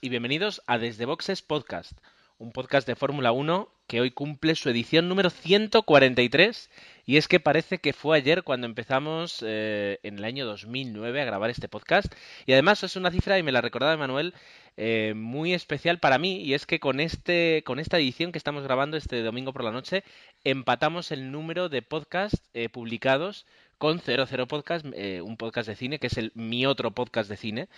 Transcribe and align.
y 0.00 0.08
bienvenidos 0.08 0.62
a 0.66 0.78
Desde 0.78 1.06
Boxes 1.06 1.42
Podcast, 1.42 1.92
un 2.38 2.52
podcast 2.52 2.86
de 2.86 2.96
Fórmula 2.96 3.32
1 3.32 3.68
que 3.86 4.00
hoy 4.00 4.10
cumple 4.10 4.54
su 4.54 4.68
edición 4.68 5.08
número 5.08 5.30
143 5.30 6.70
y 7.06 7.16
es 7.16 7.26
que 7.26 7.40
parece 7.40 7.78
que 7.78 7.92
fue 7.92 8.16
ayer 8.16 8.42
cuando 8.42 8.66
empezamos 8.66 9.44
eh, 9.46 9.98
en 10.02 10.18
el 10.18 10.24
año 10.24 10.46
2009 10.46 11.20
a 11.20 11.24
grabar 11.24 11.50
este 11.50 11.68
podcast. 11.68 12.12
Y 12.46 12.52
además 12.52 12.82
es 12.84 12.96
una 12.96 13.10
cifra 13.10 13.38
y 13.38 13.42
me 13.42 13.52
la 13.52 13.60
recordaba 13.60 13.96
Manuel 13.96 14.34
eh, 14.76 15.14
muy 15.16 15.54
especial 15.54 15.98
para 15.98 16.18
mí 16.18 16.42
y 16.42 16.54
es 16.54 16.66
que 16.66 16.78
con 16.78 17.00
este 17.00 17.62
con 17.66 17.80
esta 17.80 17.98
edición 17.98 18.32
que 18.32 18.38
estamos 18.38 18.62
grabando 18.62 18.96
este 18.96 19.22
domingo 19.22 19.52
por 19.52 19.64
la 19.64 19.72
noche 19.72 20.04
empatamos 20.44 21.10
el 21.10 21.32
número 21.32 21.68
de 21.68 21.82
podcasts 21.82 22.48
eh, 22.54 22.68
publicados 22.68 23.46
con 23.80 23.98
00 23.98 24.46
Podcast, 24.46 24.84
eh, 24.92 25.22
un 25.22 25.38
podcast 25.38 25.66
de 25.66 25.74
cine, 25.74 25.98
que 25.98 26.08
es 26.08 26.18
el 26.18 26.32
mi 26.34 26.66
otro 26.66 26.90
podcast 26.90 27.30
de 27.30 27.38
cine. 27.38 27.68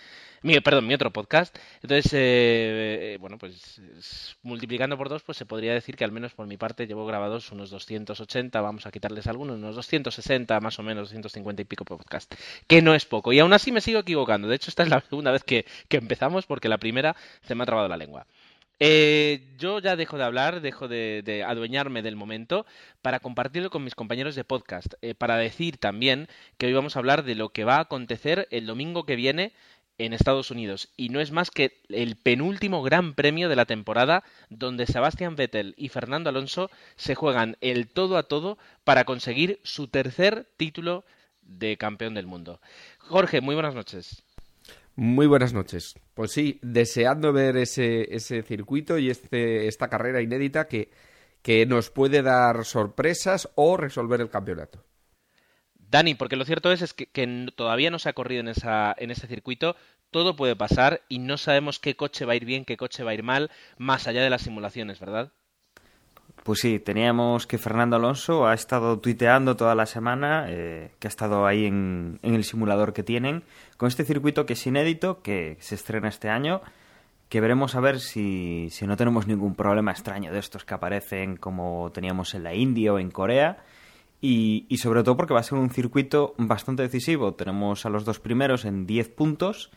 Mi, 0.41 0.59
perdón, 0.59 0.85
mi 0.85 0.93
otro 0.93 1.13
podcast. 1.13 1.57
Entonces, 1.81 2.11
eh, 2.13 3.13
eh, 3.13 3.17
bueno, 3.21 3.37
pues 3.37 4.35
multiplicando 4.43 4.97
por 4.97 5.07
dos, 5.07 5.23
pues 5.23 5.37
se 5.37 5.45
podría 5.45 5.73
decir 5.73 5.95
que 5.95 6.03
al 6.03 6.11
menos 6.11 6.33
por 6.33 6.45
mi 6.45 6.57
parte 6.57 6.87
llevo 6.87 7.05
grabados 7.05 7.49
unos 7.53 7.69
280, 7.69 8.59
vamos 8.59 8.85
a 8.85 8.91
quitarles 8.91 9.27
algunos, 9.27 9.55
unos 9.55 9.77
260 9.77 10.59
más 10.59 10.77
o 10.77 10.83
menos, 10.83 11.03
250 11.07 11.61
y 11.61 11.65
pico 11.65 11.85
podcast, 11.85 12.33
que 12.67 12.81
no 12.81 12.93
es 12.93 13.05
poco. 13.05 13.31
Y 13.31 13.39
aún 13.39 13.53
así 13.53 13.71
me 13.71 13.79
sigo 13.79 13.99
equivocando. 13.99 14.49
De 14.49 14.57
hecho, 14.57 14.71
esta 14.71 14.83
es 14.83 14.89
la 14.89 14.99
segunda 15.09 15.31
vez 15.31 15.45
que, 15.45 15.65
que 15.87 15.97
empezamos 15.97 16.45
porque 16.45 16.67
la 16.67 16.79
primera 16.79 17.15
se 17.43 17.55
me 17.55 17.63
ha 17.63 17.65
trabado 17.65 17.87
la 17.87 17.95
lengua. 17.95 18.27
Eh, 18.79 19.53
yo 19.57 19.79
ya 19.79 19.95
dejo 19.95 20.17
de 20.17 20.23
hablar, 20.23 20.61
dejo 20.61 20.87
de, 20.87 21.43
adueñarme 21.47 22.01
del 22.01 22.15
momento 22.15 22.65
para 23.01 23.19
compartirlo 23.19 23.69
con 23.69 23.83
mis 23.83 23.95
compañeros 23.95 24.35
de 24.35 24.43
podcast, 24.43 24.93
eh, 25.01 25.15
para 25.15 25.37
decir 25.37 25.77
también 25.77 26.27
que 26.57 26.65
hoy 26.65 26.73
vamos 26.73 26.95
a 26.95 26.99
hablar 26.99 27.23
de 27.23 27.35
lo 27.35 27.49
que 27.49 27.63
va 27.63 27.77
a 27.77 27.81
acontecer 27.81 28.47
el 28.51 28.65
domingo 28.65 29.05
que 29.05 29.15
viene 29.15 29.53
en 29.97 30.13
Estados 30.13 30.51
Unidos. 30.51 30.89
Y 30.97 31.09
no 31.09 31.19
es 31.19 31.31
más 31.31 31.51
que 31.51 31.81
el 31.89 32.15
penúltimo 32.15 32.81
gran 32.81 33.13
premio 33.13 33.47
de 33.47 33.55
la 33.55 33.65
temporada 33.65 34.23
donde 34.49 34.87
Sebastian 34.87 35.35
Vettel 35.35 35.75
y 35.77 35.89
Fernando 35.89 36.29
Alonso 36.29 36.69
se 36.95 37.15
juegan 37.15 37.57
el 37.61 37.87
todo 37.87 38.17
a 38.17 38.23
todo 38.23 38.57
para 38.83 39.05
conseguir 39.05 39.59
su 39.63 39.87
tercer 39.87 40.47
título 40.57 41.05
de 41.41 41.77
campeón 41.77 42.15
del 42.15 42.25
mundo. 42.25 42.59
Jorge, 42.97 43.41
muy 43.41 43.55
buenas 43.55 43.75
noches. 43.75 44.23
Muy 44.95 45.25
buenas 45.25 45.53
noches. 45.53 45.95
Pues 46.13 46.31
sí, 46.31 46.59
deseando 46.61 47.33
ver 47.33 47.57
ese, 47.57 48.15
ese 48.15 48.43
circuito 48.43 48.97
y 48.97 49.09
este, 49.09 49.67
esta 49.67 49.89
carrera 49.89 50.21
inédita 50.21 50.67
que, 50.67 50.91
que 51.41 51.65
nos 51.65 51.89
puede 51.89 52.21
dar 52.21 52.63
sorpresas 52.65 53.49
o 53.55 53.77
resolver 53.77 54.21
el 54.21 54.29
campeonato. 54.29 54.83
Dani, 55.75 56.15
porque 56.15 56.35
lo 56.35 56.45
cierto 56.45 56.71
es, 56.71 56.81
es 56.81 56.93
que, 56.93 57.51
todavía 57.55 57.91
no 57.91 57.99
se 57.99 58.09
ha 58.09 58.13
corrido 58.13 58.41
en, 58.41 58.47
esa, 58.47 58.95
en 58.97 59.11
ese 59.11 59.27
circuito, 59.27 59.75
todo 60.09 60.35
puede 60.35 60.55
pasar 60.55 61.01
y 61.07 61.19
no 61.19 61.37
sabemos 61.37 61.79
qué 61.79 61.95
coche 61.95 62.25
va 62.25 62.33
a 62.33 62.35
ir 62.35 62.45
bien, 62.45 62.65
qué 62.65 62.77
coche 62.77 63.03
va 63.03 63.11
a 63.11 63.13
ir 63.13 63.21
mal, 63.21 63.51
más 63.77 64.07
allá 64.07 64.23
de 64.23 64.29
las 64.31 64.41
simulaciones, 64.41 64.99
¿verdad? 64.99 65.31
Pues 66.43 66.59
sí, 66.59 66.79
teníamos 66.79 67.45
que 67.45 67.57
Fernando 67.57 67.95
Alonso 67.95 68.47
ha 68.47 68.53
estado 68.53 68.99
tuiteando 68.99 69.55
toda 69.55 69.75
la 69.75 69.85
semana, 69.85 70.47
eh, 70.49 70.91
que 70.99 71.07
ha 71.07 71.09
estado 71.09 71.45
ahí 71.45 71.65
en, 71.65 72.19
en 72.23 72.33
el 72.33 72.43
simulador 72.43 72.93
que 72.93 73.03
tienen, 73.03 73.43
con 73.83 73.89
este 73.89 74.05
circuito 74.05 74.45
que 74.45 74.53
es 74.53 74.65
inédito, 74.65 75.21
que 75.21 75.57
se 75.59 75.75
estrena 75.75 76.07
este 76.07 76.29
año, 76.29 76.61
que 77.27 77.41
veremos 77.41 77.75
a 77.75 77.81
ver 77.81 77.99
si, 77.99 78.69
si 78.71 78.87
no 78.87 78.95
tenemos 78.95 79.27
ningún 79.27 79.55
problema 79.55 79.91
extraño 79.91 80.31
de 80.31 80.39
estos 80.39 80.63
que 80.63 80.73
aparecen 80.73 81.35
como 81.35 81.91
teníamos 81.93 82.33
en 82.33 82.43
la 82.43 82.53
India 82.53 82.93
o 82.93 82.99
en 82.99 83.11
Corea. 83.11 83.57
Y, 84.21 84.65
y 84.69 84.77
sobre 84.77 85.03
todo 85.03 85.17
porque 85.17 85.33
va 85.33 85.41
a 85.41 85.43
ser 85.43 85.57
un 85.57 85.69
circuito 85.69 86.33
bastante 86.37 86.81
decisivo. 86.81 87.33
Tenemos 87.33 87.85
a 87.85 87.89
los 87.89 88.05
dos 88.05 88.21
primeros 88.21 88.63
en 88.63 88.85
10 88.85 89.09
puntos. 89.09 89.69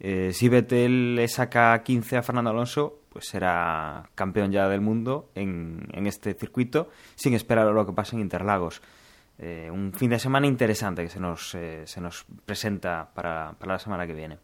Eh, 0.00 0.32
si 0.32 0.48
Vettel 0.48 1.14
le 1.14 1.28
saca 1.28 1.80
15 1.84 2.16
a 2.16 2.24
Fernando 2.24 2.50
Alonso, 2.50 2.98
pues 3.10 3.28
será 3.28 4.10
campeón 4.16 4.50
ya 4.50 4.68
del 4.68 4.80
mundo 4.80 5.30
en, 5.36 5.86
en 5.92 6.08
este 6.08 6.34
circuito, 6.34 6.90
sin 7.14 7.34
esperar 7.34 7.68
a 7.68 7.70
lo 7.70 7.86
que 7.86 7.92
pase 7.92 8.16
en 8.16 8.22
Interlagos. 8.22 8.82
Eh, 9.38 9.68
un 9.70 9.92
fin 9.92 10.10
de 10.10 10.18
semana 10.18 10.46
interesante 10.46 11.02
que 11.02 11.10
se 11.10 11.20
nos, 11.20 11.54
eh, 11.54 11.82
se 11.86 12.00
nos 12.00 12.24
presenta 12.44 13.10
para, 13.14 13.54
para 13.58 13.74
la 13.74 13.78
semana 13.78 14.06
que 14.06 14.14
viene. 14.14 14.38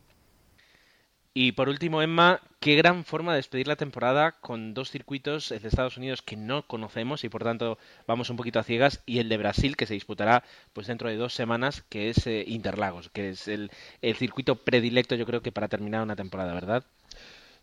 Y 1.35 1.53
por 1.53 1.71
último, 1.71 2.03
Emma, 2.03 2.43
qué 2.61 2.75
gran 2.77 3.05
forma 3.05 3.33
de 3.33 3.37
despedir 3.37 3.67
la 3.67 3.77
temporada 3.77 4.33
con 4.33 4.75
dos 4.75 4.91
circuitos 4.91 5.49
de 5.49 5.57
Estados 5.57 5.97
Unidos 5.97 6.21
que 6.21 6.37
no 6.37 6.67
conocemos 6.67 7.25
y 7.25 7.31
por 7.31 7.43
tanto 7.43 7.79
vamos 8.07 8.29
un 8.29 8.37
poquito 8.37 8.59
a 8.59 8.65
ciegas 8.65 9.03
y 9.07 9.19
el 9.19 9.31
de 9.31 9.39
Brasil 9.39 9.75
que 9.75 9.87
se 9.87 9.95
disputará 9.95 10.45
pues 10.75 10.89
dentro 10.89 11.09
de 11.09 11.17
dos 11.17 11.33
semanas 11.33 11.83
que 11.89 12.11
es 12.11 12.27
eh, 12.27 12.45
Interlagos, 12.47 13.09
que 13.09 13.31
es 13.31 13.49
el, 13.49 13.71
el 14.03 14.15
circuito 14.17 14.57
predilecto 14.57 15.15
yo 15.15 15.25
creo 15.25 15.41
que 15.41 15.53
para 15.53 15.69
terminar 15.69 16.03
una 16.03 16.17
temporada, 16.17 16.53
¿verdad? 16.53 16.85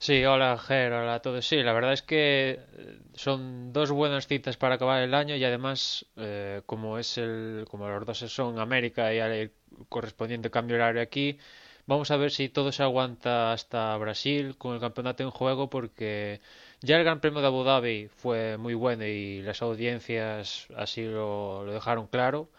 Sí, 0.02 0.24
hola 0.26 0.58
Ger, 0.58 0.94
hola 0.94 1.16
a 1.16 1.22
todos. 1.22 1.46
Sí, 1.46 1.58
la 1.62 1.74
verdad 1.74 1.94
es 1.94 2.02
que 2.02 2.60
eh, 2.78 3.00
son 3.14 3.74
dos 3.74 3.92
buenas 3.92 4.28
citas 4.28 4.56
para 4.58 4.76
acabar 4.76 5.02
el 5.04 5.14
año 5.14 5.36
y 5.36 5.44
además, 5.44 6.06
eh, 6.16 6.62
como 6.66 6.98
es 6.98 7.18
el, 7.18 7.66
como 7.70 7.88
los 7.90 8.06
dos 8.06 8.18
son 8.20 8.60
América 8.60 9.14
y 9.14 9.18
el 9.20 9.52
correspondiente 9.90 10.50
cambio 10.50 10.78
horario 10.78 11.02
aquí, 11.02 11.38
vamos 11.86 12.12
a 12.12 12.18
ver 12.18 12.32
si 12.32 12.48
todo 12.50 12.72
se 12.72 12.82
aguanta 12.84 13.52
hasta 13.52 13.96
Brasil 13.98 14.58
con 14.58 14.74
el 14.76 14.80
campeonato 14.80 15.24
en 15.24 15.32
juego 15.32 15.70
porque 15.70 16.40
ya 16.82 16.98
el 16.98 17.04
Gran 17.04 17.20
Premio 17.20 17.42
de 17.42 17.48
Abu 17.48 17.64
Dhabi 17.64 18.08
fue 18.08 18.58
muy 18.58 18.74
bueno 18.76 19.06
y 19.06 19.42
las 19.42 19.62
audiencias 19.62 20.68
así 20.78 21.04
lo, 21.04 21.66
lo 21.66 21.74
dejaron 21.74 22.08
claro. 22.08 22.50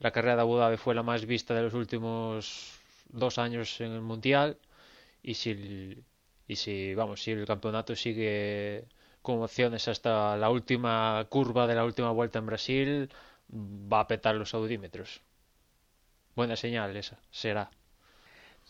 La 0.00 0.10
carrera 0.12 0.36
de 0.36 0.42
Abu 0.42 0.56
Dhabi 0.56 0.76
fue 0.78 0.94
la 0.94 1.02
más 1.04 1.26
vista 1.26 1.54
de 1.54 1.62
los 1.62 1.74
últimos 1.74 2.72
dos 3.10 3.38
años 3.38 3.80
en 3.80 3.92
el 3.92 4.00
Mundial 4.02 4.58
y 5.22 5.34
si 5.34 5.96
y 6.50 6.56
si 6.56 6.96
vamos 6.96 7.22
si 7.22 7.30
el 7.30 7.46
campeonato 7.46 7.94
sigue 7.94 8.84
con 9.22 9.40
opciones 9.40 9.86
hasta 9.86 10.36
la 10.36 10.50
última 10.50 11.24
curva 11.28 11.68
de 11.68 11.76
la 11.76 11.84
última 11.84 12.10
vuelta 12.10 12.40
en 12.40 12.46
Brasil 12.46 13.10
va 13.52 14.00
a 14.00 14.08
petar 14.08 14.34
los 14.34 14.52
audímetros 14.52 15.20
buena 16.34 16.56
señal 16.56 16.96
esa 16.96 17.18
será 17.30 17.70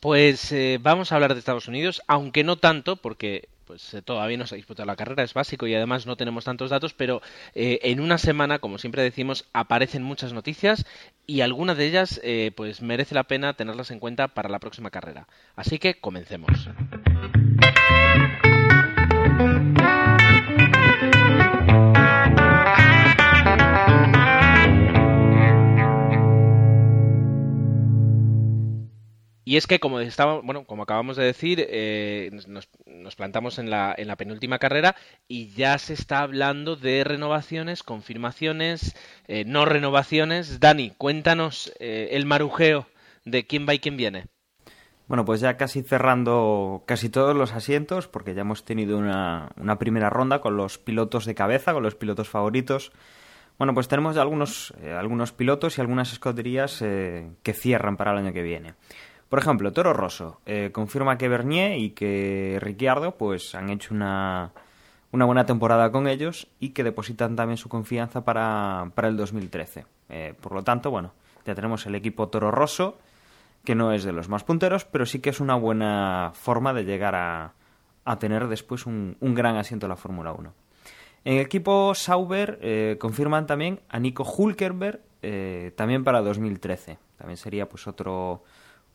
Pues 0.00 0.52
eh, 0.52 0.78
vamos 0.78 1.10
a 1.10 1.14
hablar 1.14 1.32
de 1.32 1.38
Estados 1.40 1.68
Unidos, 1.68 2.02
aunque 2.06 2.44
no 2.44 2.56
tanto, 2.56 2.96
porque 2.96 3.48
pues 3.70 3.94
eh, 3.94 4.02
todavía 4.02 4.36
no 4.36 4.48
se 4.48 4.56
ha 4.56 4.56
disputado 4.56 4.84
la 4.84 4.96
carrera, 4.96 5.22
es 5.22 5.32
básico 5.32 5.64
y 5.68 5.74
además 5.76 6.04
no 6.04 6.16
tenemos 6.16 6.44
tantos 6.44 6.70
datos, 6.70 6.92
pero 6.92 7.22
eh, 7.54 7.78
en 7.84 8.00
una 8.00 8.18
semana, 8.18 8.58
como 8.58 8.78
siempre 8.78 9.04
decimos, 9.04 9.44
aparecen 9.52 10.02
muchas 10.02 10.32
noticias 10.32 10.86
y 11.24 11.42
algunas 11.42 11.76
de 11.76 11.86
ellas 11.86 12.20
eh, 12.24 12.50
pues 12.56 12.82
merece 12.82 13.14
la 13.14 13.22
pena 13.22 13.54
tenerlas 13.54 13.92
en 13.92 14.00
cuenta 14.00 14.26
para 14.26 14.48
la 14.48 14.58
próxima 14.58 14.90
carrera. 14.90 15.28
Así 15.54 15.78
que 15.78 16.00
comencemos. 16.00 16.68
Y 29.50 29.56
es 29.56 29.66
que, 29.66 29.80
como 29.80 29.98
estaba, 29.98 30.40
bueno, 30.42 30.64
como 30.64 30.84
acabamos 30.84 31.16
de 31.16 31.24
decir, 31.24 31.66
eh, 31.68 32.30
nos, 32.46 33.16
plantamos 33.16 33.58
en 33.58 33.68
la, 33.68 33.92
en 33.98 34.06
la 34.06 34.14
penúltima 34.14 34.60
carrera 34.60 34.94
y 35.26 35.48
ya 35.54 35.76
se 35.78 35.92
está 35.92 36.20
hablando 36.20 36.76
de 36.76 37.02
renovaciones, 37.02 37.82
confirmaciones, 37.82 38.94
eh, 39.26 39.44
no 39.44 39.64
renovaciones. 39.64 40.60
Dani, 40.60 40.92
cuéntanos 40.96 41.72
eh, 41.80 42.10
el 42.12 42.26
marujeo 42.26 42.86
de 43.24 43.44
quién 43.44 43.66
va 43.68 43.74
y 43.74 43.80
quién 43.80 43.96
viene. 43.96 44.26
Bueno, 45.10 45.24
pues 45.24 45.40
ya 45.40 45.56
casi 45.56 45.82
cerrando 45.82 46.84
casi 46.86 47.08
todos 47.08 47.34
los 47.34 47.52
asientos, 47.52 48.06
porque 48.06 48.32
ya 48.32 48.42
hemos 48.42 48.64
tenido 48.64 48.96
una, 48.96 49.50
una 49.56 49.76
primera 49.76 50.08
ronda 50.08 50.40
con 50.40 50.56
los 50.56 50.78
pilotos 50.78 51.24
de 51.24 51.34
cabeza, 51.34 51.72
con 51.72 51.82
los 51.82 51.96
pilotos 51.96 52.28
favoritos. 52.28 52.92
Bueno, 53.58 53.74
pues 53.74 53.88
tenemos 53.88 54.16
algunos, 54.18 54.72
eh, 54.80 54.92
algunos 54.92 55.32
pilotos 55.32 55.76
y 55.76 55.80
algunas 55.80 56.12
escuderías 56.12 56.80
eh, 56.82 57.28
que 57.42 57.54
cierran 57.54 57.96
para 57.96 58.12
el 58.12 58.18
año 58.18 58.32
que 58.32 58.42
viene. 58.42 58.74
Por 59.28 59.40
ejemplo, 59.40 59.72
Toro 59.72 59.92
Rosso 59.94 60.42
eh, 60.46 60.70
confirma 60.72 61.18
que 61.18 61.28
Bernier 61.28 61.76
y 61.76 61.90
que 61.90 62.58
Ricciardo 62.60 63.16
pues 63.16 63.56
han 63.56 63.68
hecho 63.70 63.92
una, 63.92 64.52
una 65.10 65.24
buena 65.24 65.44
temporada 65.44 65.90
con 65.90 66.06
ellos 66.06 66.46
y 66.60 66.68
que 66.68 66.84
depositan 66.84 67.34
también 67.34 67.56
su 67.56 67.68
confianza 67.68 68.24
para, 68.24 68.92
para 68.94 69.08
el 69.08 69.16
2013. 69.16 69.86
Eh, 70.08 70.34
por 70.40 70.52
lo 70.52 70.62
tanto, 70.62 70.92
bueno, 70.92 71.14
ya 71.44 71.56
tenemos 71.56 71.84
el 71.86 71.96
equipo 71.96 72.28
Toro 72.28 72.52
Rosso, 72.52 72.98
que 73.64 73.74
no 73.74 73.92
es 73.92 74.04
de 74.04 74.12
los 74.12 74.28
más 74.28 74.44
punteros, 74.44 74.84
pero 74.84 75.06
sí 75.06 75.20
que 75.20 75.30
es 75.30 75.40
una 75.40 75.54
buena 75.54 76.32
forma 76.34 76.72
de 76.72 76.84
llegar 76.84 77.14
a, 77.14 77.54
a 78.04 78.18
tener 78.18 78.48
después 78.48 78.86
un, 78.86 79.16
un, 79.20 79.34
gran 79.34 79.56
asiento 79.56 79.86
en 79.86 79.90
la 79.90 79.96
Fórmula 79.96 80.32
1. 80.32 80.52
En 81.24 81.34
el 81.34 81.40
equipo 81.40 81.94
Sauber 81.94 82.58
eh, 82.62 82.96
confirman 82.98 83.46
también 83.46 83.80
a 83.88 83.98
Nico 83.98 84.24
Hulkenberg 84.24 85.00
eh, 85.22 85.72
también 85.76 86.02
para 86.02 86.22
2013. 86.22 86.98
También 87.18 87.36
sería 87.36 87.68
pues 87.68 87.86
otro, 87.86 88.42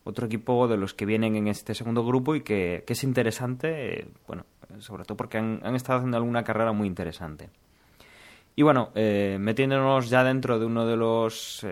otro 0.02 0.26
equipo 0.26 0.66
de 0.66 0.76
los 0.76 0.92
que 0.92 1.06
vienen 1.06 1.36
en 1.36 1.46
este 1.46 1.74
segundo 1.74 2.04
grupo 2.04 2.34
y 2.34 2.40
que, 2.40 2.84
es 2.86 3.04
interesante, 3.04 4.00
eh, 4.00 4.08
bueno, 4.26 4.44
sobre 4.80 5.04
todo 5.04 5.16
porque 5.16 5.38
han, 5.38 5.76
estado 5.76 5.98
haciendo 5.98 6.16
alguna 6.16 6.42
carrera 6.42 6.72
muy 6.72 6.88
interesante. 6.88 7.48
Y 8.56 8.62
bueno, 8.62 8.90
metiéndonos 8.94 10.08
ya 10.08 10.24
dentro 10.24 10.58
de 10.58 10.64
uno 10.64 10.86
de 10.86 10.96
los, 10.96 11.64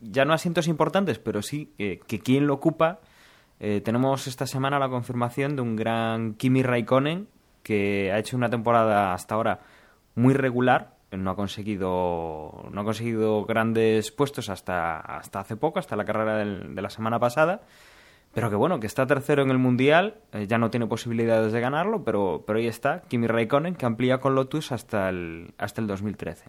ya 0.00 0.24
no 0.24 0.32
asientos 0.32 0.68
importantes, 0.68 1.18
pero 1.18 1.42
sí 1.42 1.72
que 1.76 2.20
quien 2.20 2.46
lo 2.46 2.54
ocupa, 2.54 3.00
tenemos 3.58 4.26
esta 4.26 4.46
semana 4.46 4.78
la 4.78 4.88
confirmación 4.88 5.56
de 5.56 5.62
un 5.62 5.76
gran 5.76 6.34
Kimi 6.34 6.62
Raikkonen 6.62 7.28
que 7.62 8.10
ha 8.12 8.18
hecho 8.18 8.36
una 8.36 8.50
temporada 8.50 9.12
hasta 9.12 9.34
ahora 9.34 9.60
muy 10.14 10.34
regular, 10.34 10.96
no 11.10 11.30
ha 11.30 11.36
conseguido 11.36 12.68
no 12.70 12.80
ha 12.80 12.84
conseguido 12.84 13.44
grandes 13.44 14.10
puestos 14.12 14.48
hasta, 14.48 14.98
hasta 14.98 15.40
hace 15.40 15.56
poco, 15.56 15.78
hasta 15.78 15.96
la 15.96 16.04
carrera 16.04 16.36
de 16.36 16.82
la 16.82 16.90
semana 16.90 17.18
pasada, 17.18 17.62
pero 18.32 18.48
que 18.48 18.56
bueno, 18.56 18.78
que 18.78 18.86
está 18.86 19.06
tercero 19.06 19.42
en 19.42 19.50
el 19.50 19.58
Mundial, 19.58 20.20
eh, 20.32 20.46
ya 20.46 20.58
no 20.58 20.70
tiene 20.70 20.86
posibilidades 20.86 21.52
de 21.52 21.60
ganarlo, 21.60 22.04
pero, 22.04 22.44
pero 22.46 22.58
ahí 22.58 22.68
está, 22.68 23.02
Kimi 23.08 23.26
Raikkonen, 23.26 23.74
que 23.74 23.86
amplía 23.86 24.18
con 24.18 24.34
Lotus 24.34 24.72
hasta 24.72 25.08
el, 25.08 25.52
hasta 25.58 25.80
el 25.80 25.86
2013. 25.88 26.46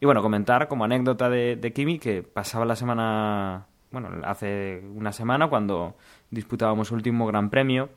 Y 0.00 0.06
bueno, 0.06 0.22
comentar 0.22 0.68
como 0.68 0.84
anécdota 0.84 1.30
de, 1.30 1.56
de 1.56 1.72
Kimi 1.72 1.98
que 1.98 2.22
pasaba 2.22 2.64
la 2.66 2.76
semana, 2.76 3.66
bueno, 3.90 4.10
hace 4.24 4.82
una 4.94 5.12
semana 5.12 5.48
cuando 5.48 5.96
disputábamos 6.30 6.90
último 6.90 7.26
Gran 7.26 7.48
Premio, 7.48 7.88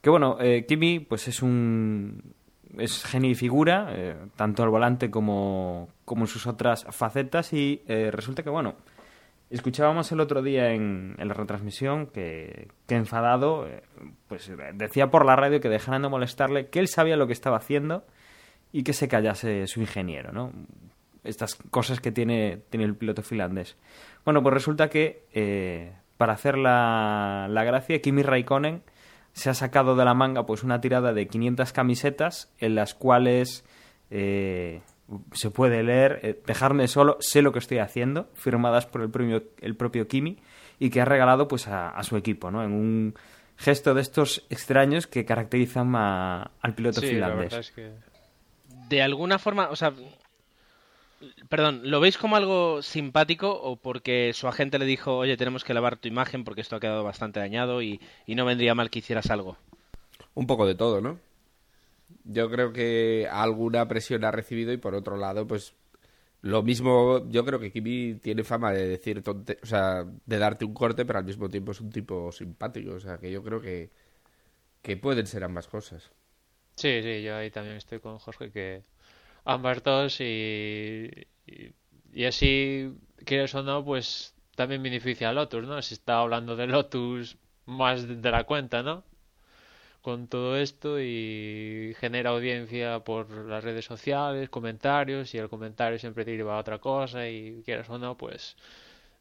que 0.00 0.10
bueno, 0.10 0.36
eh, 0.40 0.64
Kimi 0.66 1.00
pues 1.00 1.28
es 1.28 1.42
un 1.42 2.34
es 2.76 3.04
genio 3.04 3.30
y 3.30 3.34
figura, 3.34 3.88
eh, 3.90 4.16
tanto 4.36 4.62
al 4.62 4.68
volante 4.68 5.10
como, 5.10 5.88
como 6.04 6.22
en 6.22 6.26
sus 6.28 6.46
otras 6.46 6.84
facetas 6.90 7.52
y 7.52 7.82
eh, 7.88 8.10
resulta 8.12 8.44
que 8.44 8.50
bueno, 8.50 8.76
escuchábamos 9.50 10.12
el 10.12 10.20
otro 10.20 10.42
día 10.42 10.72
en, 10.72 11.16
la 11.18 11.34
retransmisión 11.34 12.06
que, 12.06 12.68
que 12.86 12.94
enfadado 12.94 13.66
pues 14.28 14.52
decía 14.74 15.10
por 15.10 15.24
la 15.24 15.34
radio 15.34 15.60
que 15.60 15.68
dejaran 15.68 16.02
de 16.02 16.08
molestarle, 16.08 16.68
que 16.68 16.78
él 16.78 16.88
sabía 16.88 17.16
lo 17.16 17.26
que 17.26 17.32
estaba 17.32 17.56
haciendo 17.56 18.04
y 18.70 18.84
que 18.84 18.92
se 18.92 19.08
callase 19.08 19.66
su 19.66 19.80
ingeniero, 19.80 20.30
¿no? 20.30 20.52
Estas 21.28 21.56
cosas 21.70 22.00
que 22.00 22.10
tiene, 22.10 22.62
tiene 22.70 22.86
el 22.86 22.96
piloto 22.96 23.22
finlandés. 23.22 23.76
Bueno, 24.24 24.42
pues 24.42 24.54
resulta 24.54 24.88
que 24.88 25.92
para 26.16 26.32
hacer 26.32 26.58
la, 26.58 27.46
la 27.48 27.64
gracia, 27.64 28.00
Kimi 28.02 28.22
Raikkonen 28.22 28.82
se 29.38 29.50
ha 29.50 29.54
sacado 29.54 29.94
de 29.94 30.04
la 30.04 30.14
manga 30.14 30.44
pues 30.44 30.62
una 30.62 30.80
tirada 30.80 31.12
de 31.12 31.28
500 31.28 31.72
camisetas 31.72 32.52
en 32.58 32.74
las 32.74 32.94
cuales 32.94 33.64
eh, 34.10 34.82
se 35.32 35.50
puede 35.50 35.82
leer 35.82 36.20
eh, 36.22 36.42
dejarme 36.44 36.88
solo 36.88 37.16
sé 37.20 37.40
lo 37.40 37.52
que 37.52 37.60
estoy 37.60 37.78
haciendo 37.78 38.28
firmadas 38.34 38.86
por 38.86 39.02
el 39.02 39.10
propio 39.10 39.44
el 39.60 39.76
propio 39.76 40.08
Kimi 40.08 40.38
y 40.80 40.90
que 40.90 41.00
ha 41.00 41.04
regalado 41.04 41.46
pues 41.46 41.68
a, 41.68 42.02
su 42.02 42.16
equipo 42.16 42.50
no 42.50 42.64
en 42.64 42.72
un 42.72 43.14
gesto 43.56 43.94
de 43.94 44.02
estos 44.02 44.44
extraños 44.50 45.06
que 45.06 45.24
caracterizan 45.24 45.94
al 45.94 46.74
piloto 46.74 47.00
finlandés 47.00 47.72
de 48.88 49.02
alguna 49.02 49.38
forma 49.38 49.68
o 49.70 49.76
sea 49.76 49.92
Perdón, 51.48 51.80
¿lo 51.84 52.00
veis 52.00 52.16
como 52.16 52.36
algo 52.36 52.80
simpático 52.82 53.50
o 53.50 53.76
porque 53.76 54.32
su 54.34 54.46
agente 54.46 54.78
le 54.78 54.84
dijo, 54.84 55.16
oye, 55.16 55.36
tenemos 55.36 55.64
que 55.64 55.74
lavar 55.74 55.96
tu 55.96 56.06
imagen 56.06 56.44
porque 56.44 56.60
esto 56.60 56.76
ha 56.76 56.80
quedado 56.80 57.02
bastante 57.02 57.40
dañado 57.40 57.82
y, 57.82 58.00
no 58.28 58.44
vendría 58.44 58.74
mal 58.74 58.90
que 58.90 59.00
hicieras 59.00 59.30
algo? 59.30 59.56
Un 60.34 60.46
poco 60.46 60.66
de 60.66 60.76
todo, 60.76 61.00
¿no? 61.00 61.18
Yo 62.24 62.48
creo 62.50 62.72
que 62.72 63.28
alguna 63.30 63.88
presión 63.88 64.24
ha 64.24 64.30
recibido 64.30 64.72
y 64.72 64.76
por 64.76 64.94
otro 64.94 65.16
lado, 65.16 65.46
pues 65.46 65.74
lo 66.42 66.62
mismo, 66.62 67.28
yo 67.30 67.44
creo 67.44 67.58
que 67.58 67.72
Kimi 67.72 68.14
tiene 68.14 68.44
fama 68.44 68.72
de 68.72 68.86
decir, 68.86 69.22
o 69.26 69.66
sea, 69.66 70.04
de 70.04 70.38
darte 70.38 70.64
un 70.64 70.72
corte, 70.72 71.04
pero 71.04 71.18
al 71.18 71.24
mismo 71.24 71.48
tiempo 71.48 71.72
es 71.72 71.80
un 71.80 71.90
tipo 71.90 72.30
simpático, 72.30 72.92
o 72.92 73.00
sea, 73.00 73.18
que 73.18 73.32
yo 73.32 73.42
creo 73.42 73.60
que, 73.60 73.90
que 74.82 74.96
pueden 74.96 75.26
ser 75.26 75.42
ambas 75.42 75.66
cosas. 75.66 76.12
Sí, 76.76 77.02
sí, 77.02 77.22
yo 77.22 77.36
ahí 77.36 77.50
también 77.50 77.76
estoy 77.76 77.98
con 77.98 78.18
Jorge 78.18 78.52
que 78.52 78.84
ambas 79.48 79.82
dos 79.82 80.20
y, 80.20 81.10
y, 82.12 82.24
así, 82.26 82.92
quieres 83.24 83.54
o 83.54 83.62
no, 83.62 83.84
pues 83.84 84.34
también 84.56 84.82
beneficia 84.82 85.30
a 85.30 85.32
Lotus, 85.32 85.64
¿no? 85.66 85.80
Se 85.82 85.94
está 85.94 86.20
hablando 86.20 86.54
de 86.56 86.66
Lotus 86.66 87.38
más 87.66 88.06
de 88.06 88.30
la 88.30 88.44
cuenta, 88.44 88.82
¿no? 88.82 89.04
Con 90.02 90.28
todo 90.28 90.56
esto 90.56 91.00
y 91.00 91.94
genera 92.00 92.30
audiencia 92.30 93.00
por 93.00 93.30
las 93.30 93.64
redes 93.64 93.84
sociales, 93.84 94.50
comentarios, 94.50 95.34
y 95.34 95.38
el 95.38 95.48
comentario 95.48 95.98
siempre 95.98 96.24
te 96.24 96.36
lleva 96.36 96.56
a 96.56 96.60
otra 96.60 96.78
cosa 96.78 97.28
y 97.28 97.62
quieras 97.64 97.88
o 97.90 97.98
no, 97.98 98.16
pues 98.16 98.56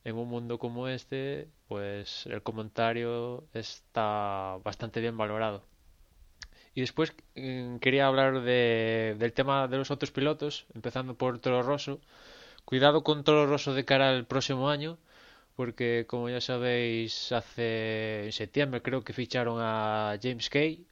en 0.03 0.15
un 0.17 0.29
mundo 0.29 0.59
como 0.59 0.87
este, 0.89 1.49
pues 1.67 2.25
el 2.27 2.43
comentario 2.43 3.45
está 3.53 4.57
bastante 4.63 5.01
bien 5.01 5.17
valorado. 5.17 5.63
Y 6.77 6.81
después 6.81 7.11
mm, 7.35 7.77
quería 7.77 8.05
hablar 8.05 8.41
de, 8.41 9.15
del 9.17 9.33
tema 9.33 9.67
de 9.67 9.77
los 9.77 9.89
otros 9.89 10.11
pilotos, 10.11 10.67
empezando 10.75 11.15
por 11.15 11.39
Toro 11.39 11.63
Rosso. 11.63 11.99
Cuidado 12.65 13.03
con 13.03 13.23
Toro 13.23 13.47
Rosso 13.47 13.73
de 13.73 13.83
cara 13.83 14.11
al 14.11 14.27
próximo 14.27 14.69
año, 14.69 14.99
porque 15.55 16.05
como 16.07 16.29
ya 16.29 16.39
sabéis, 16.39 17.31
hace 17.31 18.25
en 18.25 18.31
septiembre 18.31 18.83
creo 18.83 19.03
que 19.03 19.13
ficharon 19.13 19.57
a 19.59 20.19
James 20.21 20.49
Kay 20.51 20.85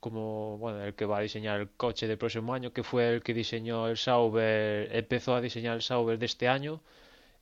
como 0.00 0.58
bueno, 0.58 0.82
el 0.84 0.94
que 0.94 1.04
va 1.06 1.18
a 1.18 1.20
diseñar 1.20 1.60
el 1.60 1.70
coche 1.70 2.08
del 2.08 2.18
próximo 2.18 2.52
año, 2.54 2.72
que 2.72 2.82
fue 2.82 3.14
el 3.14 3.22
que 3.22 3.34
diseñó 3.34 3.88
el 3.88 3.96
Sauber, 3.96 4.88
empezó 4.92 5.36
a 5.36 5.40
diseñar 5.40 5.76
el 5.76 5.82
Sauber 5.82 6.18
de 6.18 6.26
este 6.26 6.48
año. 6.48 6.80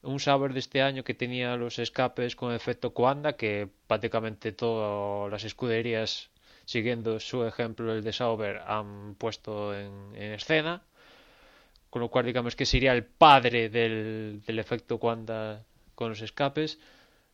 Un 0.03 0.21
Sauber 0.21 0.53
de 0.53 0.61
este 0.61 0.83
año 0.83 1.03
que 1.05 1.15
tenía 1.15 1.57
los 1.57 1.79
escapes 1.79 2.37
con 2.37 2.53
efecto 2.55 2.93
Coanda, 2.95 3.37
que 3.37 3.69
prácticamente 3.87 4.53
todas 4.53 5.31
las 5.33 5.45
escuderías 5.45 6.31
siguiendo 6.67 7.19
su 7.21 7.45
ejemplo 7.47 7.95
el 7.95 8.03
de 8.05 8.13
Sauber, 8.13 8.59
han 8.67 9.15
puesto 9.15 9.75
en, 9.75 10.15
escena. 10.15 10.83
Con 11.89 12.03
lo 12.03 12.11
cual, 12.11 12.27
digamos 12.27 12.57
que 12.57 12.67
sería 12.67 12.93
el 12.93 13.05
padre 13.05 13.71
del, 13.71 14.43
efecto 14.47 14.99
Quanta 14.99 15.65
con 15.95 16.11
los 16.11 16.21
escapes. 16.21 16.79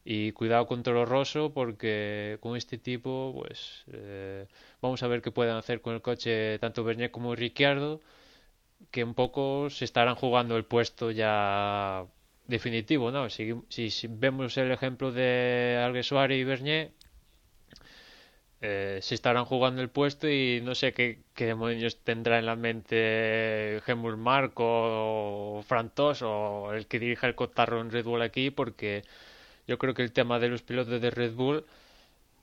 Y 0.05 0.33
cuidado 0.33 0.67
con 0.67 0.83
Toro 0.83 1.07
Rosso 1.07 1.53
porque 1.53 2.39
con 2.41 2.57
este 2.57 2.77
tipo, 2.77 3.33
pues 3.39 3.85
eh, 3.93 4.47
vamos 4.81 5.03
a 5.03 5.07
ver 5.07 5.23
qué 5.23 5.31
pueden 5.31 5.55
hacer 5.55 5.81
con 5.81 5.95
el 5.95 6.03
coche 6.03 6.59
tanto 6.59 6.83
Bernier 6.83 7.13
como 7.13 7.37
Ricciardo, 7.37 8.01
que 8.91 9.05
un 9.05 9.15
poco 9.15 9.71
se 9.71 9.85
estarán 9.85 10.17
jugando 10.17 10.57
el 10.57 10.65
puesto 10.65 11.13
ya 11.13 12.05
definitivo, 12.49 13.13
¿no? 13.13 13.31
Si, 13.31 13.55
si, 13.69 14.07
vemos 14.09 14.57
el 14.59 14.73
ejemplo 14.73 15.13
de 15.13 15.81
Alguersuari 15.85 16.35
y 16.35 16.45
Bernier, 16.45 16.93
eh, 18.65 19.01
se 19.03 19.17
estarán 19.17 19.45
jugando 19.45 19.83
el 19.83 19.89
puesto 19.91 20.29
y 20.29 20.61
no 20.63 20.77
sé 20.77 20.93
qué, 20.93 21.19
demonios 21.37 21.97
tendrá 21.97 22.39
en 22.39 22.47
la 22.47 22.55
mente 22.55 23.81
Gemur 23.85 24.17
Marco 24.17 24.65
o 24.65 25.63
Frantos 25.63 26.23
o 26.23 26.73
el 26.73 26.87
que 26.87 27.01
dirija 27.01 27.27
el 27.27 27.35
cotarro 27.35 27.81
en 27.81 27.91
Red 27.91 28.05
Bull 28.05 28.23
aquí 28.23 28.51
porque 28.51 29.03
yo 29.67 29.79
creo 29.79 29.95
que 29.95 30.03
el 30.03 30.13
tema 30.13 30.39
de 30.39 30.49
los 30.49 30.63
pilotos 30.63 31.01
de 31.01 31.11
Red 31.11 31.33
Bull 31.35 31.65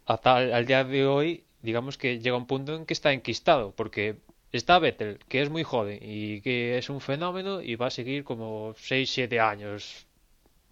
hasta 0.07 0.37
al 0.37 0.65
día 0.65 0.83
de 0.83 1.05
hoy 1.05 1.45
digamos 1.61 1.97
que 1.97 2.19
llega 2.19 2.35
un 2.35 2.47
punto 2.47 2.75
en 2.75 2.85
que 2.85 2.93
está 2.93 3.13
enquistado 3.13 3.71
porque 3.71 4.17
está 4.51 4.77
Vettel 4.77 5.19
que 5.29 5.41
es 5.41 5.49
muy 5.49 5.63
joven 5.63 5.99
y 6.01 6.41
que 6.41 6.77
es 6.77 6.89
un 6.89 6.99
fenómeno 6.99 7.61
y 7.61 7.75
va 7.75 7.87
a 7.87 7.91
seguir 7.91 8.25
como 8.25 8.73
6-7 8.75 9.39
años 9.39 10.05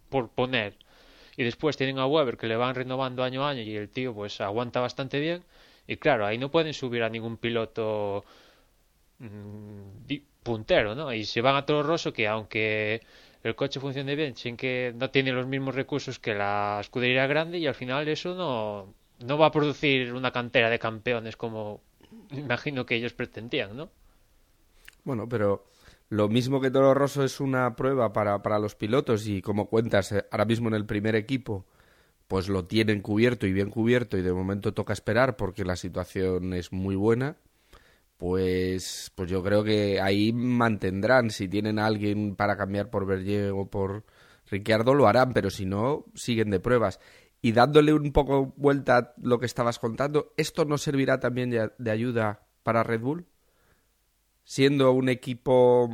por 0.10 0.30
poner 0.30 0.76
y 1.38 1.44
después 1.44 1.78
tienen 1.78 2.00
a 2.00 2.08
Weber 2.08 2.38
que 2.38 2.48
le 2.48 2.56
van 2.56 2.76
renovando 2.76 3.24
año 3.24 3.46
a 3.46 3.52
año 3.52 3.62
y 3.62 3.76
el 3.76 3.90
tío 3.90 4.14
pues 4.14 4.42
aguanta 4.42 4.80
bastante 4.82 5.20
bien 5.20 5.44
y 5.88 5.98
claro, 5.98 6.26
ahí 6.26 6.38
no 6.38 6.52
pueden 6.52 6.74
subir 6.74 7.04
a 7.04 7.10
ningún 7.10 7.38
piloto 7.38 8.26
mm, 9.20 10.16
puntero, 10.44 10.96
¿no? 10.96 11.14
Y 11.14 11.24
se 11.26 11.42
van 11.42 11.56
a 11.56 11.66
Toro 11.66 11.84
Rosso 11.84 12.12
que 12.12 12.28
aunque 12.28 13.02
el 13.44 13.56
coche 13.56 13.80
funcione 13.80 14.16
bien, 14.16 14.36
sin 14.36 14.58
que 14.58 14.94
no 14.96 15.10
tiene 15.12 15.32
los 15.32 15.48
mismos 15.48 15.76
recursos 15.76 16.20
que 16.20 16.34
la 16.34 16.80
escudería 16.82 17.28
grande 17.28 17.60
y 17.60 17.68
al 17.68 17.76
final 17.76 18.08
eso 18.08 18.36
no, 18.36 18.94
no 19.26 19.38
va 19.38 19.48
a 19.48 19.52
producir 19.52 20.14
una 20.14 20.32
cantera 20.32 20.70
de 20.70 20.80
campeones 20.80 21.38
como 21.38 21.82
imagino 22.32 22.86
que 22.86 22.96
ellos 22.96 23.14
pretendían, 23.14 23.78
¿no? 23.78 23.90
Bueno, 25.04 25.28
pero 25.30 25.66
lo 26.10 26.30
mismo 26.30 26.62
que 26.62 26.72
Toro 26.72 26.94
Rosso 26.94 27.24
es 27.24 27.40
una 27.40 27.76
prueba 27.76 28.14
para, 28.14 28.42
para 28.42 28.60
los 28.60 28.76
pilotos 28.76 29.28
y 29.28 29.42
como 29.42 29.68
cuentas 29.68 30.12
eh, 30.12 30.26
ahora 30.32 30.46
mismo 30.46 30.70
en 30.70 30.76
el 30.76 30.86
primer 30.86 31.16
equipo, 31.16 31.66
pues 32.28 32.50
lo 32.50 32.66
tienen 32.66 33.02
cubierto 33.02 33.48
y 33.48 33.54
bien 33.54 33.70
cubierto 33.70 34.18
y 34.18 34.22
de 34.22 34.34
momento 34.34 34.74
toca 34.74 34.94
esperar 34.94 35.36
porque 35.36 35.66
la 35.66 35.76
situación 35.76 36.54
es 36.54 36.72
muy 36.72 36.96
buena, 36.96 37.38
pues, 38.18 39.12
pues 39.16 39.30
yo 39.30 39.44
creo 39.44 39.64
que 39.64 40.02
ahí 40.02 40.34
mantendrán. 40.34 41.30
Si 41.30 41.48
tienen 41.48 41.80
a 41.80 41.86
alguien 41.86 42.36
para 42.36 42.58
cambiar 42.58 42.90
por 42.90 43.06
Berger 43.06 43.52
o 43.52 43.70
por 43.70 44.06
Ricciardo, 44.50 44.94
lo 44.94 45.08
harán, 45.08 45.34
pero 45.34 45.50
si 45.50 45.66
no, 45.66 46.06
siguen 46.16 46.50
de 46.50 46.60
pruebas. 46.60 47.00
Y 47.42 47.52
dándole 47.52 47.94
un 47.94 48.12
poco 48.14 48.54
vuelta 48.58 48.98
a 48.98 49.14
lo 49.22 49.40
que 49.40 49.46
estabas 49.46 49.80
contando, 49.80 50.34
¿esto 50.38 50.66
no 50.66 50.78
servirá 50.78 51.20
también 51.20 51.52
de 51.78 51.92
ayuda 51.92 52.48
para 52.64 52.84
Red 52.84 53.02
Bull? 53.02 53.28
Siendo 54.48 54.94
un 54.94 55.10
equipo 55.10 55.90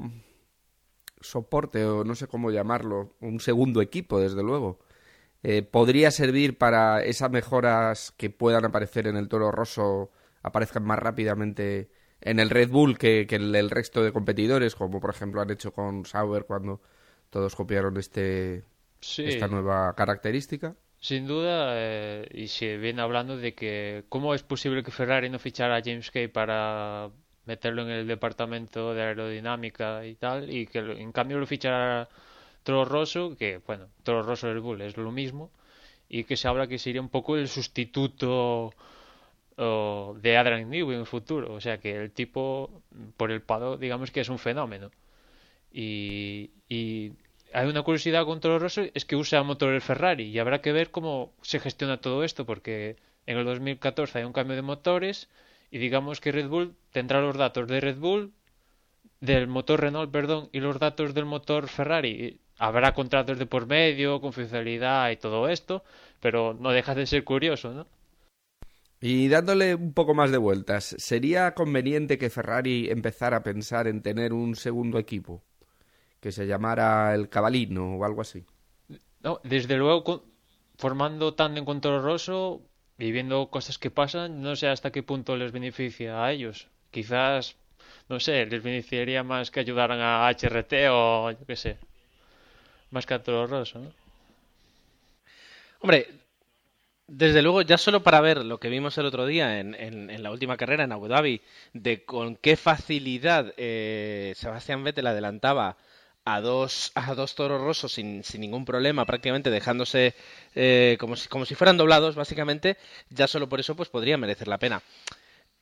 soporte 1.20 1.84
o 1.86 2.04
no 2.04 2.14
sé 2.16 2.28
cómo 2.28 2.52
llamarlo, 2.52 3.16
un 3.20 3.40
segundo 3.40 3.82
equipo, 3.82 4.20
desde 4.20 4.44
luego. 4.44 4.80
Eh, 5.42 5.64
podría 5.64 6.12
servir 6.12 6.58
para 6.58 7.04
esas 7.04 7.32
mejoras 7.32 8.14
que 8.16 8.30
puedan 8.30 8.64
aparecer 8.66 9.08
en 9.08 9.18
el 9.18 9.28
Toro 9.28 9.52
Rosso 9.52 10.12
aparezcan 10.44 10.84
más 10.84 11.00
rápidamente 11.00 11.90
en 12.22 12.40
el 12.40 12.50
Red 12.50 12.70
Bull 12.70 12.98
que, 12.98 13.26
que 13.28 13.38
el, 13.38 13.56
el 13.56 13.70
resto 13.72 14.04
de 14.04 14.12
competidores, 14.14 14.76
como 14.76 15.00
por 15.02 15.10
ejemplo 15.10 15.42
han 15.42 15.50
hecho 15.52 15.74
con 15.74 16.06
Sauber 16.06 16.46
cuando 16.46 16.82
todos 17.30 17.56
copiaron 17.56 17.98
este 17.98 18.64
Sí, 19.02 19.24
esta 19.26 19.48
nueva 19.48 19.94
característica. 19.96 20.76
sin 21.00 21.28
duda, 21.28 21.74
eh, 21.76 22.28
y 22.34 22.48
se 22.48 22.78
viene 22.78 23.02
hablando 23.02 23.38
de 23.38 23.54
que 23.54 24.06
cómo 24.10 24.34
es 24.34 24.44
posible 24.44 24.84
que 24.84 24.92
Ferrari 24.92 25.30
no 25.30 25.40
fichara 25.40 25.76
a 25.78 25.82
James 25.84 26.10
Kay 26.12 26.30
para 26.30 27.12
meterlo 27.46 27.84
en 27.84 27.90
el 27.90 28.08
departamento 28.08 28.94
de 28.94 29.02
aerodinámica 29.04 30.06
y 30.06 30.16
tal, 30.16 30.50
y 30.50 30.68
que 30.68 30.80
en 30.80 31.12
cambio 31.12 31.40
lo 31.40 31.46
fichara 31.48 32.10
Toro 32.64 32.86
Rosso, 32.86 33.36
que 33.38 33.60
bueno, 33.66 33.88
Toro 34.04 34.24
Rosso 34.24 34.54
Red 34.54 34.62
Bull 34.62 34.82
es 34.82 34.98
lo 34.98 35.12
mismo, 35.12 35.52
y 36.10 36.24
que 36.26 36.38
se 36.38 36.48
habla 36.48 36.68
que 36.68 36.80
sería 36.80 37.02
un 37.02 37.10
poco 37.10 37.38
el 37.38 37.48
sustituto 37.48 38.74
o, 39.58 40.16
de 40.22 40.38
Adrian 40.38 40.70
Newey 40.70 40.96
en 40.96 41.02
el 41.02 41.08
futuro, 41.08 41.54
o 41.54 41.62
sea 41.62 41.78
que 41.80 41.96
el 41.96 42.12
tipo 42.12 42.82
por 43.18 43.32
el 43.32 43.42
pado 43.42 43.78
digamos 43.78 44.12
que 44.12 44.22
es 44.22 44.30
un 44.30 44.40
fenómeno. 44.40 44.92
Y, 45.72 46.52
y 46.70 47.14
hay 47.54 47.68
una 47.68 47.84
curiosidad 47.84 48.26
con 48.26 48.40
Toro 48.40 48.60
Rosso, 48.60 48.84
es 48.94 49.06
que 49.06 49.16
usa 49.16 49.44
motores 49.44 49.84
Ferrari 49.84 50.26
y 50.26 50.40
habrá 50.40 50.62
que 50.62 50.72
ver 50.72 50.92
cómo 50.92 51.34
se 51.42 51.60
gestiona 51.60 51.98
todo 52.02 52.24
esto, 52.24 52.46
porque 52.46 52.98
en 53.26 53.38
el 53.38 53.46
2014 53.46 54.20
hay 54.20 54.26
un 54.26 54.34
cambio 54.34 54.56
de 54.56 54.62
motores 54.62 55.30
y 55.74 55.80
digamos 55.80 56.22
que 56.22 56.32
Red 56.32 56.50
Bull 56.50 56.76
tendrá 56.92 57.20
los 57.20 57.36
datos 57.36 57.68
de 57.68 57.82
Red 57.82 57.98
Bull, 57.98 58.32
del 59.20 59.48
motor 59.48 59.82
Renault, 59.82 60.12
perdón, 60.12 60.50
y 60.52 60.60
los 60.60 60.78
datos 60.78 61.16
del 61.16 61.26
motor 61.26 61.68
Ferrari. 61.68 62.40
Habrá 62.60 62.94
contratos 62.94 63.40
de 63.40 63.48
por 63.48 63.66
medio, 63.66 64.22
confidencialidad 64.22 65.10
y 65.10 65.18
todo 65.18 65.50
esto, 65.50 65.84
pero 66.20 66.54
no 66.54 66.70
deja 66.70 66.94
de 66.94 67.08
ser 67.08 67.24
curioso, 67.24 67.74
¿no? 67.74 67.88
Y 69.02 69.28
dándole 69.30 69.74
un 69.74 69.94
poco 69.94 70.14
más 70.14 70.30
de 70.30 70.38
vueltas, 70.38 70.96
¿sería 71.00 71.56
conveniente 71.56 72.20
que 72.20 72.30
Ferrari 72.30 72.92
empezara 72.92 73.38
a 73.38 73.44
pensar 73.44 73.88
en 73.88 74.04
tener 74.04 74.32
un 74.32 74.56
segundo 74.56 75.00
equipo? 75.00 75.42
Que 76.20 76.32
se 76.32 76.46
llamara 76.46 77.16
el 77.16 77.30
Cabalino 77.30 77.96
o 77.96 78.06
algo 78.06 78.22
así. 78.22 78.46
No, 79.24 79.42
desde 79.44 79.76
luego, 79.76 80.24
formando 80.78 81.36
con 81.66 81.82
Toro 81.82 82.04
Rosso 82.04 82.62
y 83.08 83.12
viendo 83.18 83.50
cosas 83.56 83.78
que 83.82 83.92
pasan, 84.00 84.42
no 84.46 84.56
sé 84.56 84.68
hasta 84.70 84.92
qué 84.94 85.04
punto 85.04 85.38
les 85.38 85.52
beneficia 85.52 86.24
a 86.24 86.32
ellos. 86.32 86.58
Quizás, 86.92 87.56
no 88.10 88.20
sé, 88.20 88.46
les 88.52 88.64
beneficiaría 88.64 89.24
más 89.24 89.52
que 89.52 89.60
ayudaran 89.62 90.00
a 90.02 90.28
HRT 90.28 90.74
o 90.90 91.32
yo 91.32 91.46
qué 91.48 91.56
sé, 91.64 91.72
más 92.92 93.06
que 93.06 93.14
a 93.14 93.24
Toro 93.24 93.46
Rosso, 93.48 93.80
¿no? 93.80 93.92
Hombre, 95.82 96.08
desde 97.08 97.42
luego, 97.42 97.62
ya 97.62 97.78
solo 97.78 98.04
para 98.04 98.22
ver 98.22 98.46
lo 98.46 98.60
que 98.60 98.70
vimos 98.70 98.98
el 98.98 99.06
otro 99.06 99.26
día 99.26 99.60
en, 99.60 99.76
en- 99.76 100.10
en 100.10 100.24
la 100.24 100.32
última 100.32 100.58
carrera 100.58 100.84
en 100.86 100.92
Abu 100.94 101.08
Dhabi, 101.08 101.42
de 101.74 102.06
con 102.06 102.36
qué 102.38 102.56
facilidad 102.58 103.54
eh, 103.58 104.34
Sebastián 104.36 104.84
Vettel 104.84 105.08
adelantaba 105.08 105.78
a 106.26 106.42
dos, 106.42 106.92
a 106.96 107.14
dos 107.16 107.36
toros 107.36 107.62
rosos 107.62 107.92
sin, 107.94 108.24
sin 108.24 108.42
ningún 108.42 108.66
problema, 108.66 109.06
prácticamente 109.06 109.50
dejándose 109.50 110.16
eh, 110.56 110.98
como 111.00 111.16
si, 111.16 111.28
como 111.30 111.46
si 111.46 111.56
fueran 111.56 111.78
doblados, 111.78 112.16
básicamente, 112.16 112.78
ya 113.10 113.28
solo 113.28 113.50
por 113.50 113.60
eso 113.60 113.76
pues 113.76 113.90
podría 113.90 114.18
merecer 114.18 114.48
la 114.48 114.58
pena. 114.58 114.82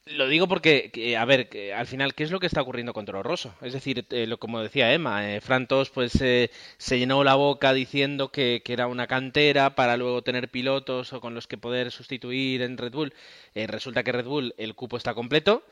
Lo 0.05 0.27
digo 0.27 0.47
porque, 0.47 0.89
que, 0.91 1.15
a 1.15 1.25
ver, 1.25 1.47
al 1.75 1.85
final, 1.85 2.15
¿qué 2.15 2.23
es 2.23 2.31
lo 2.31 2.39
que 2.39 2.47
está 2.47 2.61
ocurriendo 2.61 2.91
con 2.91 3.05
Toro 3.05 3.21
Rosso? 3.21 3.53
Es 3.61 3.71
decir, 3.71 4.05
eh, 4.09 4.25
lo, 4.25 4.39
como 4.39 4.59
decía 4.59 4.91
Emma, 4.91 5.31
eh, 5.31 5.41
Fran 5.41 5.67
Tos, 5.67 5.91
pues 5.91 6.19
eh, 6.21 6.49
se 6.79 6.97
llenó 6.97 7.23
la 7.23 7.35
boca 7.35 7.71
diciendo 7.71 8.31
que, 8.31 8.63
que 8.65 8.73
era 8.73 8.87
una 8.87 9.05
cantera 9.05 9.75
para 9.75 9.97
luego 9.97 10.23
tener 10.23 10.49
pilotos 10.49 11.13
o 11.13 11.21
con 11.21 11.35
los 11.35 11.45
que 11.45 11.57
poder 11.57 11.91
sustituir 11.91 12.63
en 12.63 12.77
Red 12.79 12.93
Bull. 12.93 13.13
Eh, 13.53 13.67
resulta 13.67 14.03
que 14.03 14.11
Red 14.11 14.25
Bull 14.25 14.55
el 14.57 14.73
cupo 14.73 14.97
está 14.97 15.13
completo. 15.13 15.63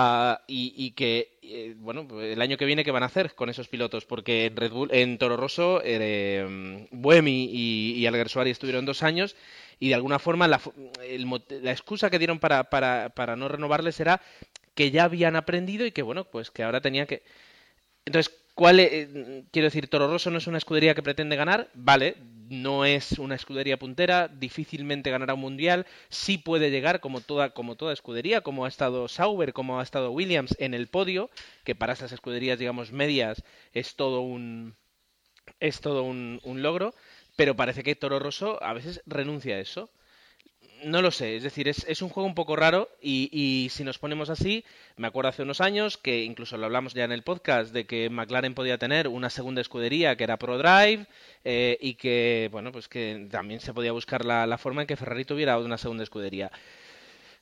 Ah, 0.00 0.42
y, 0.46 0.92
que, 0.92 1.38
eh, 1.42 1.74
bueno, 1.78 2.06
el 2.20 2.40
año 2.40 2.56
que 2.56 2.64
viene, 2.64 2.84
¿qué 2.84 2.90
van 2.90 3.02
a 3.02 3.06
hacer 3.06 3.34
con 3.34 3.48
esos 3.50 3.68
pilotos? 3.68 4.04
Porque 4.04 4.46
en 4.46 4.56
Red 4.56 4.72
Bull, 4.72 4.90
en 4.92 5.18
Toro 5.18 5.36
Rosso, 5.36 5.80
eh, 5.84 6.86
Buemi 6.90 7.48
y, 7.52 7.94
y 7.94 8.06
Alguersuari 8.06 8.50
estuvieron 8.50 8.86
dos 8.86 9.02
años 9.02 9.36
y 9.80 9.88
de 9.88 9.94
alguna 9.94 10.18
forma 10.18 10.48
la 10.48 10.60
excusa 11.70 12.10
que 12.10 12.18
dieron 12.18 12.38
para, 12.38 12.70
para, 12.70 13.10
para 13.10 13.36
no 13.36 13.48
renovarles 13.48 14.00
era 14.00 14.20
que 14.74 14.90
ya 14.90 15.04
habían 15.04 15.36
aprendido 15.36 15.86
y 15.86 15.92
que, 15.92 16.02
bueno, 16.02 16.24
pues 16.24 16.50
que 16.50 16.62
ahora 16.62 16.80
tenía 16.80 17.06
que... 17.06 17.22
Entonces, 18.04 18.34
¿cuál 18.58 18.80
eh, 18.80 19.44
quiero 19.52 19.66
decir, 19.66 19.86
Toro 19.88 20.08
Rosso 20.08 20.30
no 20.32 20.38
es 20.38 20.48
una 20.48 20.58
escudería 20.58 20.94
que 20.96 21.02
pretende 21.04 21.36
ganar, 21.36 21.70
vale, 21.74 22.16
no 22.48 22.84
es 22.84 23.12
una 23.20 23.36
escudería 23.36 23.78
puntera, 23.78 24.26
difícilmente 24.26 25.10
ganará 25.12 25.34
un 25.34 25.40
mundial, 25.42 25.86
sí 26.08 26.38
puede 26.38 26.70
llegar 26.72 26.98
como 26.98 27.20
toda 27.20 27.50
como 27.50 27.76
toda 27.76 27.92
escudería, 27.92 28.40
como 28.40 28.64
ha 28.64 28.68
estado 28.68 29.06
Sauber, 29.06 29.52
como 29.52 29.78
ha 29.78 29.84
estado 29.84 30.10
Williams 30.10 30.56
en 30.58 30.74
el 30.74 30.88
podio, 30.88 31.30
que 31.64 31.76
para 31.76 31.92
estas 31.92 32.10
escuderías 32.10 32.58
digamos 32.58 32.90
medias 32.90 33.44
es 33.72 33.94
todo 33.94 34.22
un 34.22 34.74
es 35.60 35.80
todo 35.80 36.02
un, 36.02 36.40
un 36.42 36.62
logro, 36.62 36.94
pero 37.36 37.54
parece 37.54 37.84
que 37.84 37.94
Toro 37.94 38.18
Rosso 38.18 38.60
a 38.62 38.72
veces 38.72 39.02
renuncia 39.06 39.54
a 39.56 39.60
eso. 39.60 39.88
No 40.84 41.02
lo 41.02 41.10
sé, 41.10 41.36
es 41.36 41.42
decir, 41.42 41.66
es, 41.68 42.02
un 42.02 42.08
juego 42.08 42.26
un 42.26 42.34
poco 42.34 42.54
raro 42.54 42.88
y, 43.02 43.28
y 43.32 43.68
si 43.70 43.82
nos 43.82 43.98
ponemos 43.98 44.30
así, 44.30 44.64
me 44.96 45.08
acuerdo 45.08 45.30
hace 45.30 45.42
unos 45.42 45.60
años 45.60 45.98
que 45.98 46.22
incluso 46.22 46.56
lo 46.56 46.66
hablamos 46.66 46.94
ya 46.94 47.04
en 47.04 47.10
el 47.10 47.22
podcast 47.22 47.72
de 47.72 47.84
que 47.84 48.08
McLaren 48.10 48.54
podía 48.54 48.78
tener 48.78 49.08
una 49.08 49.28
segunda 49.28 49.60
escudería 49.60 50.16
que 50.16 50.24
era 50.24 50.36
ProDrive 50.36 51.06
eh, 51.44 51.78
y 51.80 51.94
que, 51.94 52.48
bueno, 52.52 52.70
pues 52.70 52.86
que 52.86 53.26
también 53.30 53.60
se 53.60 53.74
podía 53.74 53.90
buscar 53.90 54.24
la, 54.24 54.46
la 54.46 54.58
forma 54.58 54.82
en 54.82 54.86
que 54.86 54.96
Ferrari 54.96 55.24
tuviera 55.24 55.58
una 55.58 55.78
segunda 55.78 56.04
escudería. 56.04 56.52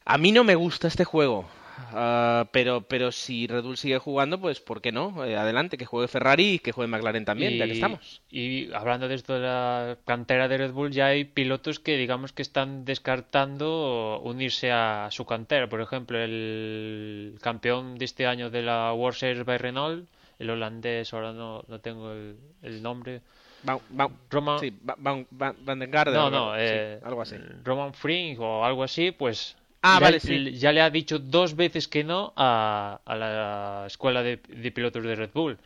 A 0.07 0.19
mí 0.19 0.33
no 0.33 0.43
me 0.43 0.55
gusta 0.55 0.89
este 0.89 1.05
juego, 1.05 1.47
ah, 1.93 2.47
pero, 2.53 2.83
pero 2.83 3.13
si 3.13 3.47
Red 3.47 3.63
Bull 3.63 3.77
sigue 3.77 3.99
jugando, 3.99 4.41
pues 4.41 4.61
¿por 4.61 4.81
qué 4.81 4.93
no? 4.93 5.25
Eh, 5.25 5.37
adelante, 5.37 5.77
que 5.77 5.85
juegue 5.87 6.09
Ferrari 6.09 6.55
y 6.55 6.59
que 6.59 6.73
juegue 6.73 6.89
McLaren 6.91 7.25
también, 7.25 7.57
ya 7.57 7.67
que 7.67 7.73
estamos. 7.73 8.21
y 8.31 8.73
hablando 8.73 9.09
de 9.09 9.15
esto 9.15 9.35
de 9.35 9.41
la 9.41 9.99
cantera 10.05 10.49
de 10.49 10.59
Red 10.59 10.73
Bull, 10.73 10.91
ya 10.93 11.07
hay 11.07 11.25
pilotos 11.25 11.79
que 11.81 11.97
digamos 11.97 12.33
que 12.33 12.43
están 12.43 12.85
descartando 12.85 14.21
unirse 14.25 14.71
a 14.73 15.09
su 15.11 15.25
cantera. 15.27 15.69
Por 15.69 15.81
ejemplo, 15.81 16.19
el 16.19 17.39
campeón 17.41 17.99
de 17.99 18.05
este 18.05 18.27
año 18.27 18.51
de 18.51 18.63
la 18.63 18.93
World 18.93 19.19
Series 19.19 19.45
by 19.45 19.59
Renault, 19.59 20.09
el 20.39 20.51
holandés, 20.51 21.13
ahora 21.15 21.33
no, 21.33 21.63
no 21.69 21.81
tengo 21.81 22.13
el, 22.13 22.37
el 22.63 22.83
nombre. 22.83 23.21
Van, 23.63 23.79
Van- 23.91 24.13
Roman, 24.31 24.59
sí, 24.61 24.73
Van, 24.83 25.27
Van, 25.31 25.57
den 25.79 25.91
no, 25.91 25.99
algo- 25.99 26.31
no, 26.31 26.53
sí, 26.55 26.61
eh, 26.61 27.01
algo 27.03 27.23
así. 27.23 27.37
Roman 27.65 27.95
Frink 27.95 28.39
o 28.41 28.65
algo 28.65 28.85
así, 28.85 29.11
pues 29.13 29.57
Ah, 29.83 30.01
ya, 30.01 30.01
vale, 30.01 30.21
sí. 30.21 30.43
ya 30.59 30.73
le 30.73 30.81
ha 30.81 30.91
dicho 30.91 31.19
dos 31.19 31.55
veces 31.55 31.87
que 31.89 32.03
no 32.05 32.33
a, 32.37 33.01
a 33.05 33.15
la 33.17 33.85
escuela 33.87 34.23
de, 34.23 34.39
de 34.49 34.73
pilotos 34.73 35.05
de 35.05 35.15
Red 35.15 35.31
Bull. 35.33 35.59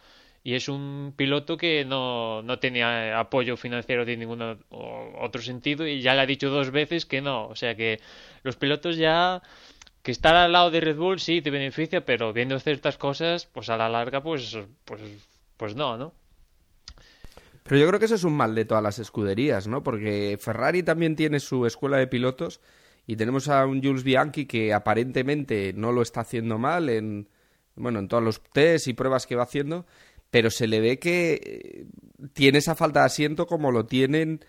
Y 0.43 0.55
es 0.55 0.69
un 0.69 1.12
piloto 1.17 1.57
que 1.57 1.85
no, 1.85 2.43
no 2.43 2.59
tenía 2.59 3.19
apoyo 3.19 3.57
financiero 3.57 4.05
de 4.05 4.17
ningún 4.17 4.40
o- 4.43 5.12
otro 5.21 5.43
sentido 5.43 5.87
y 5.87 6.00
ya 6.00 6.14
le 6.14 6.23
ha 6.23 6.26
dicho 6.26 6.49
dos 6.50 6.71
veces 6.71 7.07
que 7.07 7.21
no. 7.23 7.47
O 7.49 7.57
sea 7.57 7.75
que 7.76 8.00
los 8.43 8.57
pilotos 8.57 8.97
ya 8.97 9.43
que 10.02 10.12
estar 10.12 10.37
al 10.37 10.52
lado 10.52 10.71
de 10.71 10.81
Red 10.81 10.97
Bull 10.97 11.21
sí 11.21 11.43
te 11.43 11.50
beneficia, 11.50 12.05
pero 12.05 12.33
viendo 12.33 12.59
ciertas 12.61 12.99
cosas, 12.99 13.47
pues 13.47 13.71
a 13.71 13.76
la 13.79 13.88
larga, 13.88 14.23
pues, 14.23 14.59
pues, 14.87 15.00
pues 15.59 15.75
no, 15.76 15.97
¿no? 15.99 16.12
Pero 17.64 17.76
yo 17.79 17.87
creo 17.88 17.99
que 17.99 18.07
eso 18.07 18.14
es 18.14 18.25
un 18.25 18.37
mal 18.37 18.55
de 18.55 18.64
todas 18.64 18.83
las 18.83 18.99
escuderías, 18.99 19.67
¿no? 19.67 19.83
Porque 19.83 20.38
Ferrari 20.40 20.83
también 20.83 21.14
tiene 21.17 21.40
su 21.40 21.67
escuela 21.67 21.99
de 21.99 22.07
pilotos 22.07 22.61
y 23.07 23.16
tenemos 23.16 23.49
a 23.49 23.66
un 23.66 23.83
Jules 23.83 24.04
Bianchi 24.04 24.47
que 24.47 24.73
aparentemente 24.73 25.73
no 25.73 25.92
lo 25.92 26.02
está 26.02 26.21
haciendo 26.21 26.59
mal 26.59 26.88
en, 26.88 27.28
bueno, 27.75 27.99
en 27.99 28.09
todos 28.09 28.23
los 28.23 28.42
test 28.52 28.88
y 28.88 28.95
pruebas 28.95 29.26
que 29.26 29.37
va 29.37 29.45
haciendo, 29.45 29.87
pero 30.30 30.50
se 30.50 30.66
le 30.66 30.80
ve 30.80 30.99
que 30.99 31.40
eh, 31.42 31.87
tiene 32.33 32.59
esa 32.59 32.75
falta 32.75 33.00
de 33.00 33.07
asiento 33.07 33.47
como 33.47 33.73
lo 33.73 33.87
tienen, 33.87 34.45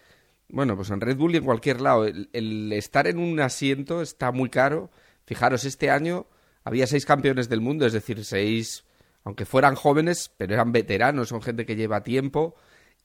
bueno, 0.50 0.76
pues 0.76 0.90
en 0.90 1.02
Red 1.02 1.18
Bull 1.18 1.34
y 1.34 1.38
en 1.38 1.46
cualquier 1.46 1.82
lado. 1.82 2.06
El, 2.06 2.30
el 2.34 2.72
estar 2.74 3.08
en 3.08 3.18
un 3.18 3.40
asiento 3.40 4.02
está 4.02 4.32
muy 4.32 4.50
caro. 4.50 4.92
Fijaros, 5.26 5.66
este 5.66 5.90
año 5.90 6.28
había 6.64 6.88
seis 6.88 7.06
campeones 7.06 7.50
del 7.50 7.62
mundo, 7.62 7.86
es 7.86 7.94
decir, 7.94 8.24
seis, 8.26 8.86
aunque 9.24 9.46
fueran 9.46 9.76
jóvenes, 9.76 10.32
pero 10.38 10.54
eran 10.54 10.72
veteranos, 10.72 11.30
son 11.30 11.42
gente 11.42 11.66
que 11.66 11.76
lleva 11.76 12.04
tiempo 12.04 12.56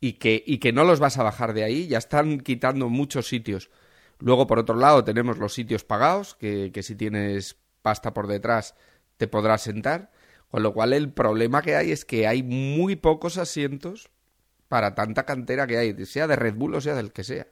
y 0.00 0.14
que, 0.14 0.42
y 0.46 0.58
que 0.58 0.72
no 0.72 0.84
los 0.84 1.00
vas 1.00 1.18
a 1.18 1.22
bajar 1.22 1.54
de 1.54 1.64
ahí, 1.64 1.86
ya 1.86 1.98
están 1.98 2.40
quitando 2.40 2.88
muchos 2.88 3.28
sitios. 3.28 3.70
Luego, 4.18 4.46
por 4.46 4.58
otro 4.58 4.76
lado, 4.76 5.04
tenemos 5.04 5.38
los 5.38 5.52
sitios 5.52 5.84
pagados, 5.84 6.34
que, 6.34 6.70
que 6.72 6.82
si 6.82 6.94
tienes 6.94 7.56
pasta 7.82 8.14
por 8.14 8.26
detrás 8.26 8.74
te 9.16 9.28
podrás 9.28 9.62
sentar. 9.62 10.10
Con 10.50 10.62
lo 10.62 10.72
cual, 10.72 10.92
el 10.92 11.12
problema 11.12 11.62
que 11.62 11.76
hay 11.76 11.92
es 11.92 12.04
que 12.04 12.26
hay 12.26 12.42
muy 12.42 12.96
pocos 12.96 13.36
asientos 13.38 14.10
para 14.68 14.94
tanta 14.94 15.24
cantera 15.24 15.66
que 15.66 15.78
hay, 15.78 16.06
sea 16.06 16.26
de 16.26 16.36
Red 16.36 16.54
Bull 16.54 16.74
o 16.74 16.80
sea 16.80 16.94
del 16.94 17.12
que 17.12 17.24
sea. 17.24 17.46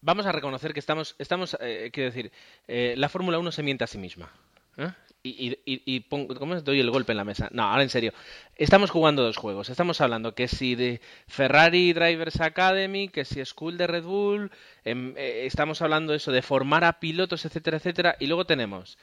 Vamos 0.00 0.26
a 0.26 0.32
reconocer 0.32 0.72
que 0.72 0.80
estamos, 0.80 1.14
estamos 1.18 1.56
eh, 1.60 1.90
quiero 1.92 2.10
decir, 2.10 2.32
eh, 2.66 2.94
la 2.96 3.08
Fórmula 3.08 3.38
1 3.38 3.52
se 3.52 3.62
miente 3.62 3.84
a 3.84 3.86
sí 3.86 3.98
misma. 3.98 4.32
¿eh? 4.76 4.92
Y, 5.24 5.58
y, 5.64 6.00
pongo, 6.00 6.34
¿cómo 6.34 6.60
doy 6.60 6.80
el 6.80 6.90
golpe 6.90 7.12
en 7.12 7.18
la 7.18 7.24
mesa? 7.24 7.48
No, 7.52 7.62
ahora 7.64 7.82
en 7.82 7.90
serio. 7.90 8.12
Estamos 8.56 8.90
jugando 8.90 9.22
dos 9.22 9.36
juegos. 9.36 9.70
Estamos 9.70 10.00
hablando 10.00 10.34
que 10.34 10.48
si 10.48 10.74
de 10.74 11.00
Ferrari 11.28 11.92
Drivers 11.92 12.40
Academy, 12.40 13.08
que 13.08 13.24
si 13.24 13.44
School 13.44 13.78
de 13.78 13.86
Red 13.86 14.04
Bull, 14.04 14.50
em, 14.84 15.14
eh, 15.16 15.46
estamos 15.46 15.80
hablando 15.80 16.14
eso 16.14 16.32
de 16.32 16.42
formar 16.42 16.84
a 16.84 16.98
pilotos, 16.98 17.44
etcétera, 17.44 17.76
etcétera. 17.76 18.16
Y 18.18 18.26
luego 18.26 18.46
tenemos 18.46 18.98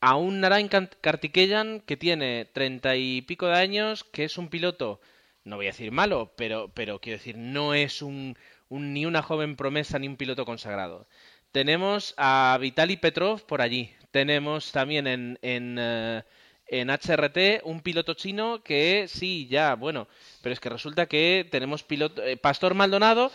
a 0.00 0.16
un 0.16 0.40
Narain 0.40 0.68
Kartikeyan 0.68 1.80
que 1.80 1.96
tiene 1.96 2.44
treinta 2.44 2.96
y 2.96 3.22
pico 3.22 3.46
de 3.46 3.58
años, 3.58 4.04
que 4.04 4.24
es 4.24 4.38
un 4.38 4.48
piloto, 4.48 5.00
no 5.44 5.56
voy 5.56 5.66
a 5.66 5.70
decir 5.70 5.90
malo, 5.92 6.32
pero, 6.36 6.70
pero 6.74 7.00
quiero 7.00 7.18
decir, 7.18 7.36
no 7.36 7.74
es 7.74 8.02
un, 8.02 8.36
ni 8.70 9.06
una 9.06 9.22
joven 9.22 9.56
promesa 9.56 9.98
ni 9.98 10.08
un 10.08 10.16
piloto 10.16 10.44
consagrado. 10.44 11.06
Tenemos 11.52 12.14
a 12.18 12.58
Vitali 12.60 12.96
Petrov 12.98 13.46
por 13.46 13.62
allí, 13.62 13.90
tenemos 14.10 14.72
también 14.72 15.06
en, 15.06 15.38
en, 15.42 15.76
eh, 15.78 16.22
en 16.68 16.90
HRT 16.90 17.62
un 17.64 17.80
piloto 17.80 18.14
chino 18.14 18.62
que 18.62 19.06
sí, 19.08 19.46
ya, 19.48 19.74
bueno, 19.74 20.08
pero 20.42 20.52
es 20.52 20.60
que 20.60 20.68
resulta 20.68 21.06
que 21.06 21.46
tenemos 21.50 21.82
piloto, 21.82 22.22
eh, 22.22 22.36
Pastor 22.36 22.74
Maldonado, 22.74 23.30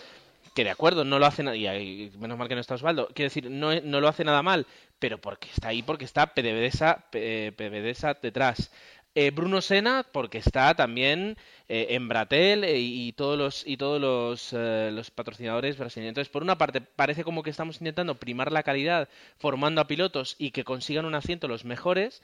que 0.54 0.63
de 0.63 0.70
acuerdo, 0.70 1.06
no 1.06 1.18
lo 1.18 1.25
hace 1.25 1.44
nada, 1.44 1.56
y 1.56 2.12
menos 2.20 2.38
mal 2.38 2.48
que 2.48 2.56
no 2.56 2.62
está 2.62 2.75
Osvaldo, 2.75 3.08
quiero 3.13 3.28
decir, 3.28 3.50
no, 3.50 3.80
no 3.80 4.01
lo 4.01 4.08
hace 4.08 4.25
nada 4.25 4.42
mal, 4.44 4.68
pero 5.00 5.20
porque 5.20 5.50
está 5.50 5.70
ahí, 5.70 5.82
porque 5.82 6.06
está 6.06 6.34
PDVSA, 6.34 7.06
PDVSA 7.12 8.16
detrás. 8.22 8.72
Eh, 9.13 9.32
Bruno 9.32 9.62
Sena, 9.62 10.06
porque 10.10 10.38
está 10.38 10.74
también 10.74 11.38
en 11.68 12.08
Bratel 12.08 12.65
y 12.65 13.12
todos 13.13 13.38
los 13.38 13.68
y 13.68 13.77
todos 13.77 14.00
los, 14.00 14.53
los 14.53 15.12
patrocinadores 15.12 15.77
brasileños. 15.77 16.12
Entonces, 16.12 16.32
por 16.32 16.44
una 16.44 16.58
parte, 16.58 16.82
parece 16.82 17.24
como 17.24 17.44
que 17.44 17.50
estamos 17.50 17.77
intentando 17.77 18.20
primar 18.20 18.51
la 18.51 18.63
calidad 18.63 19.10
formando 19.38 19.82
a 19.82 19.88
pilotos 19.88 20.36
y 20.38 20.51
que 20.51 20.63
consigan 20.63 21.06
un 21.06 21.15
asiento 21.15 21.48
los 21.48 21.65
mejores, 21.65 22.22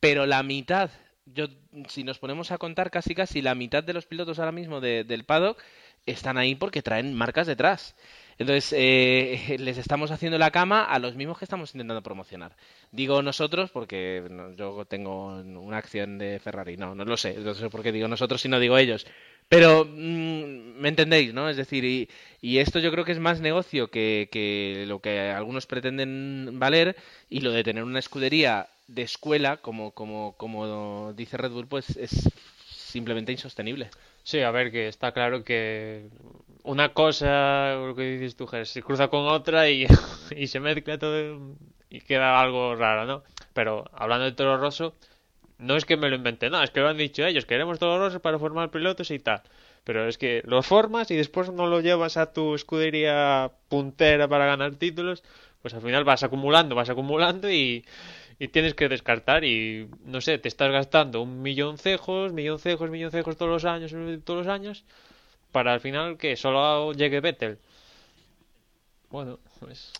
pero 0.00 0.26
la 0.26 0.42
mitad, 0.42 0.90
yo, 1.26 1.46
si 1.88 2.02
nos 2.02 2.18
ponemos 2.18 2.50
a 2.50 2.58
contar 2.58 2.90
casi 2.90 3.14
casi 3.14 3.40
la 3.40 3.54
mitad 3.54 3.84
de 3.84 3.92
los 3.92 4.06
pilotos 4.06 4.38
ahora 4.38 4.52
mismo 4.52 4.80
del 4.80 5.24
paddock 5.24 5.62
están 6.06 6.38
ahí 6.38 6.54
porque 6.54 6.82
traen 6.82 7.14
marcas 7.14 7.46
detrás. 7.46 7.94
Entonces, 8.38 8.74
eh, 8.76 9.56
les 9.60 9.78
estamos 9.78 10.10
haciendo 10.10 10.38
la 10.38 10.50
cama 10.50 10.84
a 10.84 10.98
los 10.98 11.14
mismos 11.14 11.38
que 11.38 11.44
estamos 11.44 11.74
intentando 11.74 12.02
promocionar. 12.02 12.56
Digo 12.90 13.22
nosotros 13.22 13.70
porque 13.70 14.22
yo 14.56 14.84
tengo 14.86 15.40
una 15.40 15.78
acción 15.78 16.18
de 16.18 16.40
Ferrari. 16.40 16.76
No, 16.76 16.94
no 16.94 17.04
lo 17.04 17.16
sé. 17.16 17.34
No 17.34 17.54
sé 17.54 17.70
por 17.70 17.82
qué 17.82 17.92
digo 17.92 18.08
nosotros 18.08 18.40
si 18.40 18.48
no 18.48 18.58
digo 18.58 18.78
ellos. 18.78 19.06
Pero 19.48 19.84
mm, 19.84 20.80
me 20.80 20.88
entendéis, 20.88 21.34
¿no? 21.34 21.48
Es 21.48 21.56
decir, 21.56 21.84
y, 21.84 22.08
y, 22.40 22.58
esto 22.58 22.78
yo 22.78 22.90
creo 22.90 23.04
que 23.04 23.12
es 23.12 23.18
más 23.18 23.40
negocio 23.40 23.88
que, 23.88 24.28
que 24.32 24.84
lo 24.86 25.00
que 25.00 25.30
algunos 25.30 25.66
pretenden 25.66 26.58
valer 26.58 26.96
y 27.28 27.40
lo 27.40 27.50
de 27.52 27.62
tener 27.62 27.84
una 27.84 27.98
escudería 27.98 28.68
de 28.88 29.02
escuela, 29.02 29.58
como, 29.58 29.92
como, 29.92 30.34
como 30.36 31.12
dice 31.12 31.36
Red 31.36 31.50
Bull, 31.50 31.66
pues 31.66 31.96
es 31.96 32.30
simplemente 32.70 33.32
insostenible. 33.32 33.90
Sí, 34.24 34.40
a 34.40 34.50
ver, 34.50 34.70
que 34.70 34.88
está 34.88 35.12
claro 35.12 35.42
que 35.44 36.08
una 36.62 36.94
cosa, 36.94 37.74
lo 37.74 37.94
que 37.94 38.02
dices 38.02 38.36
tú, 38.36 38.48
se 38.64 38.82
cruza 38.82 39.08
con 39.08 39.26
otra 39.26 39.68
y, 39.68 39.86
y 40.36 40.46
se 40.46 40.60
mezcla 40.60 40.98
todo 40.98 41.56
y 41.90 42.00
queda 42.00 42.40
algo 42.40 42.76
raro, 42.76 43.04
¿no? 43.04 43.22
Pero 43.52 43.84
hablando 43.92 44.24
de 44.24 44.32
Toro 44.32 44.56
Rosso, 44.58 44.94
no 45.58 45.76
es 45.76 45.84
que 45.86 45.96
me 45.96 46.10
lo 46.10 46.16
inventé, 46.16 46.50
no, 46.50 46.62
es 46.62 46.70
que 46.70 46.80
lo 46.80 46.88
han 46.88 46.98
dicho 46.98 47.24
ellos, 47.26 47.46
queremos 47.46 47.78
Toro 47.78 47.98
Rosso 47.98 48.20
para 48.22 48.38
formar 48.38 48.70
pilotos 48.70 49.10
y 49.10 49.18
tal. 49.20 49.42
Pero 49.84 50.08
es 50.08 50.18
que 50.18 50.42
lo 50.46 50.62
formas 50.62 51.10
y 51.10 51.16
después 51.16 51.50
no 51.52 51.66
lo 51.66 51.80
llevas 51.80 52.16
a 52.16 52.32
tu 52.32 52.54
escudería 52.54 53.52
puntera 53.68 54.28
para 54.28 54.46
ganar 54.46 54.76
títulos, 54.76 55.24
pues 55.62 55.74
al 55.74 55.82
final 55.82 56.04
vas 56.04 56.22
acumulando, 56.24 56.74
vas 56.76 56.90
acumulando 56.90 57.50
y, 57.50 57.84
y 58.38 58.48
tienes 58.48 58.74
que 58.74 58.88
descartar 58.88 59.44
y 59.44 59.88
no 60.04 60.20
sé, 60.20 60.38
te 60.38 60.48
estás 60.48 60.70
gastando 60.70 61.22
un 61.22 61.42
millón 61.42 61.78
cejos, 61.78 62.32
millón 62.32 62.58
cejos, 62.58 62.90
millón 62.90 63.10
cejos 63.10 63.36
todos 63.36 63.50
los 63.50 63.64
años, 63.64 63.94
todos 64.24 64.46
los 64.46 64.52
años, 64.52 64.84
para 65.52 65.72
al 65.72 65.80
final 65.80 66.16
que 66.16 66.36
solo 66.36 66.92
llegue 66.92 67.20
Vettel. 67.20 67.58
Bueno, 69.10 69.38
pues... 69.60 69.92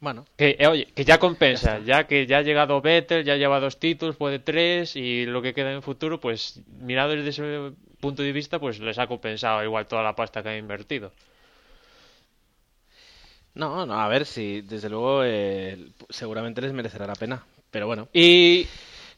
Bueno. 0.00 0.24
Que, 0.38 0.56
eh, 0.58 0.66
oye, 0.66 0.86
que 0.94 1.04
ya 1.04 1.18
compensa, 1.18 1.80
ya, 1.80 2.06
que 2.06 2.26
ya 2.26 2.38
ha 2.38 2.42
llegado 2.42 2.80
Vettel, 2.80 3.22
ya 3.22 3.36
lleva 3.36 3.60
dos 3.60 3.78
títulos, 3.78 4.16
puede 4.16 4.38
tres, 4.38 4.96
y 4.96 5.26
lo 5.26 5.42
que 5.42 5.52
queda 5.52 5.70
en 5.70 5.76
el 5.76 5.82
futuro, 5.82 6.18
pues 6.18 6.62
mirado 6.80 7.10
desde 7.10 7.28
ese 7.28 7.72
punto 8.00 8.22
de 8.22 8.32
vista, 8.32 8.58
pues 8.58 8.80
les 8.80 8.98
ha 8.98 9.06
compensado 9.06 9.62
igual 9.62 9.86
toda 9.86 10.02
la 10.02 10.16
pasta 10.16 10.42
que 10.42 10.48
ha 10.48 10.56
invertido. 10.56 11.12
No, 13.54 13.84
no, 13.86 13.94
a 13.94 14.08
ver 14.08 14.26
si, 14.26 14.60
desde 14.62 14.88
luego, 14.88 15.22
eh, 15.24 15.90
seguramente 16.08 16.60
les 16.60 16.72
merecerá 16.72 17.06
la 17.06 17.14
pena. 17.14 17.44
Pero 17.70 17.86
bueno. 17.86 18.08
Y 18.12 18.66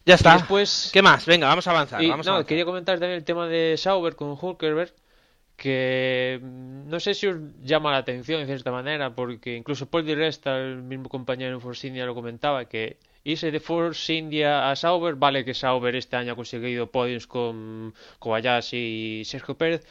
ya 0.04 0.14
está. 0.14 0.34
después... 0.34 0.90
¿Qué 0.92 1.02
más? 1.02 1.26
Venga, 1.26 1.48
vamos 1.48 1.66
a 1.66 1.70
avanzar. 1.70 2.02
no, 2.02 2.44
quería 2.44 2.64
comentar 2.64 2.98
también 2.98 3.18
el 3.18 3.24
tema 3.24 3.46
de 3.46 3.76
Sauber 3.76 4.16
con 4.16 4.36
Hulkerberg, 4.40 4.92
que 5.56 6.40
mm, 6.42 6.88
no 6.88 7.00
sé 7.00 7.14
si 7.14 7.26
os 7.26 7.36
llama 7.62 7.92
la 7.92 7.98
atención 7.98 8.40
de 8.40 8.46
cierta 8.46 8.70
manera, 8.70 9.14
porque 9.14 9.56
incluso 9.56 9.86
Paul 9.86 10.04
Di 10.04 10.14
Resta, 10.14 10.58
el 10.58 10.82
mismo 10.82 11.08
compañero 11.08 11.54
en 11.54 11.60
Force 11.60 11.86
India, 11.86 12.04
lo 12.04 12.14
comentaba, 12.14 12.64
que 12.66 12.98
irse 13.24 13.50
de 13.50 13.60
Force 13.60 14.12
India 14.12 14.70
a 14.70 14.76
Sauber, 14.76 15.14
vale 15.14 15.44
que 15.44 15.54
Sauber 15.54 15.94
este 15.94 16.16
año 16.16 16.32
ha 16.32 16.36
conseguido 16.36 16.90
podios 16.90 17.26
con 17.26 17.94
Kobayashi 18.18 19.20
y 19.20 19.24
Sergio 19.24 19.56
Pérez, 19.56 19.86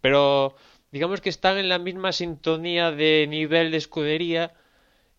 pero 0.00 0.56
digamos 0.92 1.20
que 1.20 1.28
están 1.28 1.58
en 1.58 1.68
la 1.68 1.78
misma 1.78 2.12
sintonía 2.12 2.90
de 2.90 3.26
nivel 3.28 3.70
de 3.70 3.76
escudería 3.76 4.52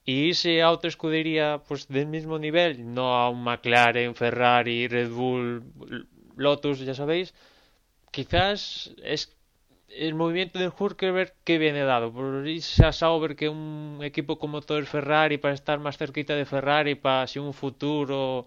y 0.05 0.13
irse 0.29 0.61
a 0.61 0.71
otra 0.71 0.89
escudería 0.89 1.61
pues 1.67 1.87
del 1.87 2.07
mismo 2.07 2.39
nivel, 2.39 2.93
no 2.93 3.15
a 3.15 3.29
un 3.29 3.43
McLaren, 3.43 4.15
Ferrari, 4.15 4.87
Red 4.87 5.09
Bull, 5.11 5.63
Lotus, 6.35 6.79
ya 6.79 6.93
sabéis, 6.93 7.33
quizás 8.11 8.93
es 9.03 9.35
el 9.89 10.15
movimiento 10.15 10.59
del 10.59 10.71
Hurkerberg 10.77 11.33
que 11.43 11.57
viene 11.57 11.81
dado 11.81 12.11
por 12.13 12.47
irse 12.47 12.85
a 12.85 12.91
Sauber 12.91 13.35
que 13.35 13.49
un 13.49 13.99
equipo 14.01 14.39
como 14.39 14.61
todo 14.61 14.77
el 14.77 14.87
Ferrari 14.87 15.37
para 15.37 15.53
estar 15.53 15.79
más 15.79 15.97
cerquita 15.97 16.35
de 16.35 16.45
Ferrari 16.45 16.95
para 16.95 17.27
si 17.27 17.39
un 17.39 17.53
futuro 17.53 18.45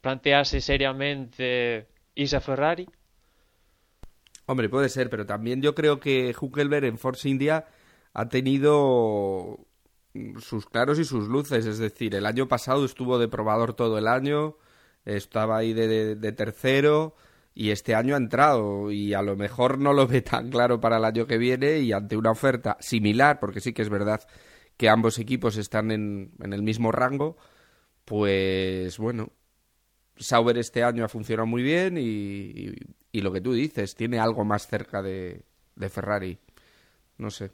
plantearse 0.00 0.60
seriamente 0.60 1.86
irse 2.14 2.36
a 2.36 2.40
Ferrari 2.40 2.86
Hombre, 4.50 4.70
puede 4.70 4.88
ser, 4.88 5.10
pero 5.10 5.26
también 5.26 5.60
yo 5.60 5.74
creo 5.74 6.00
que 6.00 6.34
Huckelberg 6.40 6.86
en 6.86 6.96
Force 6.96 7.28
India 7.28 7.66
ha 8.14 8.30
tenido 8.30 9.66
sus 10.40 10.64
claros 10.64 10.98
y 10.98 11.04
sus 11.04 11.28
luces. 11.28 11.66
Es 11.66 11.76
decir, 11.76 12.14
el 12.14 12.24
año 12.24 12.48
pasado 12.48 12.86
estuvo 12.86 13.18
de 13.18 13.28
probador 13.28 13.74
todo 13.74 13.98
el 13.98 14.08
año, 14.08 14.56
estaba 15.04 15.58
ahí 15.58 15.74
de, 15.74 16.32
tercero 16.32 17.14
y 17.54 17.72
este 17.72 17.94
año 17.94 18.14
ha 18.14 18.16
entrado 18.16 18.90
y 18.90 19.12
a 19.12 19.20
lo 19.20 19.36
mejor 19.36 19.78
no 19.78 19.92
lo 19.92 20.06
ve 20.06 20.22
tan 20.22 20.48
claro 20.48 20.80
para 20.80 20.96
el 20.96 21.04
año 21.04 21.26
que 21.26 21.36
viene 21.36 21.80
y 21.80 21.92
ante 21.92 22.16
una 22.16 22.30
oferta 22.30 22.78
similar, 22.80 23.40
porque 23.40 23.60
sí 23.60 23.74
que 23.74 23.82
es 23.82 23.90
verdad 23.90 24.22
que 24.78 24.88
ambos 24.88 25.18
equipos 25.18 25.58
están 25.58 25.90
en, 25.90 26.32
en 26.42 26.54
el 26.54 26.62
mismo 26.62 26.90
rango, 26.90 27.36
pues 28.06 28.96
bueno, 28.96 29.30
Sauber 30.16 30.56
este 30.56 30.82
año 30.84 31.04
ha 31.04 31.08
funcionado 31.08 31.46
muy 31.46 31.62
bien 31.62 31.98
y, 31.98 32.00
y 32.00 32.74
lo 33.12 33.32
que 33.32 33.40
tú 33.40 33.52
dices, 33.52 33.94
tiene 33.94 34.18
algo 34.18 34.44
más 34.44 34.66
cerca 34.66 35.02
de, 35.02 35.42
de 35.76 35.88
Ferrari. 35.88 36.38
No 37.16 37.30
sé. 37.30 37.50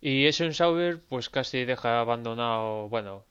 Y 0.00 0.26
eso 0.26 0.44
en 0.44 0.54
Sauber, 0.54 1.00
pues 1.08 1.28
casi 1.28 1.64
deja 1.64 2.00
abandonado, 2.00 2.88
bueno, 2.88 3.24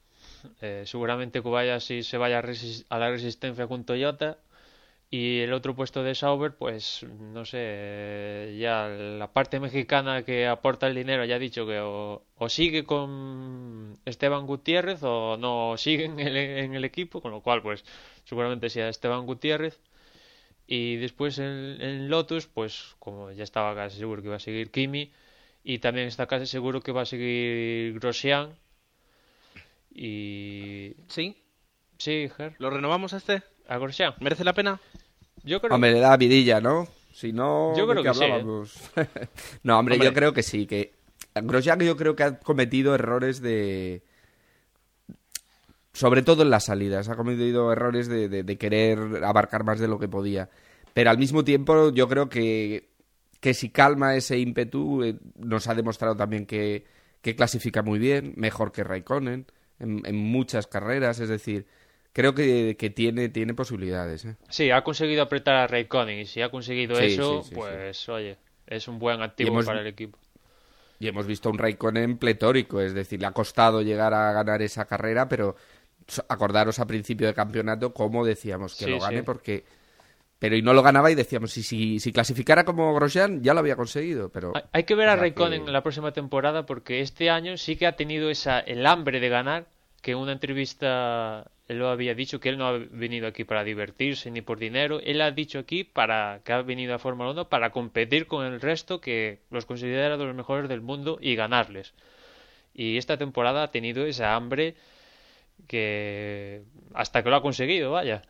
eh, 0.62 0.84
seguramente 0.86 1.42
si 1.80 2.04
se 2.04 2.18
vaya 2.18 2.40
a, 2.40 3.00
la 3.00 3.10
resistencia 3.10 3.68
con 3.68 3.86
Toyota. 3.86 4.38
Y 5.12 5.40
el 5.40 5.54
otro 5.54 5.76
puesto 5.76 6.04
de 6.04 6.14
Sauber, 6.14 6.56
pues 6.56 7.04
no 7.04 7.44
sé, 7.44 8.56
ya 8.60 8.88
la 8.88 9.34
parte 9.34 9.60
mexicana 9.60 10.24
que 10.24 10.48
aporta 10.48 10.86
el 10.88 10.94
dinero 10.96 11.26
ya 11.26 11.38
ha 11.38 11.40
dicho 11.40 11.66
que 11.66 11.80
o, 11.82 12.22
sigue 12.50 12.86
con 12.86 13.98
Esteban 14.06 14.46
Gutiérrez 14.46 15.02
o 15.04 15.36
no 15.38 15.78
sigue 15.78 16.06
en 16.06 16.20
el, 16.20 16.38
en 16.38 16.76
el 16.76 16.86
equipo, 16.86 17.22
con 17.22 17.32
lo 17.32 17.42
cual 17.42 17.64
pues 17.64 17.84
seguramente 18.26 18.70
sea 18.70 18.90
Esteban 18.90 19.26
Gutiérrez. 19.26 19.80
Y 20.72 20.98
después 20.98 21.40
en, 21.40 22.10
Lotus, 22.10 22.46
pues 22.46 22.96
como 23.00 23.32
ya 23.32 23.44
estaba 23.44 23.74
casi 23.74 23.98
seguro 23.98 24.22
que 24.22 24.28
iba 24.28 24.36
a 24.36 24.40
seguir 24.40 24.70
Kimi, 24.70 25.12
y 25.64 25.80
también 25.80 26.06
está 26.06 26.28
casi 26.28 26.46
seguro 26.46 26.82
que 26.82 26.92
va 26.92 27.02
a 27.02 27.06
seguir 27.06 28.00
Grosjean. 28.00 28.52
Y. 29.92 30.94
¿Sí? 31.08 31.36
Sí, 31.98 32.30
Ger. 32.38 32.54
¿Lo 32.60 32.70
renovamos 32.70 33.16
a 33.16 33.18
este? 33.18 33.42
¿A 33.68 33.80
Grosjean? 33.80 34.14
¿Merece 34.20 34.44
la 34.44 34.54
pena? 34.54 34.80
Yo 35.44 35.60
creo 35.60 35.74
Hombre, 35.74 35.92
le 35.92 36.02
da 36.02 36.16
vidilla, 36.18 36.62
¿no? 36.62 36.88
Si 37.14 37.34
no, 37.34 37.76
yo 37.76 37.88
creo 37.88 38.04
que, 38.04 38.14
Sí, 38.14 38.26
¿eh? 38.26 38.44
no, 39.64 39.80
hombre, 39.80 39.98
yo 39.98 40.14
creo 40.14 40.34
que 40.34 40.44
sí. 40.44 40.68
que 40.68 40.94
Grosjean 41.34 41.80
yo 41.80 41.98
creo 41.98 42.16
que 42.16 42.22
ha 42.22 42.40
cometido 42.40 42.94
errores 42.94 43.42
de 43.42 44.04
sobre 45.94 46.22
todo 46.22 46.44
en 46.44 46.50
las 46.50 46.66
salidas. 46.66 47.10
Ha 47.10 47.16
cometido 47.16 47.72
errores 47.72 48.08
de, 48.08 48.58
querer 48.58 49.24
abarcar 49.24 49.64
más 49.64 49.80
de 49.80 49.88
lo 49.88 50.00
que 50.00 50.08
podía. 50.08 50.50
Pero 50.94 51.10
al 51.10 51.18
mismo 51.18 51.44
tiempo, 51.44 51.92
yo 51.92 52.08
creo 52.08 52.30
que, 52.30 52.90
que 53.40 53.54
si 53.54 53.70
calma 53.70 54.16
ese 54.16 54.38
ímpetu, 54.38 55.04
eh, 55.04 55.16
nos 55.36 55.68
ha 55.68 55.76
demostrado 55.76 56.16
también 56.16 56.46
que, 56.46 56.86
que, 57.22 57.36
clasifica 57.36 57.82
muy 57.82 58.00
bien, 58.00 58.34
mejor 58.36 58.72
que 58.72 58.84
Raikkonen 58.84 59.46
en, 59.80 60.16
muchas 60.16 60.68
carreras. 60.68 61.20
Es 61.20 61.30
decir, 61.30 61.68
creo 62.14 62.34
que, 62.34 62.76
que 62.78 62.90
tiene, 62.90 63.30
tiene 63.30 63.54
posibilidades. 63.54 64.26
¿eh? 64.26 64.36
Sí, 64.50 64.72
ha 64.72 64.84
conseguido 64.84 65.24
apretar 65.24 65.56
a 65.56 65.68
Raikkonen 65.68 66.20
y 66.20 66.26
si 66.26 66.42
ha 66.42 66.50
conseguido 66.50 66.96
Sí, 66.96 67.06
eso, 67.06 67.44
sí, 67.44 67.50
sí, 67.50 67.56
pues 67.56 68.10
oye, 68.10 68.38
es 68.68 68.88
un 68.88 69.00
buen 69.00 69.22
activo 69.22 69.52
hemos- 69.52 69.66
para 69.66 69.82
el 69.82 69.88
equipo. 69.88 70.18
Y 71.02 71.08
hemos 71.08 71.26
visto 71.26 71.50
un 71.50 71.58
Raikkonen 71.58 72.18
pletórico, 72.18 72.82
es 72.82 72.94
decir, 72.94 73.22
le 73.22 73.28
ha 73.28 73.32
costado 73.32 73.82
llegar 73.82 74.14
a 74.14 74.34
ganar 74.34 74.62
esa 74.62 74.84
carrera, 74.84 75.30
pero 75.30 75.56
acordaros 76.28 76.80
a 76.80 76.88
principio 76.88 77.28
de 77.28 77.34
campeonato 77.34 77.94
cómo 77.94 78.26
decíamos 78.26 78.76
que 78.76 78.86
Sí, 78.86 78.92
lo 78.92 79.00
gane 79.00 79.18
sí. 79.20 79.24
porque... 79.24 79.64
Pero 80.40 80.56
y 80.56 80.62
no 80.62 80.74
lo 80.74 80.82
ganaba 80.82 81.12
y 81.12 81.16
decíamos, 81.16 81.52
si, 81.52 81.64
si, 81.64 82.00
si 82.00 82.14
clasificara 82.14 82.64
como 82.64 82.94
Grosjean 82.96 83.44
ya 83.44 83.54
lo 83.54 83.60
había 83.60 83.76
conseguido, 83.76 84.30
pero... 84.30 84.54
Hay- 84.72 84.86
que 84.86 84.96
ver 84.96 85.10
a 85.10 85.18
Raikkonen 85.18 85.64
que- 85.64 85.68
en 85.68 85.74
la 85.74 85.84
próxima 85.84 86.14
temporada 86.14 86.66
porque 86.66 87.02
este 87.02 87.30
año 87.30 87.58
sí 87.58 87.76
que 87.76 87.86
ha 87.86 87.98
tenido 87.98 88.30
esa, 88.30 88.60
el 88.62 88.86
hambre 88.86 89.20
de 89.20 89.28
ganar, 89.28 89.66
que 90.02 90.12
en 90.12 90.18
una 90.18 90.32
entrevista 90.32 91.52
él 91.68 91.80
lo 91.80 91.90
había 91.90 92.16
dicho 92.16 92.40
que 92.40 92.48
él 92.50 92.58
no 92.58 92.68
ha 92.68 92.72
venido 92.78 93.28
aquí 93.28 93.44
para 93.44 93.66
divertirse 93.66 94.32
ni 94.32 94.42
por 94.42 94.60
dinero, 94.60 95.02
él 95.04 95.20
ha 95.22 95.30
dicho 95.32 95.60
aquí 95.60 95.84
para 95.84 96.40
que 96.46 96.54
ha 96.54 96.62
venido 96.62 96.96
a 96.96 97.00
Fórmula 97.00 97.32
1 97.32 97.50
para 97.50 97.72
competir 97.72 98.26
con 98.26 98.46
el 98.46 98.62
resto 98.62 99.02
que 99.02 99.40
los 99.52 99.66
considera 99.66 100.16
de 100.18 100.24
los 100.26 100.36
mejores 100.36 100.70
del 100.70 100.80
mundo 100.82 101.18
y 101.22 101.36
ganarles. 101.36 101.94
Y 102.74 102.98
esta 102.98 103.18
temporada 103.18 103.62
ha 103.64 103.72
tenido 103.72 104.06
esa 104.06 104.36
hambre 104.36 104.76
que 105.68 106.64
hasta 106.94 107.24
que 107.24 107.30
lo 107.30 107.36
ha 107.38 107.42
conseguido, 107.42 107.92
vaya. 107.92 108.22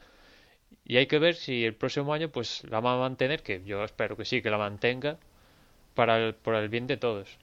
Y 0.86 0.98
hay 0.98 1.08
que 1.08 1.20
ver 1.20 1.36
si 1.36 1.66
el 1.66 1.76
próximo 1.76 2.14
año 2.14 2.30
pues 2.30 2.64
la 2.70 2.80
va 2.80 2.96
a 2.96 2.98
mantener, 2.98 3.44
que 3.44 3.64
yo 3.64 3.84
espero 3.84 4.18
que 4.18 4.26
sí, 4.26 4.42
que 4.42 4.50
la 4.50 4.58
mantenga 4.58 5.18
para 5.94 6.18
el, 6.18 6.34
por 6.34 6.56
el 6.56 6.70
bien 6.70 6.88
de 6.88 6.98
todos. 6.98 7.38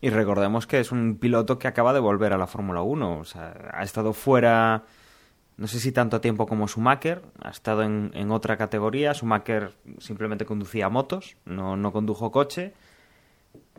Y 0.00 0.10
recordemos 0.10 0.66
que 0.66 0.80
es 0.80 0.92
un 0.92 1.18
piloto 1.18 1.58
que 1.58 1.68
acaba 1.68 1.92
de 1.92 2.00
volver 2.00 2.32
a 2.32 2.38
la 2.38 2.46
Fórmula 2.46 2.80
1. 2.82 3.18
O 3.18 3.24
sea, 3.24 3.70
ha 3.72 3.82
estado 3.82 4.12
fuera, 4.14 4.84
no 5.58 5.66
sé 5.66 5.78
si 5.78 5.92
tanto 5.92 6.20
tiempo 6.22 6.46
como 6.46 6.66
Schumacher, 6.66 7.22
ha 7.42 7.50
estado 7.50 7.82
en, 7.82 8.30
otra 8.30 8.56
categoría. 8.56 9.12
Schumacher 9.12 9.72
simplemente 9.98 10.46
conducía 10.46 10.88
motos, 10.88 11.36
no, 11.44 11.76
no 11.76 11.92
condujo 11.92 12.30
coche. 12.30 12.72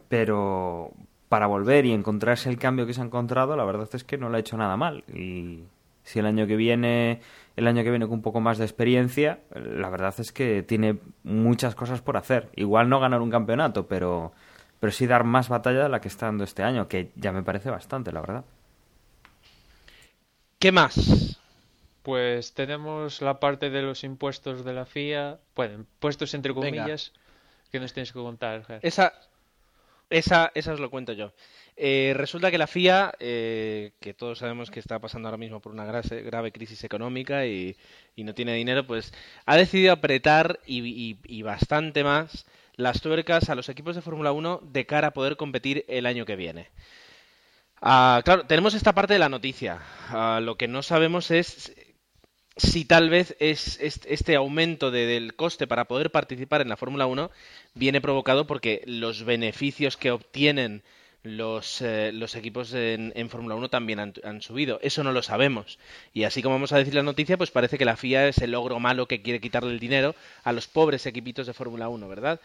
Pero 0.10 0.94
para 1.32 1.48
volver 1.48 1.86
y 1.86 1.94
encontrarse 1.94 2.50
el 2.50 2.60
cambio 2.60 2.86
que 2.86 2.94
se 2.94 3.00
ha 3.00 3.06
encontrado, 3.06 3.56
la 3.56 3.64
verdad 3.64 3.88
es 3.94 4.04
que 4.04 4.18
no 4.18 4.28
lo 4.28 4.36
ha 4.36 4.42
hecho 4.42 4.58
nada 4.58 4.76
mal. 4.76 5.06
Y 5.16 5.64
si 6.04 6.20
el 6.20 6.26
año 6.26 6.46
que 6.46 6.58
viene, 6.58 7.22
el 7.56 7.68
año 7.68 7.84
que 7.84 7.90
viene 7.90 8.06
con 8.06 8.16
un 8.16 8.22
poco 8.22 8.42
más 8.42 8.58
de 8.58 8.66
experiencia, 8.66 9.40
la 9.56 9.90
verdad 9.90 10.14
es 10.18 10.34
que 10.34 10.62
tiene 10.62 10.98
muchas 11.24 11.74
cosas 11.74 12.02
por 12.02 12.18
hacer. 12.18 12.50
Igual 12.58 12.90
no 12.90 13.00
ganar 13.00 13.22
un 13.22 13.30
campeonato, 13.30 13.88
pero 13.88 14.34
pero 14.82 14.92
sí 14.92 15.08
dar 15.08 15.24
más 15.24 15.48
batalla 15.48 15.84
de 15.84 15.88
la 15.88 16.02
que 16.02 16.10
está 16.10 16.26
dando 16.26 16.44
este 16.44 16.64
año, 16.64 16.90
que 16.90 17.12
ya 17.16 17.32
me 17.32 17.44
parece 17.44 17.70
bastante, 17.70 18.12
la 18.12 18.20
verdad. 18.20 18.44
¿Qué 20.60 20.74
más? 20.74 21.40
Pues 22.04 22.54
tenemos 22.54 23.22
la 23.22 23.40
parte 23.40 23.70
de 23.70 23.84
los 23.84 24.04
impuestos 24.04 24.66
de 24.66 24.74
la 24.74 24.86
FIA, 24.86 25.40
bueno, 25.56 25.76
impuestos 25.76 26.34
entre 26.34 26.52
Venga. 26.52 26.84
comillas, 26.84 27.14
que 27.72 27.80
nos 27.80 27.94
tienes 27.94 28.12
que 28.12 28.20
contar, 28.20 28.66
Ger. 28.66 28.80
Esa, 28.82 29.14
esa, 30.12 30.52
esa 30.54 30.74
os 30.74 30.80
lo 30.80 30.92
cuento 30.92 31.14
yo. 31.14 31.34
Eh, 31.78 32.14
resulta 32.16 32.52
que 32.52 32.60
la 32.60 32.68
FIA, 32.68 33.14
eh, 33.20 33.94
que 34.00 34.14
todos 34.14 34.40
sabemos 34.40 34.70
que 34.70 34.80
está 34.80 35.00
pasando 35.00 35.28
ahora 35.28 35.38
mismo 35.38 35.62
por 35.62 35.72
una 35.72 35.86
grave, 35.86 36.52
crisis 36.52 36.84
económica 36.84 37.46
y, 37.48 37.76
no 38.18 38.36
tiene 38.36 38.54
dinero, 38.54 38.86
pues 38.86 39.14
ha 39.48 39.58
decidido 39.58 39.94
apretar 39.94 40.60
y 40.68 41.42
bastante 41.42 42.04
más 42.04 42.46
las 42.76 43.02
tuercas 43.02 43.50
a 43.50 43.56
los 43.56 43.70
equipos 43.70 43.96
de 43.96 44.02
Fórmula 44.02 44.32
1 44.32 44.62
de 44.64 44.86
cara 44.86 45.08
a 45.08 45.14
poder 45.14 45.38
competir 45.38 45.86
el 45.88 46.06
año 46.06 46.26
que 46.26 46.36
viene. 46.36 46.70
Ah, 47.82 48.22
claro, 48.24 48.46
tenemos 48.46 48.74
esta 48.76 48.94
parte 48.94 49.14
de 49.14 49.20
la 49.20 49.30
noticia. 49.30 49.80
Ah, 50.10 50.40
lo 50.42 50.56
que 50.56 50.68
no 50.68 50.84
sabemos 50.84 51.32
es 51.32 51.76
si 52.58 52.86
tal 52.86 53.10
vez 53.10 53.36
es, 53.40 53.80
es- 53.80 54.02
este 54.06 54.36
aumento 54.36 54.92
de- 54.92 55.06
del 55.06 55.36
coste 55.36 55.68
para 55.68 55.86
poder 55.86 56.12
participar 56.12 56.62
en 56.62 56.70
la 56.70 56.78
Fórmula 56.78 57.06
1 57.08 57.32
viene 57.74 58.02
provocado 58.02 58.46
porque 58.48 58.82
los 58.86 59.24
beneficios 59.24 59.98
que 59.98 60.12
obtienen 60.12 60.84
los, 61.24 61.82
eh, 61.82 62.12
los 62.14 62.36
equipos 62.36 62.74
en, 62.74 63.14
en 63.16 63.30
Fórmula 63.30 63.56
1 63.56 63.70
también 63.70 64.00
han, 64.00 64.14
han 64.24 64.42
subido. 64.42 64.80
Eso 64.82 65.04
no 65.04 65.12
lo 65.12 65.22
sabemos. 65.22 65.78
Y 66.14 66.24
así 66.24 66.42
como 66.42 66.56
vamos 66.56 66.72
a 66.74 66.78
decir 66.78 66.96
la 66.96 67.04
noticia, 67.04 67.38
pues 67.38 67.52
parece 67.52 67.78
que 67.78 67.86
la 67.86 67.96
FIA 67.96 68.28
es 68.28 68.40
el 68.40 68.52
logro 68.52 68.80
malo 68.80 69.08
que 69.08 69.22
quiere 69.22 69.40
quitarle 69.40 69.72
el 69.72 69.80
dinero 69.80 70.16
a 70.44 70.52
los 70.52 70.68
pobres 70.68 71.06
equipitos 71.06 71.46
de 71.48 71.54
Fórmula 71.54 71.90
1, 71.90 72.08
¿verdad? 72.08 72.42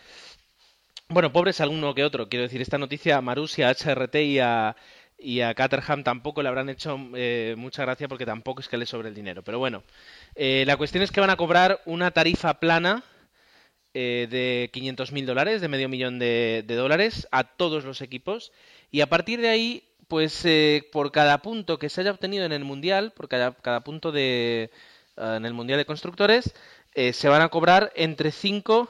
Bueno, 1.08 1.32
pobres 1.32 1.60
alguno 1.60 1.94
que 1.94 2.04
otro. 2.04 2.28
Quiero 2.28 2.42
decir, 2.44 2.60
esta 2.60 2.78
noticia 2.78 3.16
a 3.16 3.20
Marussia, 3.20 3.68
a 3.68 3.70
HRT 3.70 4.24
y 4.24 4.38
a, 4.40 4.76
y 5.18 5.40
a 5.40 5.54
Caterham 5.54 6.04
tampoco 6.04 6.42
le 6.42 6.48
habrán 6.48 6.68
hecho 6.68 6.98
eh, 7.14 7.54
mucha 7.56 7.82
gracia 7.82 8.08
porque 8.08 8.26
tampoco 8.26 8.60
es 8.60 8.68
que 8.68 8.76
le 8.76 8.86
sobre 8.86 9.08
el 9.08 9.14
dinero. 9.14 9.42
Pero 9.42 9.58
bueno, 9.58 9.82
eh, 10.34 10.64
la 10.66 10.76
cuestión 10.76 11.02
es 11.02 11.10
que 11.10 11.20
van 11.20 11.30
a 11.30 11.36
cobrar 11.36 11.80
una 11.86 12.10
tarifa 12.10 12.60
plana 12.60 13.02
eh, 13.98 14.28
de 14.30 14.70
500.000 14.74 15.24
dólares, 15.24 15.62
de 15.62 15.68
medio 15.68 15.88
millón 15.88 16.18
de, 16.18 16.62
dólares 16.68 17.26
a 17.30 17.44
todos 17.44 17.84
los 17.84 18.02
equipos. 18.02 18.52
Y 18.90 19.00
a 19.00 19.06
partir 19.08 19.40
de 19.40 19.48
ahí, 19.48 19.84
pues 20.06 20.44
eh, 20.44 20.86
por 20.92 21.12
cada 21.12 21.40
punto 21.40 21.78
que 21.78 21.88
se 21.88 22.02
haya 22.02 22.10
obtenido 22.10 22.44
en 22.44 22.52
el 22.52 22.62
Mundial, 22.62 23.12
por 23.12 23.28
cada, 23.28 23.54
cada 23.54 23.80
punto 23.84 24.12
de, 24.12 24.70
eh, 25.16 25.34
en 25.38 25.46
el 25.46 25.54
Mundial 25.54 25.78
de 25.78 25.86
Constructores, 25.86 26.54
eh, 26.94 27.14
se 27.14 27.28
van 27.30 27.40
a 27.40 27.48
cobrar 27.48 27.90
entre 27.96 28.32
5 28.32 28.86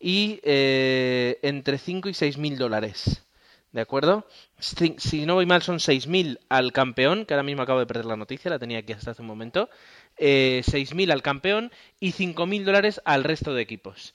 y 0.00 0.40
entre 0.42 1.78
5 1.78 2.08
y 2.08 2.14
6 2.14 2.38
mil 2.38 2.58
dólares. 2.58 3.27
¿De 3.72 3.82
acuerdo? 3.82 4.26
Si, 4.58 5.26
no 5.26 5.34
voy 5.34 5.44
mal, 5.44 5.60
son 5.62 5.78
6.000 5.78 6.38
al 6.48 6.72
campeón, 6.72 7.26
que 7.26 7.34
ahora 7.34 7.42
mismo 7.42 7.62
acabo 7.62 7.78
de 7.80 7.86
perder 7.86 8.06
la 8.06 8.16
noticia, 8.16 8.50
la 8.50 8.58
tenía 8.58 8.78
aquí 8.78 8.94
hasta 8.94 9.10
hace 9.10 9.20
un 9.22 9.28
momento. 9.28 9.68
Eh, 10.16 10.62
6.000 10.64 11.10
al 11.12 11.22
campeón 11.22 11.70
y 12.00 12.12
5.000 12.12 12.64
dólares 12.64 13.00
al 13.04 13.24
resto 13.24 13.52
de 13.52 13.60
equipos. 13.62 14.14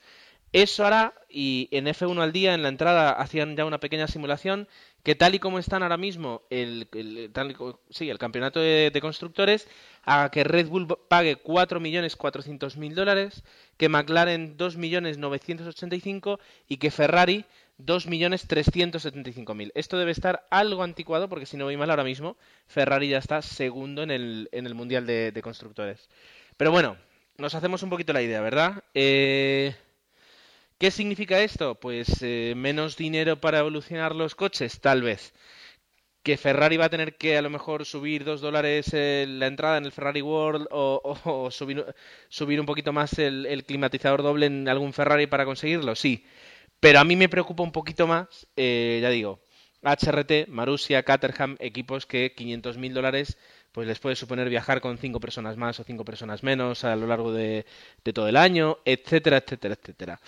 Eso 0.53 0.85
hará, 0.85 1.13
y 1.29 1.67
en 1.71 1.87
F1 1.87 2.21
al 2.21 2.31
día, 2.31 2.53
en 2.53 2.61
la 2.63 2.69
entrada, 2.69 3.11
hacían 3.11 3.55
ya 3.57 3.65
una 3.65 3.79
pequeña 3.79 4.07
simulación, 4.07 4.67
que 5.03 5.15
tal 5.15 5.33
y 5.35 5.39
como 5.39 5.57
están 5.59 5.81
ahora 5.83 5.97
mismo 5.97 6.43
el, 6.51 6.87
el- 6.93 7.31
tal 7.33 7.51
y 7.51 7.55
sí, 7.89 8.09
el 8.09 8.19
campeonato 8.19 8.59
de, 8.59 8.91
de 8.93 9.01
constructores, 9.01 9.67
haga 10.03 10.29
que 10.31 10.43
Red 10.43 10.67
Bull 10.67 10.87
pague 11.09 11.37
4.400.000 11.37 12.93
dólares, 12.93 13.43
que 13.77 13.89
McLaren 13.89 14.55
2.985.000 14.57 16.39
y 16.67 16.77
que 16.77 16.91
Ferrari 16.91 17.45
2.375.000. 17.77 19.71
Esto 19.75 19.97
debe 19.97 20.11
estar 20.11 20.45
algo 20.51 20.83
anticuado 20.83 21.29
porque 21.29 21.45
si 21.45 21.57
no 21.57 21.65
voy 21.65 21.77
mal 21.77 21.89
ahora 21.89 22.03
mismo, 22.03 22.37
Ferrari 22.67 23.09
ya 23.09 23.17
está 23.17 23.41
segundo 23.41 24.03
en 24.03 24.11
el, 24.11 24.49
en 24.51 24.65
el 24.67 24.75
Mundial 24.75 25.05
de, 25.05 25.41
Constructores. 25.43 26.09
Pero 26.57 26.71
bueno, 26.71 26.97
nos 27.37 27.55
hacemos 27.55 27.83
un 27.83 27.89
poquito 27.89 28.13
la 28.13 28.21
idea, 28.21 28.41
¿verdad? 28.41 28.83
Eh, 28.93 29.75
¿Qué 30.77 30.91
significa 30.91 31.39
esto? 31.41 31.75
Pues 31.75 32.21
eh, 32.21 32.53
menos 32.55 32.97
dinero 32.97 33.39
para 33.39 33.59
evolucionar 33.59 34.15
los 34.15 34.35
coches, 34.35 34.79
tal 34.81 35.01
vez. 35.01 35.33
Que 36.23 36.37
Ferrari 36.37 36.77
va 36.77 36.85
a 36.85 36.89
tener 36.89 37.17
que 37.17 37.37
a 37.37 37.41
lo 37.41 37.49
mejor 37.49 37.85
subir 37.85 38.23
dos 38.25 38.41
dólares 38.41 38.89
eh, 38.93 39.25
la 39.27 39.47
entrada 39.47 39.77
en 39.77 39.85
el 39.85 39.91
Ferrari 39.91 40.21
World 40.21 40.67
o, 40.71 41.01
o- 41.25 41.45
o 41.45 41.51
subir, 41.51 41.85
subir 42.29 42.59
un 42.59 42.65
poquito 42.65 42.93
más 42.93 43.19
el, 43.19 43.45
el 43.45 43.65
climatizador 43.65 44.23
doble 44.23 44.45
en 44.47 44.69
algún 44.69 44.93
Ferrari 44.93 45.27
para 45.27 45.45
conseguirlo, 45.45 45.95
sí. 45.95 46.25
Pero 46.83 46.99
a 46.99 47.05
mí 47.05 47.15
me 47.15 47.29
preocupa 47.29 47.63
un 47.63 47.71
poquito 47.71 48.07
más, 48.07 48.45
eh, 48.57 48.99
ya 49.01 49.09
digo, 49.09 49.39
HRT, 49.83 50.49
Marussia, 50.49 51.03
Caterham, 51.03 51.55
equipos 51.61 52.05
que 52.05 52.35
500.000 52.35 52.91
dólares 52.91 53.37
pues 53.71 53.87
les 53.87 53.99
puede 53.99 54.17
suponer 54.17 54.49
viajar 54.49 54.81
con 54.81 54.97
cinco 54.97 55.21
personas 55.21 55.55
más 55.55 55.79
o 55.79 55.85
cinco 55.85 56.03
personas 56.03 56.43
menos 56.43 56.83
a 56.83 56.97
lo 56.97 57.07
largo 57.07 57.31
de, 57.31 57.65
de 58.03 58.11
todo 58.11 58.27
el 58.27 58.35
año, 58.35 58.79
etcétera, 58.83 59.37
etcétera, 59.37 59.75
etcétera. 59.81 60.19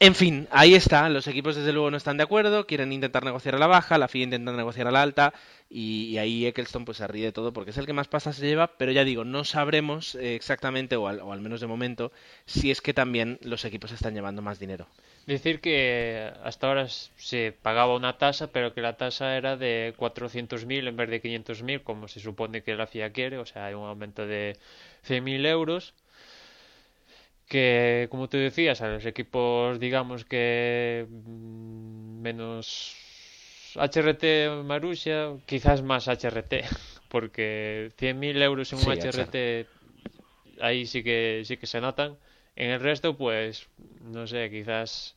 En 0.00 0.14
fin, 0.14 0.48
ahí 0.50 0.74
está. 0.74 1.08
Los 1.08 1.26
equipos 1.28 1.54
desde 1.54 1.72
luego 1.72 1.90
no 1.90 1.96
están 1.96 2.16
de 2.16 2.24
acuerdo, 2.24 2.66
quieren 2.66 2.92
intentar 2.92 3.24
negociar 3.24 3.54
a 3.54 3.58
la 3.58 3.68
baja, 3.68 3.98
la 3.98 4.08
FIA 4.08 4.24
intenta 4.24 4.52
negociar 4.52 4.88
a 4.88 4.90
la 4.90 5.02
alta 5.02 5.32
y, 5.70 6.18
ahí 6.18 6.44
Eccleston 6.46 6.84
pues 6.84 6.98
se 6.98 7.06
ríe 7.06 7.26
de 7.26 7.32
todo 7.32 7.52
porque 7.52 7.70
es 7.70 7.78
el 7.78 7.86
que 7.86 7.92
más 7.92 8.08
pasa 8.08 8.32
se 8.32 8.46
lleva, 8.46 8.66
pero 8.78 8.92
ya 8.92 9.04
digo, 9.04 9.24
no 9.24 9.44
sabremos 9.44 10.16
eh, 10.16 10.34
exactamente 10.34 10.96
o 10.96 11.06
al, 11.08 11.20
o 11.20 11.32
al 11.32 11.40
menos 11.40 11.60
de 11.60 11.66
momento 11.66 12.12
si 12.46 12.70
es 12.70 12.80
que 12.80 12.94
también 12.94 13.38
los 13.42 13.64
equipos 13.64 13.92
están 13.92 14.14
llevando 14.14 14.42
más 14.42 14.58
dinero. 14.58 14.88
Decir 15.26 15.60
que 15.60 16.32
hasta 16.44 16.68
ahora 16.68 16.88
se 16.88 17.52
pagaba 17.62 17.96
una 17.96 18.18
tasa, 18.18 18.48
pero 18.48 18.74
que 18.74 18.80
la 18.80 18.96
tasa 18.96 19.36
era 19.36 19.56
de 19.56 19.94
400.000 19.96 20.88
en 20.88 20.96
vez 20.96 21.10
de 21.10 21.22
500.000, 21.22 21.82
como 21.82 22.06
se 22.08 22.20
supone 22.20 22.62
que 22.62 22.74
la 22.76 22.86
FIA 22.86 23.10
quiere, 23.10 23.38
o 23.38 23.46
sea, 23.46 23.66
hay 23.66 23.74
un 23.74 23.86
aumento 23.86 24.26
de 24.26 24.56
100.000 25.06 25.46
euros. 25.46 25.94
Que, 27.48 28.08
como 28.10 28.28
tú 28.28 28.38
decías, 28.38 28.82
a 28.82 28.88
los 28.88 29.06
equipos, 29.06 29.78
digamos 29.78 30.24
que 30.24 31.06
mm, 31.08 32.20
menos 32.22 32.96
HRT 33.76 34.24
Marussia, 34.64 35.36
quizás 35.46 35.82
más 35.82 36.08
HRT, 36.08 36.64
porque 37.08 37.92
100.000 37.98 38.42
euros 38.42 38.72
en 38.72 38.80
un 38.80 38.84
Sí, 38.84 38.90
HRT 38.90 39.68
ahí 40.60 40.86
sí 40.86 41.02
que 41.04 41.42
sí 41.44 41.56
que 41.56 41.66
se 41.66 41.80
notan. 41.80 42.18
En 42.56 42.70
el 42.70 42.80
resto, 42.80 43.16
pues, 43.16 43.68
no 44.00 44.26
sé, 44.26 44.50
quizás 44.50 45.16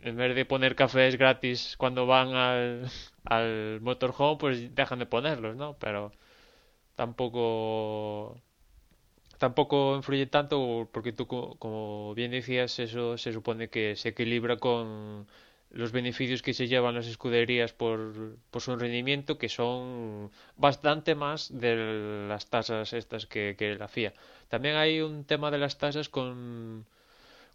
en 0.00 0.16
vez 0.16 0.34
de 0.34 0.44
poner 0.44 0.74
cafés 0.74 1.16
gratis 1.16 1.76
cuando 1.78 2.06
van 2.06 2.34
al, 2.34 2.90
al 3.24 3.80
motorhome, 3.80 4.38
pues 4.38 4.74
dejan 4.74 4.98
de 4.98 5.06
ponerlos, 5.06 5.56
¿no? 5.56 5.76
Pero 5.78 6.12
tampoco 6.96 8.40
tampoco 9.42 9.96
influye 9.96 10.26
tanto 10.26 10.88
porque 10.92 11.12
tú, 11.12 11.26
como 11.26 12.14
bien 12.14 12.30
decías, 12.30 12.78
eso 12.78 13.18
se 13.18 13.32
supone 13.32 13.64
que 13.74 13.96
se 13.96 14.10
equilibra 14.10 14.56
con 14.58 15.26
los 15.70 15.90
beneficios 15.90 16.42
que 16.42 16.54
se 16.54 16.68
llevan 16.68 16.94
las 16.94 17.08
escuderías 17.08 17.72
por, 17.72 17.98
por 18.52 18.62
su 18.62 18.76
rendimiento, 18.76 19.38
que 19.38 19.48
son 19.48 20.30
bastante 20.56 21.16
más 21.16 21.38
de 21.64 21.72
las 22.28 22.46
tasas 22.50 22.92
estas 22.92 23.26
que, 23.26 23.76
la 23.80 23.88
FIA. 23.88 24.12
También 24.48 24.76
hay 24.76 25.00
un 25.00 25.24
tema 25.24 25.50
de 25.50 25.58
las 25.58 25.76
tasas 25.76 26.08
con, 26.08 26.86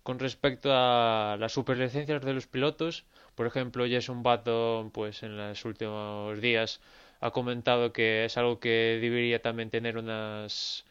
con 0.04 0.19
respecto 0.19 0.69
a 0.73 1.38
las 1.39 1.54
superlicencias 1.54 2.21
de 2.21 2.34
los 2.34 2.47
pilotos. 2.47 3.06
Por 3.36 3.47
ejemplo, 3.47 3.86
Jason 3.89 4.23
Button, 4.23 4.91
pues 4.91 5.23
en 5.23 5.38
los 5.38 5.63
últimos 5.63 6.41
días 6.41 6.82
ha 7.21 7.32
comentado 7.32 7.93
que 7.93 8.26
es 8.26 8.38
algo 8.38 8.60
que 8.60 9.00
debería 9.02 9.41
también 9.41 9.69
tener 9.69 9.97
unas 9.97 10.84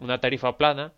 una 0.00 0.20
tarifa 0.20 0.56
plana, 0.56 0.92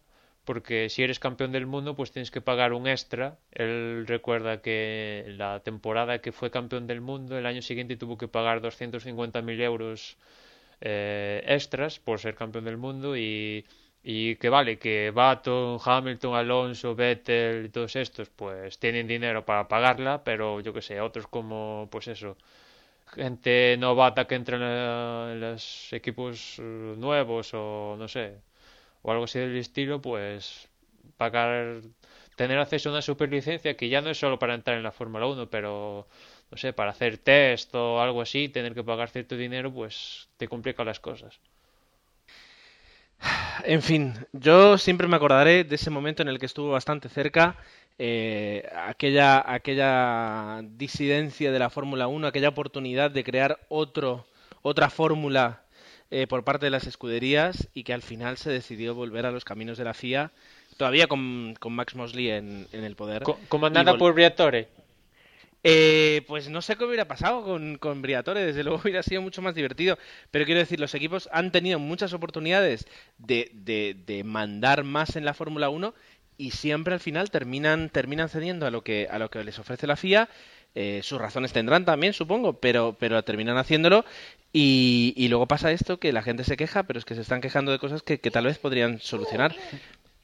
porque 0.44 0.88
si 0.88 1.02
eres 1.02 1.18
campeón 1.18 1.52
del 1.52 1.66
mundo, 1.66 1.94
pues 1.94 2.12
tienes 2.12 2.30
que 2.30 2.40
pagar 2.40 2.72
un 2.72 2.86
extra. 2.88 3.38
Él 3.52 4.04
recuerda 4.06 4.60
que 4.62 5.24
la 5.36 5.60
temporada 5.60 6.20
que 6.20 6.32
fue 6.32 6.50
campeón 6.50 6.86
del 6.86 7.00
mundo, 7.00 7.38
el 7.38 7.46
año 7.46 7.62
siguiente 7.62 7.96
tuvo 7.96 8.18
que 8.18 8.28
pagar 8.28 8.60
250.000 8.60 9.60
euros 9.62 10.16
eh, 10.80 11.42
extras 11.46 12.00
por 12.00 12.18
ser 12.18 12.34
campeón 12.34 12.64
del 12.64 12.76
mundo 12.76 13.16
y, 13.16 13.64
y 14.02 14.36
que 14.36 14.48
vale, 14.48 14.78
que 14.78 15.12
Baton, 15.14 15.78
Hamilton, 15.84 16.34
Alonso, 16.34 16.94
Vettel 16.94 17.66
y 17.66 17.68
todos 17.68 17.94
estos, 17.96 18.28
pues 18.30 18.78
tienen 18.78 19.06
dinero 19.06 19.44
para 19.44 19.68
pagarla, 19.68 20.22
pero 20.24 20.60
yo 20.60 20.72
que 20.72 20.82
sé, 20.82 21.00
otros 21.00 21.26
como, 21.28 21.88
pues 21.90 22.08
eso, 22.08 22.36
gente 23.06 23.76
novata 23.78 24.26
que 24.26 24.34
entra 24.34 24.56
en, 25.32 25.40
los 25.40 25.92
equipos 25.92 26.58
eh, 26.58 26.94
nuevos 26.98 27.52
o 27.54 27.96
no 27.98 28.08
sé, 28.08 28.40
o 29.02 29.10
algo 29.10 29.24
así 29.24 29.38
del 29.38 29.56
estilo, 29.56 30.00
pues 30.00 30.68
pagar, 31.16 31.82
tener 32.36 32.58
acceso 32.58 32.88
a 32.88 32.92
una 32.92 33.02
superlicencia 33.02 33.76
que 33.76 33.88
ya 33.88 34.00
no 34.00 34.10
es 34.10 34.18
solo 34.18 34.38
para 34.38 34.54
entrar 34.54 34.76
en 34.76 34.82
la 34.82 34.92
Fórmula 34.92 35.26
1, 35.26 35.50
pero 35.50 36.06
no 36.50 36.58
sé, 36.58 36.72
para 36.72 36.90
hacer 36.90 37.18
test 37.18 37.74
o 37.74 38.00
algo 38.00 38.20
así, 38.22 38.48
tener 38.48 38.74
que 38.74 38.84
pagar 38.84 39.08
cierto 39.10 39.36
dinero, 39.36 39.72
pues 39.72 40.28
te 40.36 40.48
complica 40.48 40.84
las 40.84 41.00
cosas. 41.00 41.38
En 43.64 43.82
fin, 43.82 44.14
yo 44.32 44.78
siempre 44.78 45.06
me 45.06 45.16
acordaré 45.16 45.64
de 45.64 45.76
ese 45.76 45.90
momento 45.90 46.22
en 46.22 46.28
el 46.28 46.38
que 46.38 46.46
estuvo 46.46 46.70
bastante 46.70 47.08
cerca 47.08 47.56
eh, 47.98 48.68
aquella, 48.86 49.44
aquella 49.46 50.60
disidencia 50.62 51.52
de 51.52 51.58
la 51.58 51.70
Fórmula 51.70 52.08
1, 52.08 52.26
aquella 52.26 52.48
oportunidad 52.48 53.10
de 53.10 53.22
crear 53.22 53.60
otro, 53.68 54.26
otra 54.62 54.90
fórmula 54.90 55.62
eh, 56.14 56.26
por 56.26 56.44
parte 56.44 56.66
de 56.66 56.70
las 56.70 56.86
escuderías 56.86 57.68
y 57.72 57.84
que 57.84 57.94
al 57.94 58.02
final 58.02 58.36
se 58.36 58.50
decidió 58.50 58.94
volver 58.94 59.24
a 59.24 59.30
los 59.30 59.46
caminos 59.46 59.78
de 59.78 59.84
la 59.84 59.94
FIA, 59.94 60.30
todavía 60.76 61.06
con, 61.06 61.54
Max 61.70 61.94
Mosley 61.94 62.28
en, 62.28 62.68
el 62.70 62.96
poder. 62.96 63.22
comandada 63.48 63.96
por 63.96 64.12
Briatore. 64.12 64.68
Eh, 65.64 66.22
pues 66.26 66.50
no 66.50 66.60
sé 66.60 66.76
qué 66.76 66.84
hubiera 66.84 67.08
pasado 67.08 67.42
con, 67.44 67.78
con 67.78 68.02
Briatore, 68.02 68.44
desde 68.44 68.62
luego 68.62 68.82
hubiera 68.84 69.02
sido 69.02 69.22
mucho 69.22 69.40
más 69.40 69.54
divertido. 69.54 69.96
Pero 70.30 70.44
quiero 70.44 70.60
decir, 70.60 70.78
los 70.78 70.94
equipos 70.94 71.30
han 71.32 71.50
tenido 71.50 71.78
muchas 71.78 72.12
oportunidades 72.12 72.86
de, 73.16 73.50
de, 73.54 73.96
de 74.04 74.22
mandar 74.22 74.84
más 74.84 75.16
en 75.16 75.24
la 75.24 75.32
Fórmula 75.32 75.70
1 75.70 75.94
y 76.36 76.50
siempre 76.50 76.92
al 76.92 77.00
final 77.00 77.30
terminan, 77.30 77.88
terminan 77.88 78.28
cediendo 78.28 78.66
a 78.66 78.70
lo 78.70 78.84
que, 78.84 79.08
a 79.10 79.18
lo 79.18 79.30
que 79.30 79.44
les 79.44 79.58
ofrece 79.58 79.86
la 79.86 79.96
FIA 79.96 80.28
eh, 80.74 81.00
sus 81.02 81.20
razones 81.20 81.52
tendrán 81.52 81.84
también, 81.84 82.12
supongo, 82.12 82.54
pero, 82.54 82.96
pero 82.98 83.22
terminan 83.22 83.58
haciéndolo 83.58 84.04
y, 84.52 85.14
y, 85.16 85.28
luego 85.28 85.46
pasa 85.46 85.72
esto 85.72 85.98
que 85.98 86.12
la 86.12 86.22
gente 86.22 86.44
se 86.44 86.56
queja, 86.56 86.82
pero 86.82 86.98
es 86.98 87.04
que 87.04 87.14
se 87.14 87.22
están 87.22 87.40
quejando 87.40 87.72
de 87.72 87.78
cosas 87.78 88.02
que, 88.02 88.20
que 88.20 88.30
tal 88.30 88.44
vez 88.44 88.58
podrían 88.58 89.00
solucionar. 89.00 89.54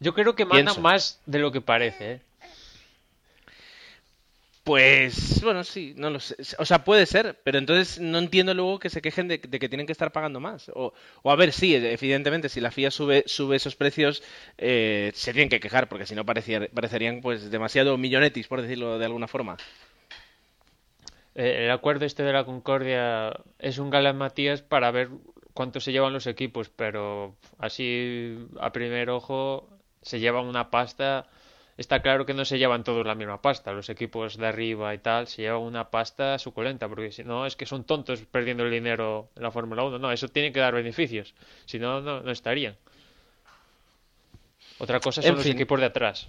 Yo 0.01 0.15
creo 0.15 0.35
que 0.35 0.45
mandan 0.45 0.81
más 0.83 1.21
de 1.27 1.39
lo 1.39 1.51
que 1.51 1.61
parece, 1.61 2.13
¿eh? 2.13 2.21
Pues, 4.69 5.41
bueno, 5.43 5.65
sí, 5.65 5.95
no 5.97 6.11
lo 6.11 6.21
sé. 6.21 6.37
O 6.59 6.67
sea, 6.67 6.85
puede 6.85 7.07
ser, 7.07 7.41
pero 7.43 7.57
entonces 7.57 7.99
no 8.01 8.19
entiendo 8.19 8.53
luego 8.53 8.79
que 8.79 8.91
se 8.91 9.01
quejen 9.01 9.27
de, 9.27 9.39
de 9.39 9.59
que 9.59 9.71
tienen 9.71 9.87
que 9.87 9.93
estar 9.93 10.13
pagando 10.13 10.41
más. 10.41 10.69
O, 10.75 10.93
o, 11.23 11.31
a 11.31 11.37
ver, 11.37 11.55
sí, 11.55 11.75
evidentemente, 11.75 12.51
si 12.51 12.61
la 12.61 12.71
FIA 12.71 12.91
sube, 12.91 13.25
sube 13.25 13.57
esos 13.57 13.77
precios, 13.77 14.23
eh, 14.59 15.11
se 15.15 15.33
tienen 15.33 15.49
que 15.49 15.59
quejar, 15.59 15.89
porque 15.89 16.05
si 16.05 16.15
no 16.15 16.27
parecerían 16.27 17.23
pues 17.23 17.51
demasiado 17.51 17.97
millonetis, 17.97 18.47
por 18.47 18.61
decirlo 18.61 18.99
de 18.99 19.07
alguna 19.07 19.27
forma. 19.27 19.57
Eh, 21.38 21.66
el 21.66 21.70
acuerdo 21.70 22.05
este 22.05 22.24
de 22.24 22.33
la 22.33 22.44
Concordia 22.44 23.33
es 23.61 23.79
un 23.79 23.90
Matías 24.16 24.61
para 24.61 24.90
ver 24.90 25.09
cuánto 25.55 25.79
se 25.79 25.92
llevan 25.92 26.12
los 26.12 26.27
equipos, 26.27 26.68
pero 26.68 27.37
así 27.59 28.37
a 28.61 28.72
primer 28.72 29.09
ojo 29.09 29.68
se 30.03 30.18
llevan 30.18 30.46
una 30.46 30.70
pasta. 30.70 31.29
Está 31.77 32.03
claro 32.03 32.27
que 32.27 32.35
no 32.35 32.44
se 32.44 32.59
llevan 32.59 32.83
todos 32.83 33.07
la 33.07 33.14
misma 33.14 33.40
pasta, 33.40 33.72
los 33.72 33.88
equipos 33.88 34.37
de 34.37 34.48
arriba 34.48 34.92
y 34.94 34.98
tal 34.98 35.29
se 35.29 35.42
llevan 35.42 35.62
una 35.62 35.90
pasta 35.90 36.40
suculenta, 36.40 36.88
porque 36.88 37.12
si 37.12 37.22
no 37.22 37.46
es 37.46 37.55
que 37.55 37.66
son 37.66 37.85
tontos 37.85 38.20
perdiendo 38.22 38.64
el 38.64 38.72
dinero 38.72 39.29
en 39.37 39.44
la 39.44 39.53
Fórmula 39.53 39.85
1, 39.85 40.01
no, 40.01 40.11
eso 40.11 40.27
tiene 40.27 40.51
que 40.51 40.59
dar 40.59 40.74
beneficios, 40.74 41.35
si 41.66 41.79
no, 41.79 42.01
no, 42.01 42.29
estarían. 42.33 42.74
Otra 44.81 44.98
cosa 44.98 45.22
son 45.22 45.37
los 45.37 45.46
equipos 45.46 45.79
de 45.79 45.87
atrás. 45.87 46.29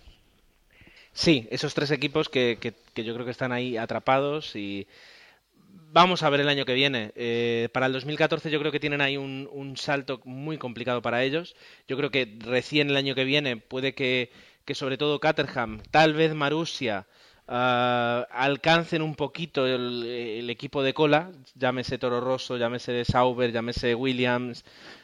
Sí, 1.19 1.49
esos 1.51 1.73
tres 1.73 1.91
equipos 1.91 2.29
que, 2.29 2.57
que, 2.61 3.03
yo 3.03 3.13
creo 3.13 3.25
que 3.25 3.31
están 3.31 3.51
ahí 3.51 3.75
atrapados 3.75 4.55
y 4.55 4.87
vamos 5.91 6.23
a 6.23 6.29
ver 6.29 6.39
el 6.39 6.47
año 6.47 6.63
que 6.63 6.73
viene. 6.73 7.11
Eh, 7.15 7.67
para 7.73 7.87
el 7.87 7.91
2014 7.91 8.49
yo 8.49 8.57
creo 8.57 8.71
que 8.71 8.79
tienen 8.79 9.01
ahí 9.01 9.17
un, 9.17 9.49
un, 9.51 9.75
salto 9.75 10.21
muy 10.23 10.57
complicado 10.57 11.01
para 11.01 11.21
ellos. 11.25 11.57
Yo 11.89 11.97
creo 11.97 12.09
que 12.09 12.37
recién 12.39 12.89
el 12.89 12.95
año 12.95 13.15
que 13.15 13.25
viene 13.25 13.57
puede 13.57 13.93
que, 13.93 14.31
que 14.63 14.75
sobre 14.75 14.97
todo 14.97 15.19
Caterham, 15.19 15.81
tal 15.91 16.13
vez 16.13 16.33
Marussia, 16.33 17.05
uh, 17.49 18.23
alcancen 18.31 19.01
un 19.01 19.15
poquito 19.15 19.67
el, 19.67 20.49
equipo 20.49 20.83
de 20.83 20.93
cola, 20.93 21.33
llámese 21.53 21.97
Toro 21.97 22.21
Rosso, 22.21 22.55
llámese 22.55 23.03
Sauber, 23.03 23.51
llámese 23.51 23.93
Williams, 23.93 24.63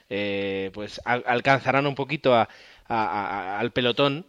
eh, 0.10 0.71
pues 0.73 1.01
alcanzarán 1.04 1.88
un 1.88 1.95
poquito 1.95 2.34
a, 2.34 2.47
al 2.88 3.71
pelotón 3.73 4.25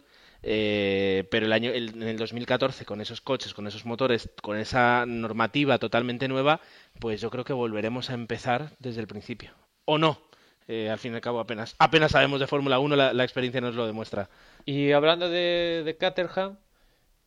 eh, 0.49 1.27
pero 1.29 1.45
el 1.45 1.51
año 1.51 1.71
en 1.73 2.01
el 2.01 2.15
2014 2.15 2.85
con 2.85 3.01
esos 3.01 3.19
coches, 3.19 3.53
con 3.53 3.67
esos 3.67 3.85
motores, 3.85 4.29
con 4.41 4.57
esa 4.57 5.05
normativa 5.05 5.77
totalmente 5.77 6.29
nueva, 6.29 6.61
pues 7.01 7.19
yo 7.19 7.29
creo 7.29 7.43
que 7.43 7.51
volveremos 7.51 8.09
a 8.09 8.13
empezar 8.13 8.71
desde 8.79 9.01
el 9.01 9.07
principio. 9.07 9.51
¿O 9.83 9.97
no? 9.97 10.21
Eh, 10.69 10.89
al 10.89 10.99
fin 10.99 11.11
y 11.11 11.15
al 11.15 11.21
cabo 11.21 11.41
apenas 11.41 11.75
apenas 11.79 12.13
sabemos 12.13 12.39
de 12.39 12.47
Fórmula 12.47 12.79
1, 12.79 12.95
la, 12.95 13.23
experiencia 13.25 13.59
nos 13.59 13.75
lo 13.75 13.85
demuestra. 13.85 14.29
Y 14.63 14.93
hablando 14.93 15.29
de, 15.29 15.97
Caterham, 15.99 16.57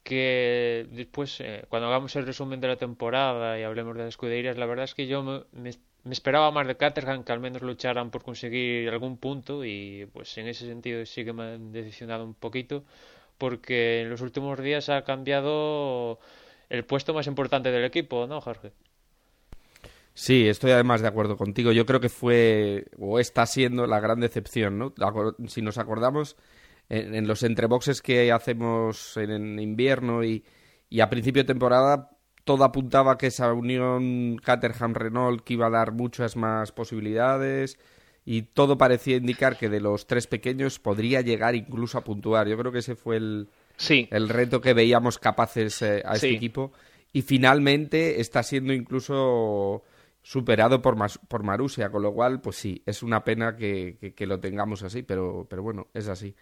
que 0.02 0.86
después, 0.90 1.40
eh, 1.40 1.66
cuando 1.68 1.88
hagamos 1.88 2.16
el 2.16 2.24
resumen 2.24 2.60
de 2.60 2.68
la 2.68 2.76
temporada 2.76 3.58
y 3.58 3.64
hablemos 3.64 3.94
de 3.96 4.04
las 4.04 4.08
escuderías, 4.08 4.56
la 4.56 4.64
verdad 4.64 4.84
es 4.86 4.94
que 4.94 5.06
yo 5.06 5.22
me 5.52 5.70
esperaba 6.08 6.50
más 6.50 6.66
de 6.66 6.76
Caterham 6.76 7.24
que 7.24 7.32
al 7.32 7.40
menos 7.40 7.62
lucharan 7.62 8.10
por 8.10 8.22
conseguir 8.22 8.88
algún 8.88 9.16
punto 9.18 9.64
y 9.64 10.08
pues 10.12 10.36
en 10.38 10.48
ese 10.48 10.66
sentido 10.66 11.04
sí 11.04 11.24
que 11.24 11.32
me 11.32 11.54
han 11.54 11.72
decepcionado 11.72 12.24
un 12.24 12.34
poquito 12.34 12.84
porque 13.38 14.02
en 14.02 14.10
los 14.10 14.20
últimos 14.20 14.58
días 14.60 14.88
ha 14.88 15.02
cambiado 15.02 16.18
el 16.68 16.84
puesto 16.84 17.14
más 17.14 17.26
importante 17.26 17.70
del 17.70 17.84
equipo, 17.84 18.26
¿no, 18.26 18.40
Jorge? 18.40 18.72
Sí, 20.12 20.48
estoy 20.48 20.72
además 20.72 21.00
de 21.00 21.08
acuerdo 21.08 21.36
contigo. 21.36 21.72
Yo 21.72 21.86
creo 21.86 22.00
que 22.00 22.08
fue 22.08 22.86
o 22.98 23.18
está 23.18 23.46
siendo 23.46 23.86
la 23.86 24.00
gran 24.00 24.20
decepción, 24.20 24.78
¿no? 24.78 24.92
Si 25.46 25.62
nos 25.62 25.78
acordamos, 25.78 26.36
en, 26.90 27.26
los 27.26 27.42
entreboxes 27.42 28.02
que 28.02 28.30
hacemos 28.32 29.16
en, 29.16 29.58
invierno 29.58 30.24
y, 30.24 30.44
y, 30.88 31.00
a 31.00 31.08
principio 31.08 31.42
de 31.42 31.46
temporada, 31.46 32.10
todo 32.44 32.64
apuntaba 32.64 33.18
que 33.18 33.28
esa 33.28 33.52
unión 33.52 34.36
Caterham-Renault 34.36 35.42
que 35.42 35.54
iba 35.54 35.66
a 35.66 35.70
dar 35.70 35.92
muchas 35.92 36.36
más 36.36 36.72
posibilidades 36.72 37.78
y 38.24 38.42
todo 38.42 38.78
parecía 38.78 39.16
indicar 39.16 39.56
que 39.56 39.68
de 39.68 39.80
los 39.80 40.06
tres 40.06 40.26
pequeños 40.26 40.78
podría 40.78 41.20
llegar 41.20 41.54
incluso 41.54 41.98
a 41.98 42.04
puntuar. 42.04 42.48
Yo 42.48 42.56
creo 42.56 42.72
que 42.72 42.78
ese 42.78 42.94
fue 42.94 43.16
el, 43.16 43.48
sí. 43.76 44.08
el 44.10 44.28
reto 44.28 44.60
que 44.60 44.74
veíamos 44.74 45.18
capaces 45.18 45.82
eh, 45.82 46.02
a 46.04 46.14
este 46.14 46.30
equipo 46.30 46.72
y 47.12 47.22
finalmente 47.22 48.20
está 48.20 48.42
siendo 48.42 48.72
incluso 48.72 49.82
superado 50.22 50.82
por, 50.82 50.96
por 51.28 51.42
Marusia, 51.42 51.90
con 51.90 52.02
lo 52.02 52.12
cual, 52.12 52.40
pues 52.40 52.56
sí, 52.56 52.82
es 52.84 53.02
una 53.02 53.24
pena 53.24 53.56
que, 53.56 54.12
que 54.14 54.26
lo 54.26 54.38
tengamos 54.38 54.82
así, 54.82 55.02
pero, 55.02 55.46
pero 55.48 55.62
bueno, 55.62 55.88
es 55.94 56.08
así. 56.08 56.34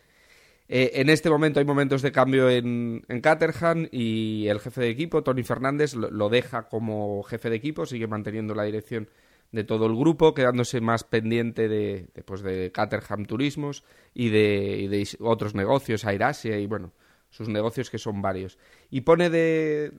Eh, 0.69 1.01
en 1.01 1.09
este 1.09 1.31
momento 1.31 1.61
hay 1.61 1.65
momentos 1.65 2.03
de 2.03 2.13
cambio 2.13 2.51
en, 2.51 3.03
en 3.09 3.21
Caterham 3.21 3.89
y 3.91 4.47
el 4.49 4.61
jefe 4.61 4.83
de 4.83 4.91
equipo, 4.91 5.23
Tony 5.23 5.43
Fernández, 5.43 5.95
lo, 5.95 6.29
deja 6.29 6.69
como 6.69 7.23
jefe 7.23 7.49
de 7.49 7.57
equipo, 7.57 7.87
sigue 7.87 8.07
manteniendo 8.07 8.55
la 8.55 8.65
dirección 8.65 9.09
de 9.51 9.65
todo 9.65 9.87
el 9.87 9.97
grupo, 9.97 10.35
quedándose 10.35 10.83
más 10.83 11.05
pendiente 11.05 11.69
de, 11.69 12.09
de, 12.15 12.51
de 12.51 12.71
Caterham 12.71 13.25
Turismos 13.25 13.83
y 14.13 14.29
de, 14.29 14.89
de, 14.91 15.09
otros 15.21 15.55
negocios, 15.55 16.05
Airasia 16.05 16.59
y 16.59 16.67
bueno, 16.67 16.93
sus 17.31 17.49
negocios 17.49 17.89
que 17.89 17.99
son 17.99 18.21
varios. 18.21 18.59
Y 18.91 19.03
pone 19.03 19.31
de, 19.31 19.93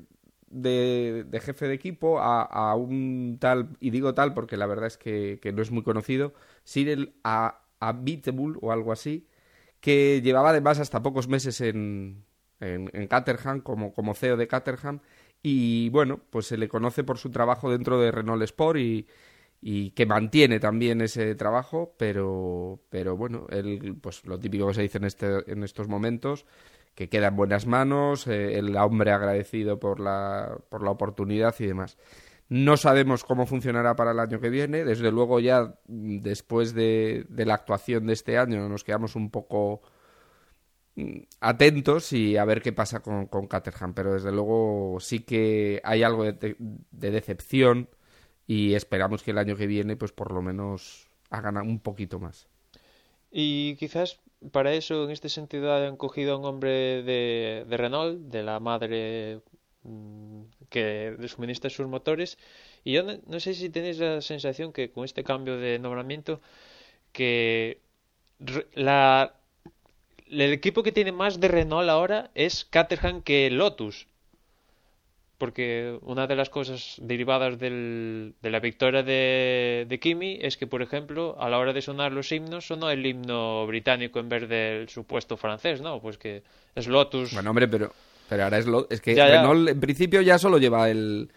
de, 0.49 1.39
jefe 1.41 1.67
de 1.67 1.73
equipo 1.73 2.19
a, 2.19 2.75
un 2.75 3.38
tal, 3.39 3.69
y 3.79 3.89
digo 3.89 4.13
tal 4.13 4.34
porque 4.34 4.58
la 4.58 4.67
verdad 4.67 4.88
es 4.88 4.97
que, 4.97 5.39
no 5.53 5.62
es 5.62 5.71
muy 5.71 5.84
conocido, 5.84 6.34
Cyril 6.63 7.13
Abiteboul 7.79 8.60
o 8.62 8.71
algo 8.71 8.91
así, 8.91 9.27
que 9.79 10.21
llevaba 10.21 10.49
además 10.49 10.79
hasta 10.79 11.01
pocos 11.01 11.27
meses 11.27 11.61
en, 11.61 12.25
en, 12.59 13.07
Caterham 13.07 13.61
como, 13.61 13.93
como 13.93 14.13
CEO 14.13 14.37
de 14.37 14.47
Caterham 14.47 14.99
y 15.41 15.89
bueno, 15.89 16.19
pues 16.29 16.47
se 16.47 16.57
le 16.57 16.67
conoce 16.67 17.03
por 17.03 17.17
su 17.17 17.31
trabajo 17.31 17.71
dentro 17.71 17.99
de 17.99 18.11
Renault 18.11 18.43
Sport 18.43 18.79
y, 18.79 19.07
y 19.61 19.91
que 19.91 20.05
mantiene 20.05 20.59
también 20.59 21.01
ese 21.01 21.35
trabajo, 21.35 21.93
pero, 21.97 22.81
pero 22.89 23.17
bueno, 23.17 23.47
él, 23.49 23.97
pues 24.01 24.25
lo 24.25 24.39
típico 24.39 24.67
que 24.67 24.73
se 24.73 24.81
dice 24.81 24.97
en, 24.99 25.05
este, 25.05 25.51
en 25.51 25.63
estos 25.63 25.87
momentos, 25.87 26.45
que 26.95 27.09
queda 27.09 27.27
en 27.27 27.35
buenas 27.35 27.65
manos, 27.65 28.27
eh, 28.27 28.57
el 28.57 28.75
hombre 28.77 29.11
agradecido 29.11 29.79
por 29.79 29.99
la, 29.99 30.57
por 30.69 30.83
la 30.83 30.91
oportunidad 30.91 31.55
y 31.59 31.65
demás. 31.67 31.97
No 32.49 32.77
sabemos 32.77 33.23
cómo 33.23 33.45
funcionará 33.45 33.95
para 33.95 34.12
el 34.12 34.19
año 34.19 34.39
que 34.39 34.49
viene. 34.49 34.83
Desde 34.83 35.12
luego 35.12 35.39
ya 35.39 35.75
después 35.85 36.73
de, 36.73 37.25
la 37.29 37.53
actuación 37.53 38.07
de 38.07 38.13
este 38.13 38.38
año 38.38 38.67
nos 38.67 38.83
quedamos 38.83 39.15
un 39.15 39.29
poco 39.29 39.81
mm, 40.95 41.19
atentos 41.41 42.12
y 42.12 42.38
a 42.38 42.45
ver 42.45 42.62
qué 42.62 42.73
pasa 42.73 43.01
con, 43.01 43.27
Caterham. 43.47 43.93
Pero 43.93 44.13
desde 44.13 44.31
luego 44.31 44.97
sí 44.99 45.19
que 45.19 45.79
hay 45.83 46.03
algo 46.03 46.23
de, 46.23 46.55
de, 46.57 47.12
decepción 47.12 47.88
y 48.47 48.73
esperamos 48.73 49.21
que 49.23 49.31
el 49.31 49.38
año 49.38 49.55
que 49.55 49.67
viene 49.67 49.95
pues 49.95 50.12
por 50.12 50.33
lo 50.33 50.41
menos 50.41 51.07
hagan 51.29 51.57
un 51.57 51.79
poquito 51.79 52.19
más. 52.19 52.47
Y 53.31 53.75
quizás 53.75 54.19
para 54.51 54.73
eso, 54.73 55.03
en 55.03 55.12
este 55.12 55.29
sentido, 55.29 55.73
han 55.73 55.97
cogido 55.97 56.33
a 56.33 56.38
un 56.38 56.45
hombre 56.45 57.03
de, 57.03 57.65
Renault, 57.69 58.19
de 58.31 58.43
la 58.43 58.59
madre 58.59 59.41
que 60.69 61.15
suministra 61.27 61.69
sus 61.69 61.87
motores. 61.87 62.37
Y 62.83 62.93
yo 62.93 63.03
no, 63.03 63.39
sé 63.39 63.53
si 63.53 63.69
tenéis 63.69 63.99
la 63.99 64.21
sensación 64.21 64.73
que 64.73 64.91
con 64.91 65.05
este 65.05 65.23
cambio 65.23 65.57
de 65.57 65.79
nombramiento, 65.79 66.41
que 67.11 67.81
la, 68.73 69.35
el 70.27 70.53
equipo 70.53 70.83
que 70.83 70.91
tiene 70.91 71.11
más 71.11 71.39
de 71.39 71.47
Renault 71.47 71.89
ahora 71.89 72.31
es 72.35 72.65
Caterham 72.65 73.21
que 73.21 73.49
Lotus 73.49 74.07
porque 75.39 75.97
una 76.01 76.27
de 76.27 76.35
las 76.35 76.49
cosas 76.49 76.97
derivadas 77.01 77.57
del, 77.57 78.35
de 78.41 78.49
la 78.51 78.59
victoria 78.59 79.03
de, 79.03 79.85
de, 79.87 79.99
Kimi 79.99 80.37
es 80.41 80.57
que, 80.57 80.67
por 80.67 80.81
ejemplo, 80.81 81.37
a 81.39 81.49
la 81.49 81.57
hora 81.57 81.71
de 81.71 81.81
sonar 81.81 82.11
los 82.11 82.31
himnos, 82.31 82.67
sonó 82.67 82.91
el 82.91 83.05
himno 83.05 83.65
británico 83.65 84.19
en 84.19 84.27
vez 84.27 84.49
del 84.49 84.89
supuesto 84.89 85.37
francés, 85.37 85.79
¿no? 85.81 86.01
Pues 86.01 86.17
que 86.17 86.43
es 86.75 86.87
Lotus. 86.87 87.33
Bueno, 87.33 87.51
hombre, 87.51 87.69
pero, 87.69 87.93
pero 88.29 88.43
ahora 88.43 88.59
es, 88.59 88.67
es 88.89 89.01
que 89.01 89.15
Renault 89.15 89.67
en 89.67 89.79
principio 89.79 90.21
ya 90.21 90.37
solo 90.37 90.59
lleva 90.59 90.89
el, 90.89 91.31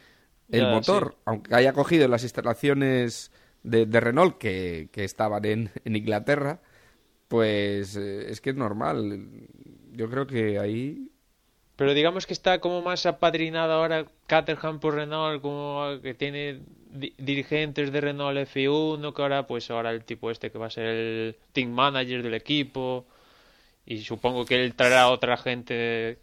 el 0.50 0.68
motor, 0.68 1.16
aunque 1.24 1.54
haya 1.54 1.72
cogido 1.72 2.06
las 2.06 2.22
instalaciones 2.22 3.32
de, 3.62 3.86
de 3.86 4.00
Renault 4.00 4.38
que, 4.38 4.90
que 4.92 5.04
estaban 5.04 5.44
en, 5.46 5.70
en 5.84 5.96
Inglaterra, 5.96 6.60
pues 7.28 7.96
eh, 7.96 8.30
es 8.30 8.40
que 8.40 8.50
es 8.50 8.56
normal. 8.56 9.26
Yo 9.92 10.10
creo 10.10 10.26
que 10.26 10.58
ahí 10.58 11.08
pero 11.76 11.94
digamos 11.94 12.26
que 12.26 12.32
está 12.32 12.60
como 12.60 12.82
más 12.82 13.06
apadrinado 13.06 13.72
ahora 13.72 14.06
Caterham 14.26 14.78
por 14.78 14.94
Renault, 14.94 15.40
como 15.40 15.98
que 16.02 16.14
tiene 16.14 16.60
dirigentes 17.18 17.90
de 17.90 18.00
Renault 18.00 18.38
F1, 18.38 19.14
que 19.14 19.22
ahora 19.22 19.46
pues 19.46 19.70
ahora 19.70 19.90
el 19.90 20.04
tipo 20.04 20.30
este 20.30 20.50
que 20.50 20.58
va 20.58 20.66
a 20.66 20.70
ser 20.70 20.84
el 20.84 21.36
team 21.52 21.70
manager 21.70 22.22
del 22.22 22.34
equipo 22.34 23.06
y 23.86 24.02
supongo 24.02 24.44
que 24.44 24.62
él 24.62 24.74
traerá 24.74 25.08
otra 25.08 25.36
gente 25.36 26.18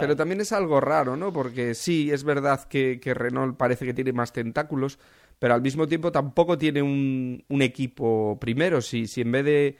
Pero 0.00 0.16
también 0.16 0.40
es 0.40 0.52
algo 0.52 0.80
raro, 0.80 1.16
¿no? 1.16 1.32
Porque 1.32 1.74
sí, 1.74 2.10
es 2.10 2.24
verdad 2.24 2.64
que, 2.64 2.98
que 3.00 3.14
Renault 3.14 3.56
parece 3.56 3.84
que 3.84 3.94
tiene 3.94 4.12
más 4.12 4.32
tentáculos, 4.32 4.98
pero 5.38 5.54
al 5.54 5.62
mismo 5.62 5.86
tiempo 5.86 6.10
tampoco 6.12 6.58
tiene 6.58 6.82
un, 6.82 7.44
un 7.48 7.62
equipo 7.62 8.38
primero. 8.40 8.80
Si, 8.80 9.06
si 9.06 9.20
en 9.20 9.32
vez 9.32 9.44
de 9.44 9.78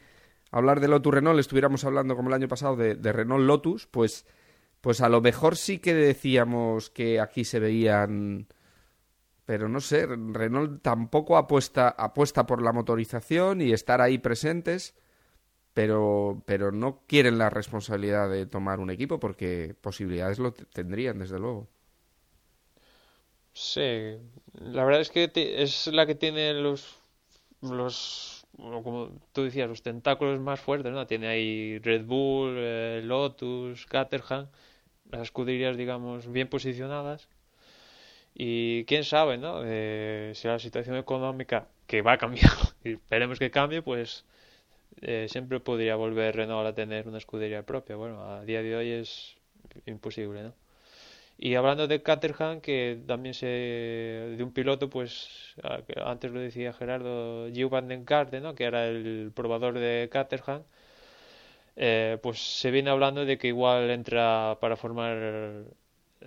hablar 0.52 0.80
de 0.80 0.88
Lotus 0.88 1.14
Renault, 1.14 1.40
estuviéramos 1.40 1.84
hablando 1.84 2.14
como 2.14 2.28
el 2.28 2.34
año 2.34 2.46
pasado 2.46 2.76
de, 2.76 3.12
Renault 3.12 3.44
Lotus, 3.44 3.86
pues, 3.86 4.26
pues 4.80 5.00
a 5.00 5.08
lo 5.08 5.20
mejor 5.20 5.56
sí 5.56 5.78
que 5.78 5.94
decíamos 5.94 6.90
que 6.90 7.20
aquí 7.20 7.44
se 7.44 7.58
veían... 7.58 8.46
Pero 9.44 9.68
no 9.68 9.80
sé, 9.80 10.06
Renault 10.06 10.82
tampoco 10.82 11.36
apuesta, 11.36 11.88
apuesta 11.88 12.46
por 12.46 12.62
la 12.62 12.72
motorización 12.72 13.60
y 13.60 13.72
estar 13.72 14.00
ahí 14.00 14.18
presentes, 14.18 14.94
pero, 15.74 16.42
pero 16.46 16.72
no 16.72 17.02
quieren 17.06 17.38
la 17.38 17.50
responsabilidad 17.50 18.30
de 18.30 18.46
tomar 18.46 18.80
un 18.80 18.90
equipo 18.90 19.18
porque 19.20 19.74
posibilidades 19.80 20.38
lo 20.38 20.52
tendrían, 20.52 21.18
desde 21.18 21.38
luego. 21.38 21.68
Sí, 23.54 24.16
la 24.54 24.85
verdad 24.85 25.00
es 25.02 25.11
que 25.11 25.30
es 25.35 25.87
la 25.88 26.06
que 26.06 26.14
tiene 26.14 26.54
los, 26.54 26.98
los 27.61 28.46
como 28.56 29.11
tú 29.32 29.44
decías, 29.44 29.68
los 29.68 29.82
tentáculos 29.82 30.40
más 30.40 30.61
fuertes, 30.61 30.92
¿no? 30.92 31.06
Tiene 31.06 31.28
ahí 31.28 31.78
Red 31.78 32.04
Bull, 32.04 32.54
eh, 32.58 33.00
Lotus, 33.04 33.87
Caterham, 33.87 34.48
las 35.11 35.22
escuderías, 35.22 35.76
digamos, 35.76 36.30
bien 36.30 36.48
posicionadas. 36.48 37.28
Y 38.35 38.85
quién 38.87 39.04
sabe, 39.04 39.38
¿no? 39.38 39.62
Eh, 39.64 40.32
si 40.35 40.48
la 40.48 40.58
situación 40.58 40.96
económica, 40.96 41.68
que 41.87 42.02
va 42.02 42.12
a 42.12 42.18
cambiar, 42.18 42.52
y 42.85 42.92
esperemos 42.94 43.38
que 43.38 43.50
cambie, 43.50 43.82
pues 43.82 44.24
eh, 45.00 45.26
siempre 45.28 45.61
podría 45.61 45.96
volver 45.96 46.37
Renault 46.37 46.66
a 46.68 46.74
tener 46.74 47.09
una 47.09 47.18
escudería 47.18 47.64
propia. 47.64 47.96
Bueno, 47.96 48.22
a 48.22 48.44
día 48.44 48.62
de 48.62 48.76
hoy 48.76 48.90
es 48.90 49.37
imposible, 49.87 50.42
¿no? 50.42 50.55
Y 51.38 51.57
hablando 51.57 51.88
de 51.88 52.02
Caterham, 52.02 52.61
que 52.61 53.00
también 53.07 53.35
se. 53.35 53.46
de 53.46 54.42
un 54.42 54.52
piloto, 54.52 54.88
pues. 54.90 55.55
Antes 56.05 56.31
lo 56.31 56.40
decía 56.40 56.72
Gerardo, 56.72 57.50
Gio 57.52 57.68
Van 57.68 57.88
den 57.88 58.07
¿no? 58.42 58.55
Que 58.55 58.64
era 58.64 58.87
el 58.87 59.33
probador 59.35 59.78
de 59.78 60.09
Caterham. 60.12 60.62
Eh, 61.76 62.18
pues 62.22 62.38
se 62.61 62.70
viene 62.70 62.90
hablando 62.90 63.24
de 63.24 63.38
que 63.38 63.48
igual 63.48 63.90
entra 63.90 64.59
para 64.61 64.76
formar 64.76 65.64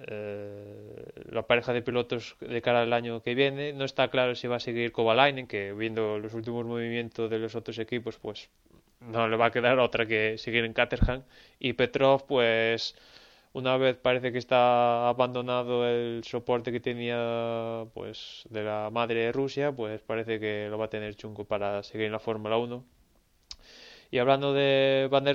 eh, 0.08 1.06
la 1.32 1.44
pareja 1.44 1.74
de 1.74 1.82
pilotos 1.82 2.36
de 2.40 2.62
cara 2.62 2.82
al 2.82 2.94
año 2.94 3.22
que 3.22 3.36
viene. 3.36 3.74
No 3.74 3.86
está 3.86 4.10
claro 4.10 4.36
si 4.36 4.48
va 4.48 4.58
a 4.58 4.60
seguir 4.60 4.92
Kovalainen, 4.92 5.48
que 5.48 5.74
viendo 5.74 6.20
los 6.20 6.34
últimos 6.34 6.66
movimientos 6.66 7.30
de 7.30 7.40
los 7.40 7.56
otros 7.56 7.78
equipos, 7.80 8.18
pues 8.18 8.50
no 9.02 9.28
le 9.28 9.38
va 9.38 9.48
a 9.48 9.52
quedar 9.52 9.80
otra 9.80 10.06
que 10.06 10.38
seguir 10.38 10.66
en 10.66 10.74
Caterham. 10.74 11.24
Y 11.60 11.74
Petrov, 11.74 12.26
pues 12.28 12.96
una 13.54 13.78
vez 13.78 13.98
parece 13.98 14.32
que 14.32 14.38
está 14.38 15.08
abandonado 15.10 15.88
el 15.88 16.24
soporte 16.26 16.72
que 16.72 16.80
tenía 16.80 17.86
pues 17.94 18.44
de 18.50 18.64
la 18.64 18.90
madre 18.92 19.22
de 19.26 19.32
Rusia, 19.32 19.72
pues 19.72 20.02
parece 20.02 20.40
que 20.40 20.68
lo 20.70 20.78
va 20.78 20.86
a 20.86 20.90
tener 20.90 21.16
chungo 21.16 21.46
para 21.46 21.84
seguir 21.84 22.08
en 22.08 22.12
la 22.12 22.20
Fórmula 22.20 22.58
1. 22.58 22.95
Y 24.12 24.20
hablando 24.20 24.54
de 24.54 25.08
Van 25.12 25.26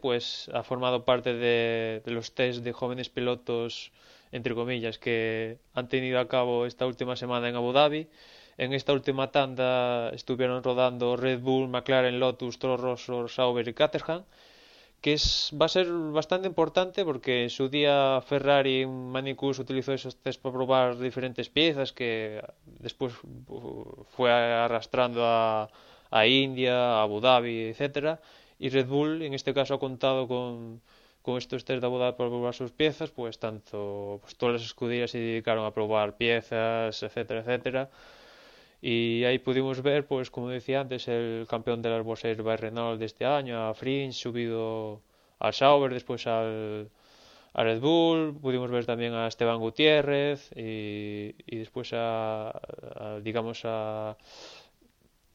pues 0.00 0.50
ha 0.54 0.62
formado 0.62 1.04
parte 1.04 1.34
de, 1.34 2.02
los 2.06 2.32
test 2.32 2.62
de 2.62 2.72
jóvenes 2.72 3.08
pilotos, 3.08 3.92
entre 4.32 4.54
comillas, 4.54 4.98
que 4.98 5.58
han 5.74 5.88
tenido 5.88 6.20
a 6.20 6.28
cabo 6.28 6.66
esta 6.66 6.86
última 6.86 7.16
semana 7.16 7.48
en 7.48 7.56
Abu 7.56 7.72
Dhabi. 7.72 8.08
En 8.58 8.72
esta 8.72 8.92
última 8.92 9.30
tanda 9.30 10.10
estuvieron 10.10 10.62
rodando 10.62 11.16
Red 11.16 11.40
Bull, 11.40 11.68
McLaren, 11.68 12.18
Lotus, 12.20 12.58
Toro 12.58 12.76
Rosso, 12.76 13.28
Sauber 13.28 13.66
y 13.68 13.74
Caterham 13.74 14.24
que 15.00 15.12
es, 15.12 15.52
va 15.60 15.66
a 15.66 15.68
ser 15.68 15.86
bastante 15.90 16.48
importante 16.48 17.04
porque 17.04 17.44
en 17.44 17.50
su 17.50 17.68
día 17.68 18.20
Ferrari 18.26 18.84
Manicus 18.86 19.60
utilizó 19.60 19.92
esos 19.92 20.16
test 20.16 20.42
para 20.42 20.54
probar 20.54 20.98
diferentes 20.98 21.48
piezas 21.48 21.92
que 21.92 22.42
después 22.80 23.14
fue 24.16 24.32
arrastrando 24.32 25.24
a, 25.24 25.68
a 26.10 26.26
India, 26.26 26.74
a 26.74 27.02
Abu 27.02 27.20
Dhabi, 27.20 27.68
etcétera. 27.70 28.20
Y 28.58 28.70
Red 28.70 28.86
Bull 28.86 29.22
en 29.22 29.34
este 29.34 29.54
caso 29.54 29.74
ha 29.74 29.80
contado 29.80 30.26
con, 30.28 30.80
estos 31.38 31.64
test 31.66 31.80
de 31.80 31.86
Abu 31.86 31.98
Dhabi 31.98 32.16
para 32.16 32.30
probar 32.30 32.54
sus 32.54 32.70
piezas 32.70 33.10
pues 33.10 33.38
tanto 33.38 34.18
pues 34.22 34.34
todas 34.36 34.54
las 34.54 34.64
escuderías 34.64 35.10
se 35.10 35.18
dedicaron 35.18 35.66
a 35.66 35.74
probar 35.74 36.16
piezas 36.16 37.02
etcétera 37.02 37.40
etcétera. 37.40 37.90
Y 38.80 39.24
ahí 39.24 39.38
pudimos 39.38 39.82
ver, 39.82 40.06
pues 40.06 40.30
como 40.30 40.48
decía 40.50 40.80
antes, 40.80 41.08
el 41.08 41.46
campeón 41.48 41.82
de 41.82 41.90
las 41.90 42.04
bolsas 42.04 42.36
by 42.36 42.56
Renault 42.56 42.98
de 43.00 43.06
este 43.06 43.24
año, 43.24 43.68
a 43.68 43.74
Fringe, 43.74 44.12
subido 44.12 45.02
al 45.40 45.52
Sauber, 45.52 45.92
después 45.92 46.26
al, 46.28 46.88
a 47.54 47.64
Red 47.64 47.80
Bull, 47.80 48.38
pudimos 48.40 48.70
ver 48.70 48.86
también 48.86 49.14
a 49.14 49.26
Esteban 49.26 49.58
Gutiérrez 49.58 50.50
y, 50.54 51.34
y 51.46 51.56
después 51.56 51.90
a, 51.92 52.52
digamos, 53.22 53.62
a 53.64 54.16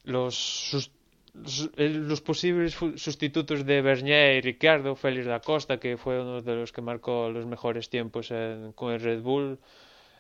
los, 0.04 0.92
los 1.34 2.22
posibles 2.22 2.76
sustitutos 2.96 3.66
de 3.66 3.82
Bernier 3.82 4.38
y 4.38 4.42
Ricciardo, 4.42 4.96
Félix 4.96 5.26
da 5.26 5.40
Costa, 5.40 5.80
que 5.80 5.98
fue 5.98 6.22
uno 6.22 6.42
de 6.42 6.56
los 6.56 6.72
que 6.72 6.82
marcó 6.82 7.30
los 7.30 7.46
mejores 7.46 7.90
tiempos 7.90 8.32
con 8.76 8.94
el 8.94 9.00
Red 9.00 9.22
Bull, 9.22 9.60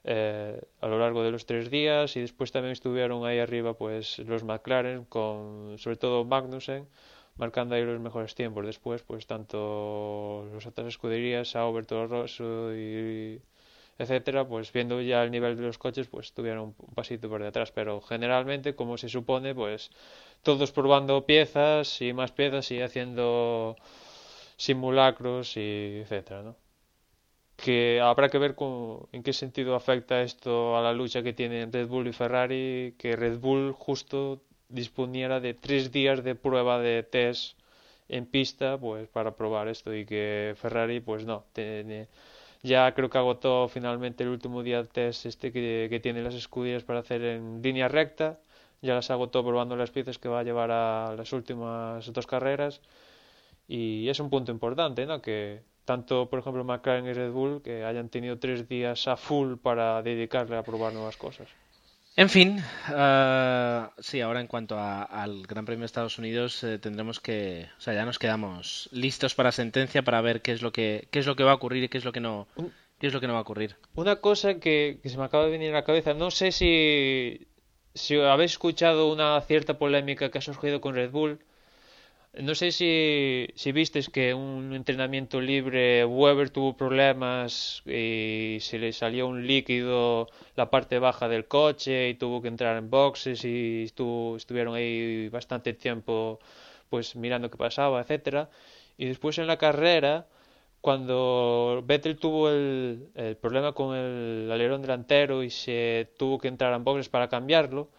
eh, 0.05 0.59
a 0.81 0.87
lo 0.87 0.99
largo 0.99 1.23
de 1.23 1.31
los 1.31 1.45
tres 1.45 1.69
días 1.69 2.17
y 2.17 2.21
después 2.21 2.51
también 2.51 2.73
estuvieron 2.73 3.25
ahí 3.25 3.39
arriba 3.39 3.73
pues 3.77 4.19
los 4.19 4.43
McLaren 4.43 5.05
con 5.05 5.77
sobre 5.77 5.95
todo 5.95 6.25
Magnussen 6.25 6.89
marcando 7.37 7.75
ahí 7.75 7.85
los 7.85 7.99
mejores 8.01 8.35
tiempos. 8.35 8.65
Después 8.65 9.01
pues 9.03 9.27
tanto 9.27 10.49
las 10.53 10.65
otras 10.65 10.87
escuderías 10.87 11.51
Sauber, 11.51 11.85
Toro 11.85 12.07
Rosso 12.07 12.75
y 12.75 13.41
etcétera, 13.97 14.47
pues 14.47 14.71
viendo 14.71 15.01
ya 15.01 15.23
el 15.23 15.31
nivel 15.31 15.55
de 15.57 15.63
los 15.63 15.77
coches, 15.77 16.07
pues 16.07 16.33
tuvieron 16.33 16.75
un 16.77 16.95
pasito 16.95 17.29
por 17.29 17.43
detrás. 17.43 17.71
Pero 17.71 18.01
generalmente, 18.01 18.75
como 18.75 18.97
se 18.97 19.09
supone, 19.09 19.53
pues 19.55 19.91
todos 20.41 20.71
probando 20.71 21.25
piezas 21.25 22.01
y 22.01 22.13
más 22.13 22.31
piezas 22.31 22.71
y 22.71 22.81
haciendo 22.81 23.75
simulacros 24.57 25.57
y 25.57 25.99
etcétera, 26.01 26.43
¿no? 26.43 26.55
Que 27.55 28.01
habrá 28.01 28.29
que 28.29 28.37
ver 28.39 28.55
con, 28.55 29.07
en 29.11 29.23
qué 29.23 29.33
sentido 29.33 29.75
afecta 29.75 30.21
esto 30.21 30.75
a 30.77 30.81
la 30.81 30.93
lucha 30.93 31.23
que 31.23 31.33
tienen 31.33 31.71
Red 31.71 31.87
Bull 31.87 32.07
y 32.07 32.13
Ferrari, 32.13 32.95
que 32.97 33.15
Red 33.15 33.39
Bull 33.39 33.73
justo 33.73 34.41
disponiera 34.69 35.39
de 35.39 35.53
tres 35.53 35.91
días 35.91 36.23
de 36.23 36.35
prueba 36.35 36.79
de 36.79 37.03
test 37.03 37.57
en 38.09 38.25
pista 38.25 38.77
pues 38.77 39.07
para 39.07 39.35
probar 39.35 39.67
esto 39.67 39.93
y 39.95 40.05
que 40.05 40.55
Ferrari 40.57 40.99
pues 40.99 41.25
no 41.25 41.45
tiene, 41.53 42.07
ya 42.63 42.93
creo 42.93 43.09
que 43.09 43.17
agotó 43.17 43.67
finalmente 43.67 44.23
el 44.23 44.29
último 44.29 44.63
día 44.63 44.81
de 44.83 44.87
test 44.89 45.25
este 45.25 45.51
que, 45.51 45.87
que 45.89 45.99
tiene 45.99 46.21
las 46.23 46.33
escuderías 46.35 46.83
para 46.83 46.99
hacer 46.99 47.21
en 47.23 47.61
línea 47.61 47.87
recta. 47.89 48.39
Ya 48.81 48.95
las 48.95 49.11
agotó 49.11 49.43
probando 49.45 49.75
las 49.75 49.91
piezas 49.91 50.17
que 50.17 50.29
va 50.29 50.39
a 50.41 50.43
llevar 50.43 50.71
a 50.71 51.15
las 51.15 51.31
últimas 51.33 52.11
dos 52.11 52.27
carreras. 52.27 52.81
Y 53.67 54.09
es 54.09 54.19
un 54.19 54.29
punto 54.29 54.51
importante 54.51 55.05
¿no? 55.05 55.21
que 55.21 55.61
tanto 55.85 56.29
por 56.29 56.39
ejemplo 56.39 56.63
McLaren 56.63 57.07
y 57.07 57.13
Red 57.13 57.31
Bull 57.31 57.61
que 57.61 57.83
hayan 57.85 58.09
tenido 58.09 58.39
tres 58.39 58.67
días 58.67 59.07
a 59.07 59.17
full 59.17 59.55
para 59.57 60.01
dedicarle 60.01 60.57
a 60.57 60.63
probar 60.63 60.93
nuevas 60.93 61.17
cosas 61.17 61.49
en 62.15 62.29
fin, 62.29 62.63
uh, 62.89 63.89
sí, 63.99 64.21
ahora 64.21 64.39
en 64.39 64.47
cuanto 64.47 64.77
a, 64.77 65.03
al 65.03 65.43
Gran 65.47 65.65
Premio 65.65 65.81
de 65.81 65.87
Estados 65.87 66.17
Unidos 66.17 66.63
eh, 66.63 66.77
tendremos 66.79 67.19
que, 67.19 67.69
o 67.77 67.81
sea, 67.81 67.93
ya 67.93 68.05
nos 68.05 68.19
quedamos 68.19 68.89
listos 68.91 69.35
para 69.35 69.51
sentencia 69.51 70.03
para 70.03 70.21
ver 70.21 70.41
qué 70.41 70.51
es 70.51 70.61
lo 70.61 70.71
que 70.71 71.07
qué 71.11 71.19
es 71.19 71.25
lo 71.25 71.35
que 71.35 71.43
va 71.43 71.51
a 71.51 71.55
ocurrir 71.55 71.83
y 71.83 71.89
qué 71.89 71.97
es 71.97 72.05
lo 72.05 72.11
que 72.11 72.19
no 72.19 72.47
qué 72.99 73.07
es 73.07 73.13
lo 73.13 73.19
que 73.19 73.27
no 73.27 73.33
va 73.33 73.39
a 73.39 73.43
ocurrir. 73.43 73.75
Una 73.95 74.17
cosa 74.17 74.59
que, 74.59 74.99
que 75.01 75.09
se 75.09 75.17
me 75.17 75.25
acaba 75.25 75.45
de 75.45 75.51
venir 75.51 75.71
a 75.71 75.79
la 75.79 75.83
cabeza, 75.83 76.13
no 76.13 76.31
sé 76.31 76.51
si 76.51 77.47
si 77.93 78.19
habéis 78.19 78.51
escuchado 78.51 79.11
una 79.11 79.39
cierta 79.41 79.77
polémica 79.77 80.29
que 80.29 80.37
ha 80.37 80.41
surgido 80.41 80.81
con 80.81 80.95
Red 80.95 81.11
Bull 81.11 81.39
no 82.41 82.55
sé 82.55 82.71
si, 82.71 83.47
si 83.55 83.71
visteis 83.71 84.09
que 84.09 84.33
un 84.33 84.73
entrenamiento 84.73 85.39
libre 85.39 86.03
Weber 86.05 86.49
tuvo 86.49 86.75
problemas 86.75 87.83
y 87.85 88.57
se 88.59 88.79
le 88.79 88.91
salió 88.91 89.27
un 89.27 89.45
líquido 89.45 90.27
la 90.55 90.69
parte 90.71 90.97
baja 90.99 91.27
del 91.27 91.47
coche 91.47 92.09
y 92.09 92.15
tuvo 92.15 92.41
que 92.41 92.47
entrar 92.47 92.77
en 92.77 92.89
boxes 92.89 93.45
y 93.45 93.83
estuvo, 93.83 94.35
estuvieron 94.37 94.73
ahí 94.75 95.29
bastante 95.29 95.73
tiempo 95.73 96.39
pues 96.89 97.15
mirando 97.15 97.49
qué 97.51 97.57
pasaba, 97.57 98.01
etcétera. 98.01 98.49
Y 98.97 99.05
después 99.07 99.37
en 99.37 99.47
la 99.47 99.57
carrera, 99.57 100.27
cuando 100.81 101.83
Vettel 101.85 102.17
tuvo 102.17 102.49
el, 102.49 103.09
el 103.15 103.37
problema 103.37 103.73
con 103.73 103.95
el 103.95 104.51
alerón 104.51 104.81
delantero 104.81 105.43
y 105.43 105.49
se 105.51 106.09
tuvo 106.17 106.39
que 106.39 106.47
entrar 106.49 106.73
en 106.73 106.83
boxes 106.83 107.09
para 107.09 107.29
cambiarlo, 107.29 107.89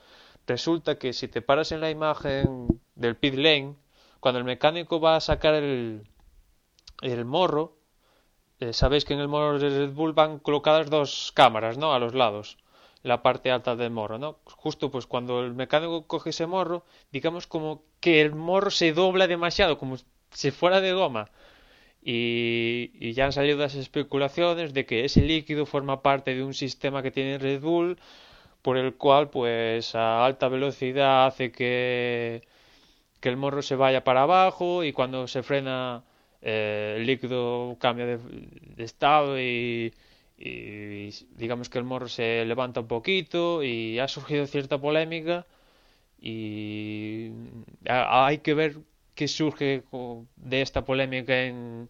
resulta 0.46 0.98
que 0.98 1.12
si 1.12 1.28
te 1.28 1.42
paras 1.42 1.72
en 1.72 1.80
la 1.80 1.90
imagen 1.90 2.68
del 2.96 3.16
pit 3.16 3.34
lane 3.34 3.76
cuando 4.24 4.38
el 4.38 4.46
mecánico 4.46 5.00
va 5.00 5.16
a 5.16 5.20
sacar 5.20 5.52
el, 5.52 6.00
el 7.02 7.24
morro, 7.26 7.76
eh, 8.58 8.72
sabéis 8.72 9.04
que 9.04 9.12
en 9.12 9.20
el 9.20 9.28
morro 9.28 9.58
de 9.58 9.68
Red 9.68 9.92
Bull 9.92 10.14
van 10.14 10.38
colocadas 10.38 10.88
dos 10.88 11.30
cámaras, 11.34 11.76
¿no? 11.76 11.92
A 11.92 11.98
los 11.98 12.14
lados, 12.14 12.56
la 13.02 13.22
parte 13.22 13.50
alta 13.50 13.76
del 13.76 13.90
morro, 13.90 14.18
¿no? 14.18 14.38
Justo 14.46 14.90
pues 14.90 15.06
cuando 15.06 15.42
el 15.44 15.52
mecánico 15.52 16.06
coge 16.06 16.30
ese 16.30 16.46
morro, 16.46 16.86
digamos 17.12 17.46
como 17.46 17.82
que 18.00 18.22
el 18.22 18.34
morro 18.34 18.70
se 18.70 18.94
dobla 18.94 19.26
demasiado, 19.26 19.76
como 19.76 19.98
si 20.30 20.50
fuera 20.50 20.80
de 20.80 20.94
goma. 20.94 21.30
Y, 22.02 22.92
y, 22.94 23.12
ya 23.12 23.26
han 23.26 23.32
salido 23.32 23.58
las 23.58 23.74
especulaciones 23.74 24.72
de 24.72 24.86
que 24.86 25.04
ese 25.04 25.20
líquido 25.20 25.66
forma 25.66 26.02
parte 26.02 26.34
de 26.34 26.42
un 26.42 26.54
sistema 26.54 27.02
que 27.02 27.10
tiene 27.10 27.36
Red 27.36 27.60
Bull, 27.60 27.98
por 28.62 28.78
el 28.78 28.94
cual 28.94 29.28
pues 29.28 29.94
a 29.94 30.24
alta 30.24 30.48
velocidad 30.48 31.26
hace 31.26 31.52
que 31.52 32.42
que 33.24 33.30
el 33.30 33.38
morro 33.38 33.62
se 33.62 33.74
vaya 33.74 34.04
para 34.04 34.24
abajo 34.24 34.84
y 34.84 34.92
cuando 34.92 35.26
se 35.26 35.42
frena 35.42 36.04
eh, 36.42 36.96
el 36.98 37.06
líquido 37.06 37.74
cambia 37.80 38.04
de, 38.04 38.84
estado 38.84 39.40
y, 39.40 39.94
digamos 40.36 41.70
que 41.70 41.78
el 41.78 41.84
morro 41.84 42.06
se 42.06 42.44
levanta 42.44 42.80
un 42.80 42.86
poquito 42.86 43.62
y 43.62 43.98
ha 43.98 44.08
surgido 44.08 44.46
cierta 44.46 44.76
polémica 44.76 45.46
y 46.20 47.30
hay 47.86 48.38
que 48.38 48.52
ver 48.52 48.76
qué 49.14 49.26
surge 49.26 49.84
de 50.36 50.60
esta 50.60 50.84
polémica 50.84 51.44
en, 51.44 51.88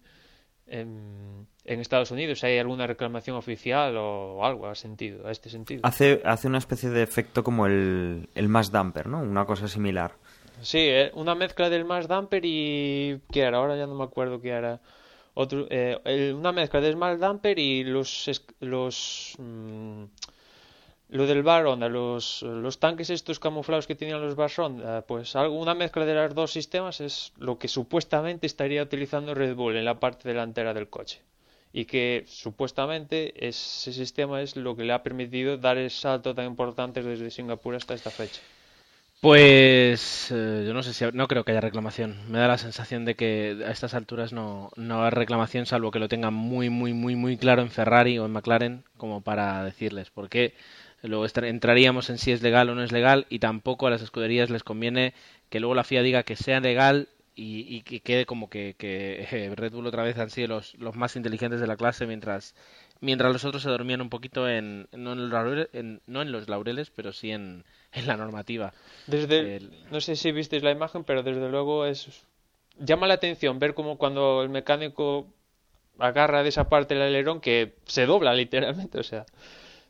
en, 0.68 1.48
Estados 1.64 2.12
Unidos. 2.12 2.44
¿Hay 2.44 2.58
alguna 2.58 2.86
reclamación 2.86 3.36
oficial 3.36 3.96
o 3.96 4.44
algo 4.44 4.68
a, 4.68 4.76
sentido, 4.76 5.28
este 5.28 5.50
sentido? 5.50 5.80
Hace, 5.82 6.22
hace 6.24 6.46
una 6.46 6.58
especie 6.58 6.90
de 6.90 7.02
efecto 7.02 7.42
como 7.42 7.66
el, 7.66 8.28
el 8.36 8.48
mass 8.48 8.70
damper, 8.70 9.08
¿no? 9.08 9.18
Una 9.18 9.44
cosa 9.46 9.66
similar. 9.66 10.12
Sí, 10.62 10.78
eh, 10.78 11.10
una 11.14 11.34
mezcla 11.34 11.68
del 11.70 11.84
Mars 11.84 12.08
Damper 12.08 12.44
y... 12.44 13.20
¿Qué 13.30 13.40
era? 13.40 13.58
Ahora 13.58 13.76
ya 13.76 13.86
no 13.86 13.94
me 13.94 14.04
acuerdo 14.04 14.40
qué 14.40 14.50
era. 14.50 14.80
Otro, 15.34 15.66
eh, 15.70 16.32
una 16.36 16.52
mezcla 16.52 16.80
del 16.80 16.96
Mars 16.96 17.20
Damper 17.20 17.58
y 17.58 17.84
los... 17.84 18.30
los 18.60 19.34
mm, 19.38 20.04
lo 21.10 21.26
del 21.26 21.42
bar 21.42 21.64
los, 21.64 22.42
los 22.42 22.78
tanques 22.80 23.10
estos 23.10 23.38
camuflados 23.38 23.86
que 23.86 23.94
tenían 23.94 24.20
los 24.20 24.34
bars 24.34 24.56
pues 25.06 25.36
algo, 25.36 25.60
una 25.60 25.74
mezcla 25.74 26.04
de 26.04 26.14
los 26.14 26.34
dos 26.34 26.50
sistemas 26.50 27.00
es 27.00 27.32
lo 27.38 27.58
que 27.58 27.68
supuestamente 27.68 28.46
estaría 28.46 28.82
utilizando 28.82 29.34
Red 29.34 29.54
Bull 29.54 29.76
en 29.76 29.84
la 29.84 30.00
parte 30.00 30.28
delantera 30.28 30.74
del 30.74 30.88
coche. 30.88 31.20
Y 31.72 31.84
que 31.84 32.24
supuestamente 32.26 33.46
ese 33.46 33.92
sistema 33.92 34.40
es 34.42 34.56
lo 34.56 34.74
que 34.76 34.84
le 34.84 34.92
ha 34.92 35.02
permitido 35.02 35.56
dar 35.56 35.76
el 35.76 35.90
salto 35.90 36.34
tan 36.34 36.46
importante 36.46 37.02
desde 37.02 37.30
Singapur 37.30 37.74
hasta 37.74 37.94
esta 37.94 38.10
fecha. 38.10 38.40
Pues 39.24 40.30
eh, 40.32 40.64
yo 40.66 40.74
no 40.74 40.82
sé 40.82 40.92
si 40.92 41.02
no 41.14 41.28
creo 41.28 41.44
que 41.44 41.52
haya 41.52 41.62
reclamación. 41.62 42.14
Me 42.30 42.38
da 42.38 42.46
la 42.46 42.58
sensación 42.58 43.06
de 43.06 43.14
que 43.14 43.64
a 43.66 43.70
estas 43.70 43.94
alturas 43.94 44.34
no, 44.34 44.70
no 44.76 45.02
hay 45.02 45.10
reclamación 45.12 45.64
salvo 45.64 45.90
que 45.90 45.98
lo 45.98 46.08
tengan 46.08 46.34
muy 46.34 46.68
muy 46.68 46.92
muy 46.92 47.16
muy 47.16 47.38
claro 47.38 47.62
en 47.62 47.70
Ferrari 47.70 48.18
o 48.18 48.26
en 48.26 48.32
McLaren 48.32 48.84
como 48.98 49.22
para 49.22 49.64
decirles 49.64 50.10
porque 50.10 50.52
luego 51.00 51.24
entraríamos 51.42 52.10
en 52.10 52.18
si 52.18 52.32
es 52.32 52.42
legal 52.42 52.68
o 52.68 52.74
no 52.74 52.82
es 52.82 52.92
legal 52.92 53.24
y 53.30 53.38
tampoco 53.38 53.86
a 53.86 53.90
las 53.90 54.02
escuderías 54.02 54.50
les 54.50 54.62
conviene 54.62 55.14
que 55.48 55.58
luego 55.58 55.74
la 55.74 55.84
FIA 55.84 56.02
diga 56.02 56.24
que 56.24 56.36
sea 56.36 56.60
legal 56.60 57.08
y, 57.34 57.80
que 57.82 58.00
quede 58.00 58.26
como 58.26 58.48
que, 58.50 58.76
que 58.78 59.26
eh, 59.30 59.52
Red 59.56 59.72
Bull 59.72 59.86
otra 59.86 60.04
vez 60.04 60.18
han 60.18 60.30
sido 60.30 60.48
los, 60.48 60.74
los 60.74 60.94
más 60.96 61.16
inteligentes 61.16 61.60
de 61.60 61.66
la 61.66 61.76
clase 61.76 62.06
mientras 62.06 62.54
mientras 63.00 63.32
los 63.32 63.44
otros 63.44 63.62
se 63.62 63.70
dormían 63.70 64.00
un 64.00 64.10
poquito 64.10 64.48
en 64.48 64.86
no 64.92 65.12
en 65.12 65.22
los 65.22 65.30
laureles, 65.30 65.68
no 66.06 66.22
en 66.22 66.30
los 66.32 66.48
laureles 66.48 66.90
pero 66.90 67.12
sí 67.12 67.30
en 67.32 67.64
en 67.94 68.06
la 68.06 68.16
normativa. 68.16 68.72
Desde, 69.06 69.60
No 69.90 70.00
sé 70.00 70.16
si 70.16 70.32
visteis 70.32 70.62
la 70.62 70.70
imagen, 70.70 71.04
pero 71.04 71.22
desde 71.22 71.48
luego 71.48 71.86
es 71.86 72.24
llama 72.78 73.06
la 73.06 73.14
atención 73.14 73.58
ver 73.58 73.74
como 73.74 73.98
cuando 73.98 74.42
el 74.42 74.48
mecánico 74.48 75.26
agarra 75.98 76.42
de 76.42 76.48
esa 76.48 76.68
parte 76.68 76.94
el 76.94 77.02
alerón 77.02 77.40
que 77.40 77.74
se 77.84 78.06
dobla 78.06 78.34
literalmente, 78.34 78.98
o 78.98 79.02
sea, 79.02 79.26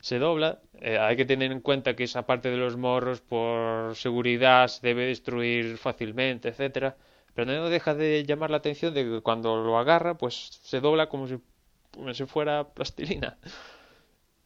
se 0.00 0.18
dobla. 0.18 0.60
Eh, 0.80 0.98
hay 0.98 1.16
que 1.16 1.24
tener 1.24 1.50
en 1.50 1.60
cuenta 1.60 1.96
que 1.96 2.04
esa 2.04 2.26
parte 2.26 2.50
de 2.50 2.58
los 2.58 2.76
morros 2.76 3.20
por 3.20 3.96
seguridad 3.96 4.68
se 4.68 4.86
debe 4.86 5.06
destruir 5.06 5.78
fácilmente, 5.78 6.48
etcétera. 6.48 6.96
Pero 7.34 7.50
no 7.50 7.68
deja 7.68 7.94
de 7.94 8.24
llamar 8.24 8.50
la 8.50 8.58
atención 8.58 8.94
de 8.94 9.04
que 9.04 9.20
cuando 9.20 9.56
lo 9.56 9.78
agarra, 9.78 10.16
pues 10.16 10.60
se 10.62 10.80
dobla 10.80 11.08
como 11.08 11.26
si, 11.26 11.38
como 11.90 12.12
si 12.14 12.26
fuera 12.26 12.64
plastilina. 12.68 13.38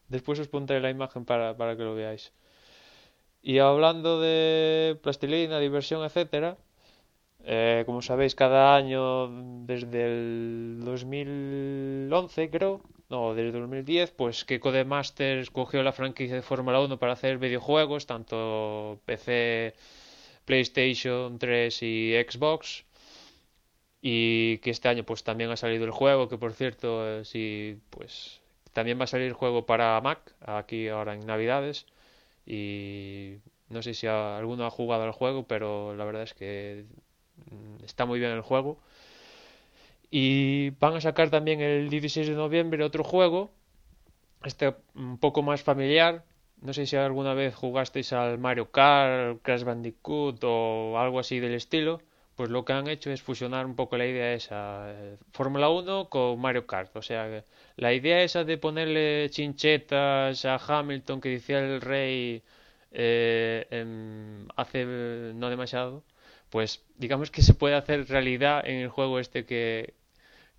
Después 0.09 0.39
os 0.39 0.49
pondré 0.49 0.81
la 0.81 0.91
imagen 0.91 1.25
para, 1.25 1.57
para 1.57 1.77
que 1.77 1.83
lo 1.83 1.95
veáis. 1.95 2.33
Y 3.43 3.59
hablando 3.59 4.21
de 4.21 4.99
plastilina, 5.03 5.59
diversión, 5.59 6.05
etcétera, 6.05 6.57
eh, 7.45 7.85
como 7.87 8.03
sabéis, 8.03 8.35
cada 8.35 8.77
año 8.77 9.29
desde 9.67 10.05
el 10.07 10.81
2011, 10.85 12.51
creo, 12.51 12.81
no, 13.09 13.35
desde 13.35 13.49
el 13.49 13.53
2010, 13.63 14.11
pues 14.13 14.45
que 14.45 14.61
Codemasters 14.61 15.51
cogió 15.51 15.83
la 15.83 15.93
franquicia 15.93 16.35
de 16.37 16.43
Fórmula 16.43 16.81
1 16.81 16.99
para 16.99 17.13
hacer 17.15 17.39
videojuegos, 17.39 18.07
tanto 18.07 19.01
PC, 19.07 19.75
PlayStation 20.45 21.39
3 21.39 21.83
y 21.83 22.15
Xbox. 22.29 22.85
Y 24.01 24.59
que 24.59 24.71
este 24.71 24.89
año 24.89 25.05
pues 25.05 25.25
también 25.25 25.51
ha 25.51 25.57
salido 25.57 25.85
el 25.85 25.91
juego, 25.91 26.29
que 26.29 26.39
por 26.39 26.53
cierto, 26.53 27.07
eh, 27.21 27.25
sí, 27.25 27.79
pues 27.91 28.41
también 28.73 28.99
va 29.01 29.05
a 29.05 29.07
salir 29.09 29.27
el 29.27 29.33
juego 29.33 29.67
para 29.67 30.01
Mac, 30.01 30.35
aquí 30.41 30.89
ahora 30.89 31.15
en 31.15 31.27
Navidades 31.27 31.87
y 32.49 33.41
no 33.69 33.83
sé 33.83 33.93
si 33.95 34.07
alguno 34.07 34.65
ha 34.65 34.71
jugado 34.71 35.03
al 35.05 35.13
juego, 35.13 35.47
pero 35.47 35.95
la 35.95 36.05
verdad 36.07 36.23
es 36.23 36.35
que 36.35 36.87
mm, 37.51 37.85
está 37.85 38.07
muy 38.07 38.19
bien 38.19 38.33
el 38.33 38.41
juego. 38.43 38.79
Y 40.11 40.71
van 40.81 40.95
a 40.97 41.01
sacar 41.01 41.31
también 41.31 41.61
el 41.61 41.91
16 41.91 42.29
de 42.29 42.35
noviembre 42.35 42.83
otro 42.85 43.05
juego, 43.05 43.51
este 44.45 44.75
un 44.95 45.19
poco 45.19 45.43
más 45.43 45.63
familiar. 45.63 46.25
No 46.63 46.73
sé 46.73 46.87
si 46.87 46.97
alguna 46.97 47.35
vez 47.35 47.55
jugasteis 47.55 48.13
al 48.13 48.39
Mario 48.39 48.71
Kart, 48.71 49.43
Crash 49.43 49.65
Bandicoot 49.65 50.43
o 50.45 50.99
algo 50.99 51.21
así 51.21 51.39
del 51.41 51.55
estilo. 51.55 52.01
Pues 52.39 52.51
lo 52.51 52.65
que 52.65 52.73
han 52.73 52.87
hecho 52.87 53.11
es 53.11 53.21
fusionar 53.21 53.67
un 53.67 53.75
poco 53.75 53.97
la 53.97 54.07
idea 54.07 54.33
esa, 54.33 54.93
eh, 54.93 55.17
Fórmula 55.33 55.71
1 55.71 56.09
con 56.09 56.41
Mario 56.41 56.69
Kart. 56.69 56.95
O 56.95 57.03
sea, 57.03 57.43
la 57.75 57.93
idea 57.93 58.23
esa 58.23 58.45
de 58.45 58.57
ponerle 58.59 59.29
chinchetas 59.31 60.45
a 60.45 60.55
Hamilton 60.57 61.21
que 61.21 61.31
decía 61.31 61.59
el 61.59 61.81
rey 61.81 62.45
eh, 62.93 63.67
hace 64.55 64.85
no 65.35 65.51
demasiado, 65.51 66.05
pues 66.51 66.85
digamos 66.97 67.33
que 67.33 67.43
se 67.43 67.55
puede 67.55 67.75
hacer 67.75 68.07
realidad 68.09 68.63
en 68.65 68.77
el 68.83 68.89
juego 68.89 69.19
este 69.19 69.45
que, 69.45 69.95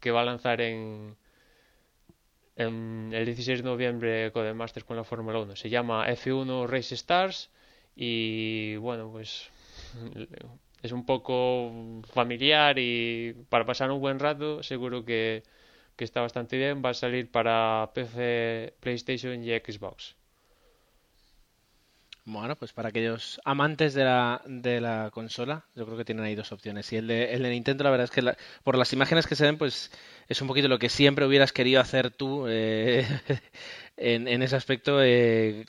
que 0.01 0.11
va 0.11 0.21
a 0.21 0.25
lanzar 0.25 0.59
en, 0.59 1.15
en 2.57 3.11
el 3.13 3.25
16 3.25 3.59
de 3.59 3.63
noviembre 3.63 4.32
Codemasters 4.34 4.84
con 4.86 4.97
la 4.97 5.05
Fórmula 5.05 5.39
1. 5.39 5.55
Se 5.55 5.69
llama 5.69 6.09
F1 6.09 6.67
Race 6.67 6.93
Stars 6.95 7.51
y 7.95 8.75
bueno, 8.75 9.09
pues 9.11 9.49
es 10.82 10.91
un 10.91 11.05
poco 11.05 11.71
familiar 12.13 12.77
y 12.80 13.34
para 13.49 13.65
pasar 13.65 13.91
un 13.91 14.01
buen 14.01 14.19
rato 14.19 14.63
seguro 14.63 15.05
que, 15.05 15.43
que 15.97 16.05
está 16.05 16.21
bastante 16.21 16.57
bien. 16.57 16.84
Va 16.86 16.91
a 16.91 16.93
salir 16.95 17.32
para 17.32 17.91
PC, 17.93 18.75
PlayStation 18.82 19.43
y 19.43 19.49
Xbox. 19.51 20.18
Bueno, 22.26 22.55
pues 22.55 22.74
para 22.74 22.89
aquellos 22.89 23.41
amantes 23.43 23.93
de 23.95 24.03
la, 24.03 24.41
de 24.45 24.80
la 24.80 25.09
consola, 25.11 25.65
yo 25.76 25.86
creo 25.86 25.97
que 25.97 26.05
tienen 26.05 26.24
ahí 26.26 26.36
dos 26.36 26.51
opciones. 26.51 26.91
Y 26.93 26.97
el 26.97 27.07
de, 27.07 27.34
el 27.34 27.41
de 27.41 27.49
Nintendo, 27.49 27.84
la 27.84 27.89
verdad 27.89 28.03
es 28.05 28.11
que 28.11 28.36
por 28.63 28.78
las 28.78 28.93
imágenes 28.93 29.26
que 29.26 29.36
se 29.36 29.45
ven, 29.45 29.57
pues 29.57 29.91
es 30.28 30.41
un 30.41 30.47
poquito 30.47 30.67
lo 30.67 30.78
que 30.78 30.89
siempre 30.89 31.26
hubieras 31.26 31.51
querido 31.51 31.82
hacer 31.82 32.11
tú 32.11 32.45
eh, 32.47 33.05
en, 33.97 34.28
en, 34.28 34.43
ese 34.43 34.55
aspecto, 34.55 35.01
eh, 35.01 35.65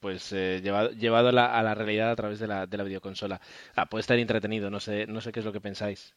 pues 0.00 0.32
eh, 0.32 0.60
llevado, 0.62 0.90
llevado 0.92 1.28
a, 1.28 1.32
la, 1.32 1.46
a, 1.58 1.62
la, 1.62 1.74
realidad 1.74 2.10
a 2.10 2.16
través 2.16 2.38
de 2.38 2.46
la, 2.46 2.66
de 2.66 2.76
la 2.78 2.84
videoconsola. 2.84 3.40
Ah, 3.76 3.86
puede 3.86 4.00
estar 4.00 4.18
entretenido, 4.18 4.70
no 4.70 4.80
sé, 4.80 5.06
no 5.06 5.20
sé 5.20 5.30
qué 5.32 5.40
es 5.40 5.46
lo 5.46 5.52
que 5.52 5.60
pensáis. 5.60 6.14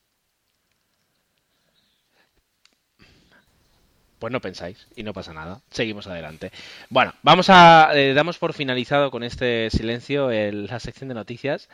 Pues 4.23 4.31
no 4.31 4.39
pensáis 4.39 4.87
y 4.95 5.03
no 5.03 5.11
pasa 5.11 5.33
nada. 5.33 5.59
Seguimos 5.69 6.07
adelante. 6.07 6.53
Bueno, 6.89 7.13
vamos 7.23 7.49
a 7.49 7.89
eh, 7.93 8.13
damos 8.13 8.37
por 8.37 8.53
finalizado 8.53 9.11
con 9.11 9.21
este 9.21 9.69
silencio 9.69 10.29
la 10.31 10.79
sección 10.79 11.09
de 11.09 11.13
noticias 11.13 11.67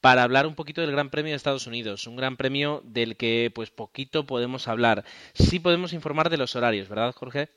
para 0.00 0.24
hablar 0.24 0.48
un 0.48 0.56
poquito 0.56 0.80
del 0.80 0.90
Gran 0.90 1.10
Premio 1.10 1.30
de 1.30 1.36
Estados 1.36 1.68
Unidos, 1.68 2.08
un 2.08 2.16
Gran 2.16 2.36
Premio 2.36 2.80
del 2.82 3.16
que 3.16 3.52
pues 3.54 3.70
poquito 3.70 4.26
podemos 4.26 4.66
hablar. 4.66 5.04
Sí 5.34 5.60
podemos 5.60 5.92
informar 5.92 6.28
de 6.28 6.38
los 6.38 6.56
horarios, 6.56 6.88
¿verdad, 6.88 7.14
Jorge? 7.14 7.50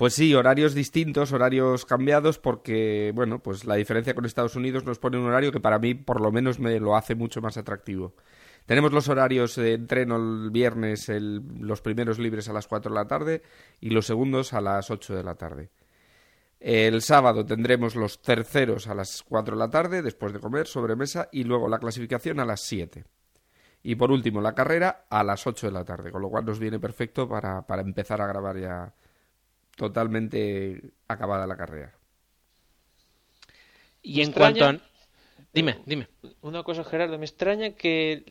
Pues 0.00 0.14
sí, 0.14 0.34
horarios 0.34 0.72
distintos, 0.72 1.30
horarios 1.30 1.84
cambiados, 1.84 2.38
porque, 2.38 3.12
bueno, 3.14 3.42
pues 3.42 3.66
la 3.66 3.74
diferencia 3.74 4.14
con 4.14 4.24
Estados 4.24 4.56
Unidos 4.56 4.86
nos 4.86 4.98
pone 4.98 5.18
un 5.18 5.26
horario 5.26 5.52
que 5.52 5.60
para 5.60 5.78
mí, 5.78 5.92
por 5.92 6.22
lo 6.22 6.32
menos, 6.32 6.58
me 6.58 6.80
lo 6.80 6.96
hace 6.96 7.14
mucho 7.14 7.42
más 7.42 7.58
atractivo. 7.58 8.14
Tenemos 8.64 8.92
los 8.92 9.10
horarios 9.10 9.56
de 9.56 9.74
entreno 9.74 10.16
el 10.16 10.50
viernes, 10.50 11.06
los 11.10 11.82
primeros 11.82 12.18
libres 12.18 12.48
a 12.48 12.54
las 12.54 12.66
4 12.66 12.90
de 12.90 12.94
la 12.98 13.06
tarde 13.08 13.42
y 13.78 13.90
los 13.90 14.06
segundos 14.06 14.54
a 14.54 14.62
las 14.62 14.90
8 14.90 15.16
de 15.16 15.22
la 15.22 15.34
tarde. 15.34 15.68
El 16.60 17.02
sábado 17.02 17.44
tendremos 17.44 17.94
los 17.94 18.22
terceros 18.22 18.86
a 18.86 18.94
las 18.94 19.22
4 19.22 19.54
de 19.54 19.58
la 19.58 19.68
tarde, 19.68 20.00
después 20.00 20.32
de 20.32 20.40
comer, 20.40 20.66
sobremesa, 20.66 21.28
y 21.30 21.44
luego 21.44 21.68
la 21.68 21.78
clasificación 21.78 22.40
a 22.40 22.46
las 22.46 22.62
7. 22.62 23.04
Y 23.82 23.96
por 23.96 24.10
último, 24.10 24.40
la 24.40 24.54
carrera 24.54 25.04
a 25.10 25.22
las 25.22 25.46
8 25.46 25.66
de 25.66 25.72
la 25.74 25.84
tarde, 25.84 26.10
con 26.10 26.22
lo 26.22 26.30
cual 26.30 26.46
nos 26.46 26.58
viene 26.58 26.80
perfecto 26.80 27.28
para, 27.28 27.66
para 27.66 27.82
empezar 27.82 28.22
a 28.22 28.26
grabar 28.26 28.58
ya 28.58 28.94
totalmente 29.76 30.92
acabada 31.08 31.46
la 31.46 31.56
carrera. 31.56 31.94
Y 34.02 34.22
en 34.22 34.32
cuanto 34.32 34.64
a... 34.64 34.78
Dime, 35.52 35.78
dime. 35.84 36.08
Una 36.42 36.62
cosa, 36.62 36.84
Gerardo, 36.84 37.18
me 37.18 37.24
extraña 37.24 37.72
que 37.72 38.24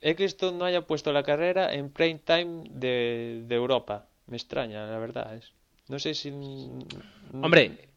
esto 0.00 0.52
no 0.52 0.64
haya 0.64 0.82
puesto 0.82 1.12
la 1.12 1.22
carrera 1.22 1.72
en 1.72 1.90
prime 1.90 2.20
time 2.24 2.64
de, 2.70 3.44
de 3.46 3.54
Europa. 3.54 4.08
Me 4.26 4.36
extraña, 4.36 4.86
la 4.86 4.98
verdad. 4.98 5.34
Es. 5.34 5.52
No 5.88 5.98
sé 5.98 6.14
si. 6.14 6.30
Hombre, 7.32 7.88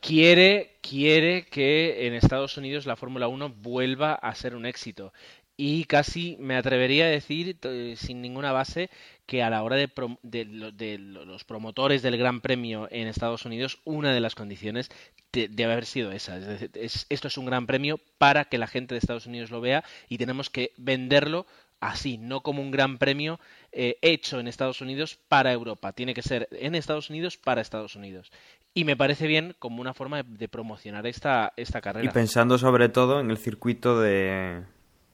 quiere, 0.00 0.76
quiere 0.80 1.46
que 1.46 2.06
en 2.06 2.14
Estados 2.14 2.56
Unidos 2.56 2.84
la 2.86 2.96
Fórmula 2.96 3.28
1 3.28 3.50
vuelva 3.50 4.14
a 4.14 4.34
ser 4.34 4.54
un 4.56 4.66
éxito 4.66 5.12
y 5.60 5.84
casi 5.86 6.36
me 6.38 6.56
atrevería 6.56 7.06
a 7.06 7.08
decir, 7.08 7.58
eh, 7.62 7.94
sin 7.96 8.22
ninguna 8.22 8.52
base, 8.52 8.90
que 9.26 9.42
a 9.42 9.50
la 9.50 9.64
hora 9.64 9.74
de, 9.74 9.90
de, 10.22 10.98
los 10.98 11.42
promotores 11.42 12.00
del 12.00 12.16
Gran 12.16 12.40
Premio 12.40 12.86
en 12.92 13.08
Estados 13.08 13.44
Unidos, 13.44 13.80
una 13.84 14.12
de 14.14 14.20
las 14.20 14.36
condiciones 14.36 14.88
debe 15.32 15.72
haber 15.72 15.84
sido 15.84 16.12
esa. 16.12 16.38
Es, 16.74 17.06
esto 17.08 17.26
es 17.26 17.36
un 17.36 17.46
Gran 17.46 17.66
Premio 17.66 17.98
para 18.18 18.44
que 18.44 18.56
la 18.56 18.68
gente 18.68 18.94
de 18.94 19.00
Estados 19.00 19.26
Unidos 19.26 19.50
lo 19.50 19.60
vea 19.60 19.82
y 20.08 20.16
tenemos 20.16 20.48
que 20.48 20.72
venderlo 20.76 21.44
así, 21.80 22.18
no 22.18 22.40
como 22.40 22.62
un 22.62 22.70
Gran 22.70 22.98
Premio 22.98 23.40
eh, 23.72 23.98
hecho 24.00 24.38
en 24.38 24.46
Estados 24.46 24.80
Unidos 24.80 25.18
para 25.28 25.52
Europa. 25.52 25.92
Tiene 25.92 26.14
que 26.14 26.22
ser 26.22 26.48
en 26.52 26.76
Estados 26.76 27.10
Unidos 27.10 27.36
para 27.36 27.60
Estados 27.60 27.96
Unidos. 27.96 28.30
Y 28.74 28.84
me 28.84 28.96
parece 28.96 29.26
bien 29.26 29.56
como 29.58 29.80
una 29.80 29.92
forma 29.92 30.22
de, 30.22 30.48
promocionar 30.48 31.04
esta, 31.08 31.52
esta 31.56 31.80
carrera. 31.80 32.08
Y 32.08 32.14
pensando 32.14 32.58
sobre 32.58 32.88
todo 32.88 33.18
en 33.18 33.32
el 33.32 33.38
circuito 33.38 34.00
de 34.00 34.62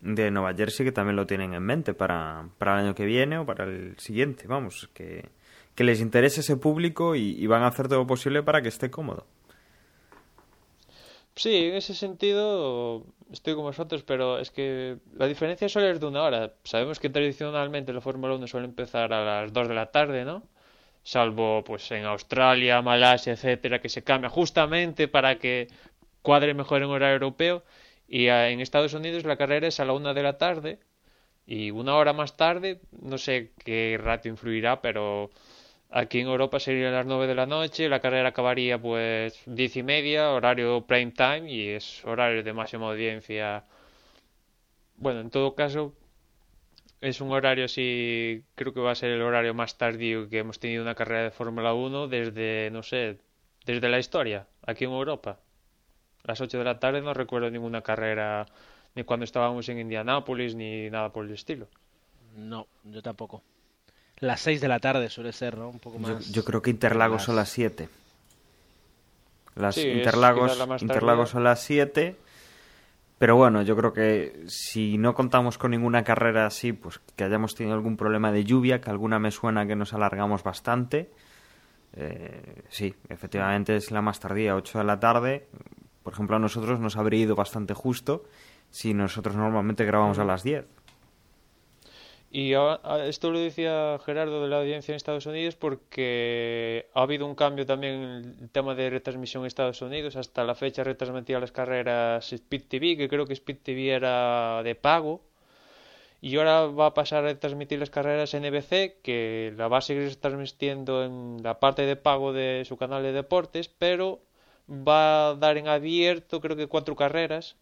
de 0.04 0.30
Nueva 0.30 0.54
Jersey 0.54 0.84
que 0.84 0.92
también 0.92 1.16
lo 1.16 1.26
tienen 1.26 1.54
en 1.54 1.62
mente 1.62 1.94
para, 1.94 2.48
para 2.58 2.74
el 2.74 2.86
año 2.86 2.94
que 2.94 3.06
viene 3.06 3.38
o 3.38 3.46
para 3.46 3.64
el 3.64 3.98
siguiente. 3.98 4.46
Vamos, 4.46 4.88
que, 4.92 5.30
que 5.74 5.82
les 5.84 6.00
interese 6.00 6.40
ese 6.40 6.56
público 6.56 7.16
y, 7.16 7.46
van 7.46 7.62
a 7.62 7.68
hacer 7.68 7.88
todo 7.88 8.00
lo 8.00 8.06
posible 8.06 8.42
para 8.42 8.60
que 8.60 8.68
esté 8.68 8.90
cómodo. 8.90 9.26
Sí, 11.34 11.66
en 11.66 11.74
ese 11.74 11.94
sentido 11.94 13.06
estoy 13.32 13.54
con 13.54 13.64
vosotros, 13.64 14.04
pero 14.04 14.38
es 14.38 14.50
que 14.50 14.98
la 15.16 15.26
diferencia 15.26 15.68
solo 15.68 15.86
es 15.86 15.98
de 15.98 16.06
una 16.06 16.22
hora. 16.22 16.52
Sabemos 16.62 17.00
que 17.00 17.08
tradicionalmente 17.10 17.92
la 17.92 18.00
Fórmula 18.00 18.34
1 18.34 18.46
suele 18.46 18.66
empezar 18.66 19.12
a 19.12 19.24
las 19.24 19.52
2 19.52 19.68
de 19.68 19.74
la 19.74 19.90
tarde, 19.90 20.24
¿no? 20.24 20.44
Salvo 21.02 21.64
pues 21.64 21.90
en 21.90 22.04
Australia, 22.04 22.80
Malasia, 22.82 23.32
etcétera, 23.32 23.80
que 23.80 23.88
se 23.88 24.04
cambia 24.04 24.30
justamente 24.30 25.08
para 25.08 25.38
que 25.38 25.68
cuadre 26.22 26.54
mejor 26.54 26.82
en 26.82 26.90
horario 26.90 27.14
europeo. 27.14 27.64
Y 28.14 28.28
en 28.28 28.60
Estados 28.60 28.94
Unidos 28.94 29.24
la 29.24 29.36
carrera 29.36 29.66
es 29.66 29.80
a 29.80 29.84
la 29.84 29.92
una 29.92 30.14
de 30.14 30.22
la 30.22 30.38
tarde 30.38 30.78
y 31.46 31.72
una 31.72 31.96
hora 31.96 32.12
más 32.12 32.36
tarde, 32.36 32.80
no 32.92 33.18
sé 33.18 33.50
qué 33.64 33.98
rato 34.00 34.28
influirá, 34.28 34.80
pero 34.80 35.30
aquí 35.90 36.20
en 36.20 36.28
Europa 36.28 36.60
sería 36.60 36.92
las 36.92 37.06
nueve 37.06 37.26
de 37.26 37.34
la 37.34 37.46
noche, 37.46 37.88
la 37.88 37.98
carrera 37.98 38.28
acabaría 38.28 38.80
pues 38.80 39.42
diez 39.46 39.76
y 39.76 39.82
media, 39.82 40.30
horario 40.30 40.86
prime 40.86 41.10
time 41.10 41.50
y 41.50 41.70
es 41.70 42.04
horario 42.04 42.44
de 42.44 42.52
máxima 42.52 42.88
audiencia. 42.88 43.64
Bueno, 44.96 45.18
en 45.20 45.30
todo 45.30 45.56
caso, 45.56 45.92
es 47.00 47.20
un 47.20 47.32
horario 47.32 47.64
así, 47.64 48.44
creo 48.54 48.72
que 48.72 48.80
va 48.80 48.92
a 48.92 48.94
ser 48.94 49.10
el 49.10 49.22
horario 49.22 49.54
más 49.54 49.76
tardío 49.76 50.28
que 50.28 50.38
hemos 50.38 50.60
tenido 50.60 50.82
una 50.84 50.94
carrera 50.94 51.24
de 51.24 51.30
Fórmula 51.32 51.74
1 51.74 52.06
desde, 52.06 52.70
no 52.70 52.84
sé, 52.84 53.18
desde 53.66 53.88
la 53.88 53.98
historia, 53.98 54.46
aquí 54.64 54.84
en 54.84 54.92
Europa 54.92 55.40
las 56.24 56.40
8 56.40 56.58
de 56.58 56.64
la 56.64 56.78
tarde 56.78 57.00
no 57.00 57.14
recuerdo 57.14 57.50
ninguna 57.50 57.82
carrera 57.82 58.46
ni 58.94 59.04
cuando 59.04 59.24
estábamos 59.24 59.68
en 59.68 59.78
Indianápolis 59.78 60.54
ni 60.54 60.90
nada 60.90 61.10
por 61.10 61.24
el 61.24 61.32
estilo. 61.32 61.68
No, 62.36 62.66
yo 62.84 63.02
tampoco. 63.02 63.42
Las 64.18 64.40
6 64.40 64.60
de 64.60 64.68
la 64.68 64.78
tarde 64.78 65.10
suele 65.10 65.32
ser, 65.32 65.58
¿no? 65.58 65.68
Un 65.68 65.78
poco 65.78 65.98
más. 65.98 66.30
Yo, 66.30 66.44
creo 66.44 66.62
que 66.62 66.70
Interlagos 66.70 67.24
son 67.24 67.36
las 67.36 67.48
7. 67.50 67.88
Las 69.56 69.76
Interlagos, 69.76 70.58
Interlagos 70.80 71.30
son 71.30 71.44
las 71.44 71.62
7. 71.62 72.16
Pero 73.18 73.36
bueno, 73.36 73.62
yo 73.62 73.76
creo 73.76 73.92
que 73.92 74.44
si 74.48 74.98
no 74.98 75.14
contamos 75.14 75.56
con 75.58 75.70
ninguna 75.70 76.02
carrera 76.04 76.46
así, 76.46 76.72
pues 76.72 77.00
que 77.16 77.24
hayamos 77.24 77.54
tenido 77.54 77.74
algún 77.74 77.96
problema 77.96 78.32
de 78.32 78.44
lluvia, 78.44 78.80
que 78.80 78.90
alguna 78.90 79.18
me 79.18 79.30
suena 79.30 79.66
que 79.66 79.76
nos 79.76 79.94
alargamos 79.94 80.42
bastante. 80.42 81.10
Eh, 81.96 82.62
sí, 82.68 82.94
efectivamente 83.08 83.76
es 83.76 83.90
la 83.92 84.02
más 84.02 84.18
tardía, 84.18 84.56
8 84.56 84.78
de 84.78 84.84
la 84.84 84.98
tarde. 84.98 85.46
Por 86.04 86.12
ejemplo, 86.12 86.36
a 86.36 86.38
nosotros 86.38 86.78
nos 86.78 86.96
habría 86.96 87.22
ido 87.22 87.34
bastante 87.34 87.74
justo 87.74 88.24
si 88.70 88.94
nosotros 88.94 89.34
normalmente 89.34 89.84
grabamos 89.84 90.18
a 90.20 90.24
las 90.24 90.44
10. 90.44 90.66
Y 92.30 92.52
esto 93.04 93.30
lo 93.30 93.38
decía 93.38 93.98
Gerardo 94.04 94.42
de 94.42 94.48
la 94.48 94.58
audiencia 94.58 94.92
en 94.92 94.96
Estados 94.96 95.24
Unidos 95.26 95.54
porque 95.54 96.88
ha 96.92 97.02
habido 97.02 97.26
un 97.26 97.36
cambio 97.36 97.64
también 97.64 97.94
en 97.94 98.36
el 98.40 98.50
tema 98.50 98.74
de 98.74 98.90
retransmisión 98.90 99.44
en 99.44 99.46
Estados 99.46 99.80
Unidos. 99.82 100.16
Hasta 100.16 100.42
la 100.42 100.56
fecha 100.56 100.82
retransmitía 100.82 101.38
las 101.38 101.52
carreras 101.52 102.32
Speed 102.32 102.64
TV, 102.68 102.96
que 102.96 103.08
creo 103.08 103.24
que 103.24 103.34
Speed 103.34 103.58
TV 103.62 103.90
era 103.90 104.62
de 104.64 104.74
pago. 104.74 105.22
Y 106.20 106.36
ahora 106.36 106.66
va 106.66 106.86
a 106.86 106.94
pasar 106.94 107.24
a 107.24 107.28
retransmitir 107.28 107.78
las 107.78 107.90
carreras 107.90 108.34
NBC, 108.34 109.00
que 109.02 109.54
la 109.56 109.68
va 109.68 109.78
a 109.78 109.82
seguir 109.82 110.16
transmitiendo 110.16 111.04
en 111.04 111.42
la 111.42 111.60
parte 111.60 111.82
de 111.82 111.96
pago 111.96 112.32
de 112.32 112.64
su 112.66 112.76
canal 112.76 113.04
de 113.04 113.12
deportes, 113.12 113.68
pero 113.68 114.20
va 114.68 115.30
a 115.30 115.34
dar 115.34 115.56
en 115.58 115.68
abierto 115.68 116.40
creo 116.40 116.56
que 116.56 116.66
cuatro 116.66 116.96
carreras 116.96 117.56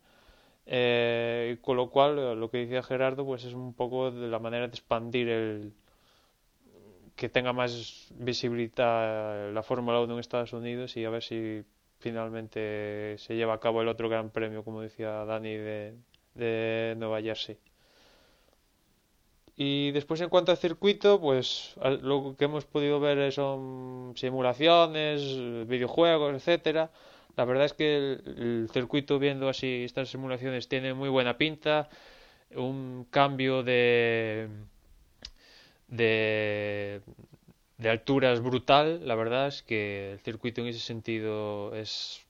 eh, 0.67 1.59
con 1.63 1.77
lo 1.77 1.91
cual 1.91 2.39
lo 2.39 2.51
que 2.51 2.59
decía 2.59 2.83
Gerardo 2.83 3.25
pues 3.27 3.45
es 3.45 3.55
un 3.55 3.75
poco 3.75 4.11
de 4.11 4.29
la 4.29 4.39
manera 4.39 4.69
de 4.69 4.71
expandir 4.71 5.29
el 5.29 5.73
que 7.17 7.29
tenga 7.29 7.53
más 7.53 8.09
visibilidad 8.15 9.53
la 9.53 9.63
Fórmula 9.63 10.01
1 10.01 10.15
en 10.15 10.21
Estados 10.21 10.53
Unidos 10.53 10.97
y 10.97 11.05
a 11.05 11.11
ver 11.11 11.23
si 11.23 11.65
finalmente 11.99 13.17
se 13.19 13.37
lleva 13.37 13.55
a 13.55 13.61
cabo 13.61 13.83
el 13.83 13.89
otro 13.89 14.09
gran 14.09 14.31
premio 14.31 14.65
como 14.65 14.81
decía 14.81 15.25
Dani 15.25 15.57
de, 15.57 15.95
de 16.35 16.95
Nueva 16.99 17.21
Jersey. 17.21 17.59
Y 19.57 19.91
después 19.93 20.21
en 20.21 20.31
cuanto 20.31 20.51
al 20.51 20.59
circuito, 20.59 21.21
pues 21.21 21.75
lo 22.03 22.35
que 22.39 22.47
hemos 22.47 22.65
podido 22.65 23.01
ver 23.01 23.33
son 23.33 24.15
simulaciones, 24.17 25.23
videojuegos, 25.69 26.35
etcétera. 26.35 26.91
La 27.37 27.45
verdad 27.45 27.67
es 27.67 27.73
que 27.75 27.97
el, 27.97 28.69
circuito 28.73 29.19
viendo 29.19 29.49
así 29.49 29.85
estas 29.85 30.09
simulaciones 30.11 30.69
tiene 30.69 30.95
muy 30.95 31.09
buena 31.09 31.37
pinta, 31.39 31.89
un 32.55 33.07
cambio 33.11 33.63
de 33.63 34.49
de 35.89 37.03
de 37.83 37.91
alturas 37.91 38.41
brutal, 38.41 39.07
la 39.07 39.15
verdad 39.17 39.49
es 39.49 39.63
que 39.63 40.13
el 40.13 40.21
circuito 40.21 40.61
en 40.61 40.69
ese 40.69 40.79
sentido 40.79 41.75
es 41.75 42.25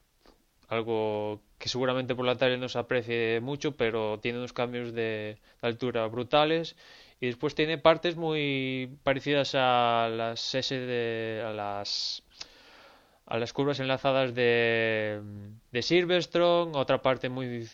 algo 0.69 1.41
que 1.59 1.69
seguramente 1.69 2.15
por 2.15 2.25
la 2.25 2.37
tele 2.37 2.57
no 2.57 2.69
se 2.69 2.79
aprecie 2.79 3.41
mucho, 3.41 3.77
pero 3.77 4.19
tiene 4.21 4.39
unos 4.39 4.55
cambios 4.55 4.95
de 4.95 5.39
altura 5.61 6.07
brutales 6.07 6.77
y 7.23 7.27
después 7.27 7.55
tiene 7.55 7.79
partes 7.79 8.17
muy 8.17 8.99
parecidas 9.05 9.55
a 9.55 10.09
las 10.11 10.57
S 10.57 10.77
de 10.77 11.41
a 11.47 11.53
las 11.53 12.25
a 13.27 13.39
las 13.39 13.53
curvas 13.53 13.79
enlazadas 13.79 14.35
de, 14.35 15.21
de 15.71 15.83
Silverstone, 15.83 16.77
otra 16.77 17.01
parte 17.01 17.29
muy, 17.29 17.69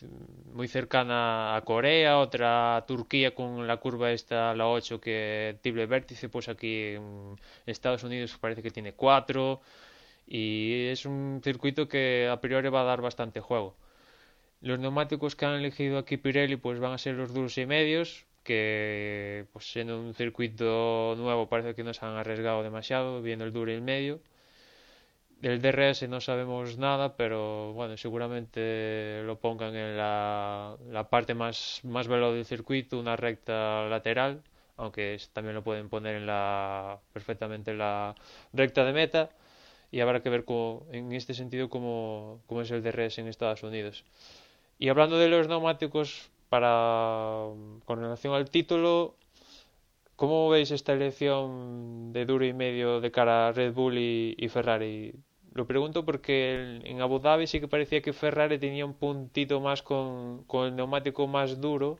muy 0.53 0.69
cercana 0.69 1.57
a 1.57 1.63
Corea, 1.63 2.19
otra 2.19 2.77
a 2.77 2.85
Turquía 2.85 3.35
con 3.35 3.67
la 3.67 3.79
curva 3.79 4.13
esta, 4.13 4.55
la 4.55 4.69
8, 4.69 5.01
que 5.01 5.57
tiene 5.63 5.87
vértice, 5.87 6.29
pues 6.29 6.51
aquí 6.51 6.97
en 6.97 7.37
Estados 7.65 8.05
Unidos 8.05 8.37
parece 8.39 8.63
que 8.63 8.71
tiene 8.71 8.93
4, 8.93 9.61
y 10.27 10.89
es 10.89 11.07
un 11.07 11.41
circuito 11.43 11.89
que 11.89 12.29
a 12.31 12.39
priori 12.39 12.69
va 12.69 12.83
a 12.83 12.85
dar 12.85 13.01
bastante 13.01 13.41
juego. 13.41 13.75
Los 14.61 14.79
neumáticos 14.79 15.35
que 15.35 15.47
han 15.47 15.55
elegido 15.55 15.97
aquí 15.97 16.19
Pirelli 16.19 16.57
pues 16.57 16.79
van 16.81 16.93
a 16.93 16.99
ser 16.99 17.15
los 17.15 17.33
duros 17.33 17.57
y 17.57 17.65
medios, 17.65 18.27
que 18.49 19.45
pues 19.53 19.71
siendo 19.71 20.01
un 20.01 20.15
circuito 20.15 21.15
nuevo 21.19 21.49
parece 21.51 21.75
que 21.75 21.85
no 21.85 21.93
se 21.93 22.05
han 22.07 22.17
arriesgado 22.17 22.63
demasiado 22.63 23.21
viendo 23.21 23.45
el 23.45 23.53
duro 23.53 23.71
y 23.71 23.75
el 23.75 23.83
medio 23.83 24.21
del 25.43 25.61
DRS 25.61 26.09
no 26.09 26.21
sabemos 26.21 26.79
nada 26.79 27.15
pero 27.17 27.75
bueno 27.75 27.97
seguramente 27.99 29.23
lo 29.27 29.39
pongan 29.39 29.75
en 29.77 29.99
la, 29.99 30.77
la 30.91 31.11
parte 31.11 31.35
más, 31.35 31.81
más 31.85 32.09
veloz 32.09 32.35
del 32.35 32.47
circuito 32.47 32.99
una 32.99 33.17
recta 33.17 33.87
lateral 33.89 34.43
aunque 34.79 35.19
también 35.33 35.55
lo 35.55 35.63
pueden 35.63 35.91
poner 35.91 36.17
en 36.17 36.27
la 36.27 37.01
perfectamente 37.13 37.73
en 37.73 37.79
la 37.79 38.15
recta 38.53 38.85
de 38.85 38.93
meta. 38.93 39.31
Y 39.91 40.01
habrá 40.01 40.23
que 40.23 40.31
ver 40.31 40.45
en 40.93 41.13
este 41.13 41.35
sentido 41.35 41.69
cómo, 41.69 42.41
cómo 42.47 42.63
es 42.63 42.71
el 42.71 42.83
DRS 42.83 43.19
en 43.19 43.27
Estados 43.27 43.63
Unidos. 43.63 44.05
Y 44.79 44.89
hablando 44.89 45.19
de 45.19 45.29
los 45.29 45.49
neumáticos 45.49 46.31
para 46.49 47.47
con 47.85 48.01
relación 48.01 48.35
al 48.35 48.51
título, 48.51 49.15
¿cómo 50.17 50.49
veis 50.49 50.71
esta 50.71 50.93
elección 50.93 52.13
de 52.13 52.27
duro 52.27 52.45
y 52.45 52.53
medio 52.53 53.01
de 53.01 53.11
cara 53.11 53.49
a 53.49 53.53
Red 53.53 53.73
Bull 53.75 53.99
y, 53.99 54.49
Ferrari? 54.49 55.15
Lo 55.55 55.67
pregunto 55.67 56.05
porque 56.05 56.81
en 56.85 57.01
Abu 57.01 57.19
Dhabi 57.19 57.47
sí 57.47 57.61
que 57.61 57.69
parecía 57.69 58.03
que 58.03 58.13
Ferrari 58.13 58.59
tenía 58.59 58.85
un 58.87 58.95
puntito 58.95 59.61
más 59.61 59.83
con, 59.83 60.45
con 60.45 60.67
el 60.67 60.77
neumático 60.77 61.27
más 61.27 61.61
duro 61.61 61.99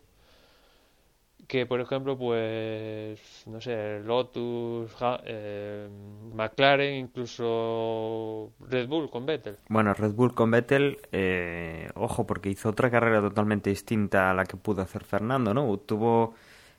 que 1.49 1.65
por 1.65 1.81
ejemplo 1.81 2.17
pues 2.17 3.19
no 3.47 3.59
sé 3.59 4.01
Lotus 4.01 4.95
eh, 5.25 5.89
McLaren 6.35 6.95
incluso 6.95 8.53
Red 8.61 8.87
Bull 8.87 9.11
con 9.11 9.25
Vettel. 9.25 9.57
Bueno 9.69 9.95
Red 9.95 10.13
Bull 10.13 10.35
con 10.35 10.51
Vettel 10.51 10.99
eh, 11.11 11.89
ojo 11.95 12.27
porque 12.27 12.51
hizo 12.51 12.69
otra 12.69 12.91
carrera 12.91 13.23
totalmente 13.23 13.71
distinta 13.71 14.31
a 14.31 14.35
la 14.35 14.45
que 14.45 14.59
pudo 14.59 14.83
hacer 14.83 15.05
Fernando 15.05 15.55
no 15.55 15.75
tuvo 15.79 16.35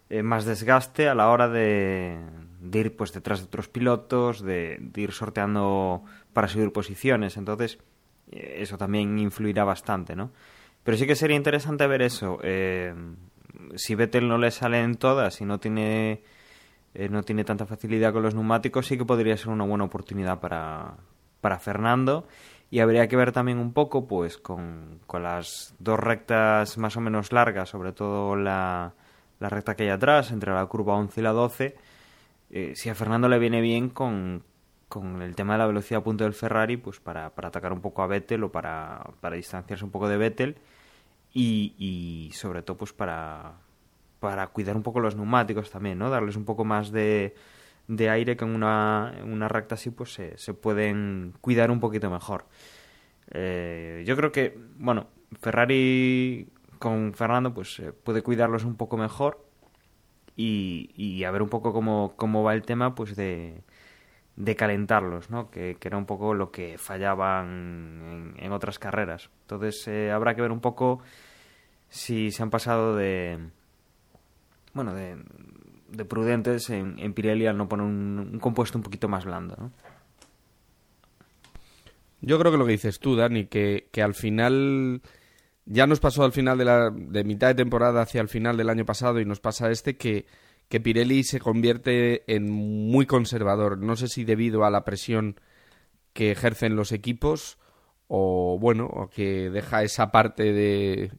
eh, 0.07 0.21
más 0.21 0.45
desgaste 0.45 1.09
a 1.09 1.15
la 1.15 1.29
hora 1.29 1.49
de, 1.49 2.19
ir 2.71 2.95
pues 2.95 3.11
detrás 3.11 3.39
de 3.39 3.45
otros 3.45 3.69
pilotos 3.69 4.43
de, 4.43 4.77
de 4.79 5.01
ir 5.01 5.11
sorteando 5.11 6.03
para 6.31 6.47
subir 6.47 6.71
posiciones. 6.71 7.37
Entonces 7.37 7.79
eso 8.31 8.77
también 8.77 9.17
influirá 9.17 9.63
bastante 9.63 10.15
no 10.15 10.29
pero 10.83 10.97
sí 10.97 11.05
que 11.05 11.15
sería 11.15 11.35
interesante 11.35 11.87
ver 11.87 12.01
eso 12.01 12.39
si 13.75 13.95
Vettel 13.95 14.27
no 14.27 14.37
le 14.37 14.51
salen 14.51 14.95
todas 14.95 15.41
y 15.41 15.45
no 15.45 15.59
tiene 15.59 16.23
eh, 16.93 17.07
no 17.09 17.23
tiene 17.23 17.43
tanta 17.43 17.65
facilidad 17.65 18.13
con 18.13 18.23
los 18.23 18.33
neumáticos, 18.33 18.87
sí 18.87 18.97
que 18.97 19.05
podría 19.05 19.37
ser 19.37 19.49
una 19.49 19.65
buena 19.65 19.83
oportunidad 19.83 20.39
para, 20.39 20.95
para 21.41 21.59
Fernando. 21.59 22.27
Y 22.71 22.79
habría 22.79 23.07
que 23.07 23.15
ver 23.15 23.31
también 23.31 23.57
un 23.57 23.73
poco, 23.73 24.07
pues, 24.07 24.37
con, 24.37 24.99
con 25.07 25.23
las 25.23 25.73
dos 25.79 25.99
rectas 25.99 26.77
más 26.77 26.97
o 26.97 27.01
menos 27.01 27.31
largas, 27.31 27.69
sobre 27.69 27.93
todo 27.93 28.35
la, 28.35 28.93
la 29.39 29.49
recta 29.49 29.75
que 29.75 29.83
hay 29.83 29.89
atrás, 29.89 30.31
entre 30.31 30.53
la 30.53 30.65
curva 30.67 30.95
11 30.95 31.19
y 31.19 31.23
la 31.23 31.31
12, 31.31 31.75
eh, 32.51 32.73
si 32.75 32.89
a 32.89 32.95
Fernando 32.95 33.27
le 33.27 33.39
viene 33.39 33.61
bien 33.61 33.89
con, 33.89 34.43
con 34.87 35.21
el 35.21 35.35
tema 35.35 35.53
de 35.53 35.59
la 35.59 35.67
velocidad 35.67 36.01
a 36.01 36.03
punto 36.03 36.25
del 36.25 36.33
Ferrari, 36.33 36.77
pues 36.77 36.99
para, 36.99 37.31
para 37.31 37.47
atacar 37.47 37.73
un 37.73 37.81
poco 37.81 38.03
a 38.03 38.07
Vettel 38.07 38.43
o 38.43 38.51
para, 38.51 39.03
para 39.19 39.35
distanciarse 39.35 39.85
un 39.85 39.91
poco 39.91 40.07
de 40.07 40.17
Vettel 40.17 40.57
y, 41.33 42.31
sobre 42.33 42.61
todo 42.61 42.77
pues 42.77 42.93
para, 42.93 43.53
para 44.19 44.47
cuidar 44.47 44.75
un 44.75 44.83
poco 44.83 44.99
los 44.99 45.15
neumáticos 45.15 45.69
también, 45.69 45.99
¿no? 45.99 46.09
Darles 46.09 46.35
un 46.35 46.45
poco 46.45 46.65
más 46.65 46.91
de, 46.91 47.35
de 47.87 48.09
aire 48.09 48.35
que 48.37 48.45
en 48.45 48.51
una, 48.51 49.13
en 49.17 49.31
una 49.31 49.47
recta 49.47 49.75
así 49.75 49.89
pues 49.91 50.13
se, 50.13 50.37
se 50.37 50.53
pueden 50.53 51.33
cuidar 51.41 51.71
un 51.71 51.79
poquito 51.79 52.09
mejor. 52.09 52.45
Eh, 53.31 54.03
yo 54.07 54.15
creo 54.15 54.31
que, 54.31 54.57
bueno, 54.77 55.07
Ferrari 55.39 56.49
con 56.79 57.13
Fernando 57.13 57.53
pues 57.53 57.79
eh, 57.79 57.91
puede 57.91 58.21
cuidarlos 58.23 58.63
un 58.63 58.75
poco 58.75 58.97
mejor 58.97 59.45
y, 60.35 60.91
y 60.95 61.23
a 61.25 61.31
ver 61.31 61.41
un 61.41 61.49
poco 61.49 61.73
cómo, 61.73 62.13
cómo 62.15 62.43
va 62.43 62.53
el 62.53 62.63
tema 62.63 62.95
pues 62.95 63.15
de, 63.15 63.61
de 64.39 64.55
calentarlos, 64.55 65.29
¿no? 65.29 65.51
Que, 65.51 65.75
que, 65.75 65.89
era 65.89 65.97
un 65.97 66.05
poco 66.05 66.33
lo 66.33 66.49
que 66.49 66.77
fallaban 66.77 68.33
en, 68.37 68.45
en 68.45 68.51
otras 68.53 68.79
carreras. 68.79 69.29
Entonces 69.41 69.85
eh, 69.87 70.11
habrá 70.11 70.33
que 70.33 70.41
ver 70.41 70.51
un 70.51 70.61
poco 70.61 71.01
si 71.89 72.31
se 72.31 72.41
han 72.41 72.49
pasado 72.49 72.95
de 72.95 73.37
bueno 74.73 74.93
de, 74.93 75.17
de 75.89 76.05
prudentes 76.05 76.69
en, 76.69 77.13
Pirelli 77.13 77.47
al 77.47 77.57
no 77.57 77.67
poner 77.67 77.85
un, 77.85 78.29
un, 78.31 78.39
compuesto 78.39 78.77
un 78.77 78.83
poquito 78.83 79.09
más 79.09 79.25
blando, 79.25 79.55
¿no? 79.59 79.71
Yo 82.21 82.39
creo 82.39 82.51
que 82.51 82.57
lo 82.57 82.65
que 82.65 82.73
dices 82.73 82.99
tú, 82.99 83.15
Dani, 83.15 83.45
que, 83.45 83.87
que 83.91 84.01
al 84.01 84.13
final 84.13 85.01
ya 85.65 85.85
nos 85.85 85.99
pasó 85.99 86.23
al 86.23 86.31
final 86.31 86.57
de 86.57 86.65
la 86.65 86.89
de 86.91 87.23
mitad 87.25 87.47
de 87.47 87.55
temporada 87.55 88.01
hacia 88.01 88.21
el 88.21 88.29
final 88.29 88.55
del 88.55 88.69
año 88.69 88.85
pasado 88.85 89.19
y 89.19 89.25
nos 89.25 89.41
pasa 89.41 89.69
este 89.69 89.97
que 89.97 90.25
que 90.69 90.79
Pirelli 90.79 91.23
se 91.23 91.39
convierte 91.39 92.23
en 92.33 92.49
muy 92.49 93.05
conservador. 93.05 93.79
No 93.79 93.95
sé 93.95 94.07
si 94.07 94.23
debido 94.23 94.63
a 94.63 94.69
la 94.69 94.85
presión 94.85 95.39
que 96.13 96.31
ejercen 96.31 96.75
los 96.75 96.91
equipos 96.91 97.57
o 98.07 98.57
bueno, 98.59 99.09
que 99.13 99.49
deja 99.49 99.83
esa 99.83 100.11
parte 100.11 100.53
de 100.53 101.11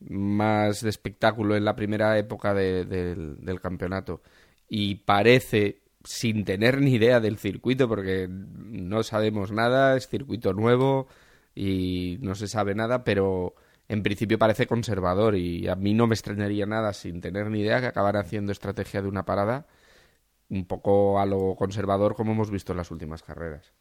más 0.00 0.80
de 0.82 0.90
espectáculo 0.90 1.56
en 1.56 1.64
la 1.64 1.76
primera 1.76 2.18
época 2.18 2.54
de, 2.54 2.84
de, 2.84 3.14
del 3.14 3.60
campeonato 3.60 4.22
y 4.68 4.96
parece 4.96 5.82
sin 6.04 6.44
tener 6.44 6.80
ni 6.80 6.94
idea 6.94 7.20
del 7.20 7.38
circuito 7.38 7.88
porque 7.88 8.28
no 8.28 9.02
sabemos 9.02 9.52
nada, 9.52 9.96
es 9.96 10.08
circuito 10.08 10.52
nuevo 10.52 11.08
y 11.54 12.18
no 12.20 12.34
se 12.34 12.48
sabe 12.48 12.74
nada, 12.74 13.04
pero 13.04 13.54
en 13.94 14.02
principio 14.02 14.38
parece 14.38 14.66
conservador 14.66 15.36
y 15.36 15.68
a 15.68 15.76
mí 15.76 15.94
no 15.94 16.06
me 16.06 16.14
extrañaría 16.14 16.66
nada 16.66 16.92
sin 16.92 17.20
tener 17.20 17.50
ni 17.50 17.60
idea 17.60 17.80
que 17.80 17.86
acabar 17.86 18.16
haciendo 18.16 18.52
estrategia 18.52 19.02
de 19.02 19.08
una 19.08 19.24
parada 19.24 19.66
un 20.50 20.66
poco 20.66 21.18
a 21.20 21.26
lo 21.26 21.56
conservador 21.56 22.14
como 22.14 22.32
hemos 22.32 22.50
visto 22.50 22.72
en 22.72 22.78
las 22.78 22.90
últimas 22.90 23.22
carreras. 23.22 23.72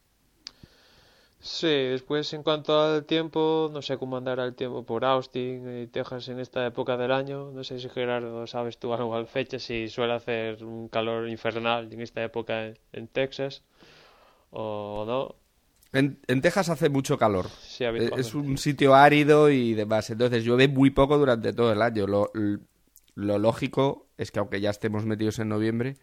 Sí, 1.40 1.68
después 1.68 2.32
en 2.34 2.42
cuanto 2.42 2.80
al 2.82 3.06
tiempo, 3.06 3.70
no 3.72 3.82
sé 3.82 3.98
cómo 3.98 4.16
andará 4.16 4.46
el 4.46 4.56
tiempo 4.56 4.84
por 4.86 5.04
Austin 5.04 5.84
y 5.84 5.88
Texas 5.88 6.30
en 6.30 6.40
esta 6.40 6.66
época 6.66 6.96
del 6.96 7.12
año. 7.12 7.52
No 7.52 7.64
sé 7.66 7.80
si 7.80 7.90
Gerardo 7.90 8.48
sabes 8.48 8.78
tú 8.80 8.94
algo 8.94 9.14
al 9.14 9.28
fecha, 9.28 9.60
si 9.60 9.90
suele 9.90 10.14
hacer 10.14 10.64
un 10.64 10.88
calor 10.88 11.28
infernal 11.30 11.92
en 11.92 12.00
esta 12.02 12.24
época 12.24 12.74
en 12.94 13.08
Texas 13.10 13.64
o 14.52 15.04
no. 15.06 15.43
En, 15.94 16.20
en, 16.28 16.42
Texas 16.42 16.70
hace 16.70 16.90
mucho 16.90 17.18
calor. 17.18 17.48
Sí, 17.62 17.86
es 18.18 18.34
un 18.34 18.58
sitio 18.58 18.96
árido 18.96 19.50
y 19.50 19.74
demás. 19.74 20.10
Entonces 20.10 20.44
llueve 20.44 20.68
muy 20.68 20.90
poco 20.90 21.18
durante 21.18 21.54
todo 21.54 21.72
el 21.72 21.82
año. 21.82 22.08
Lo, 22.08 22.32
lo, 23.16 23.38
lógico 23.38 24.08
es 24.18 24.32
que 24.32 24.40
aunque 24.40 24.60
ya 24.60 24.72
estemos 24.72 25.06
metidos 25.06 25.40
en 25.40 25.50
noviembre, 25.50 25.98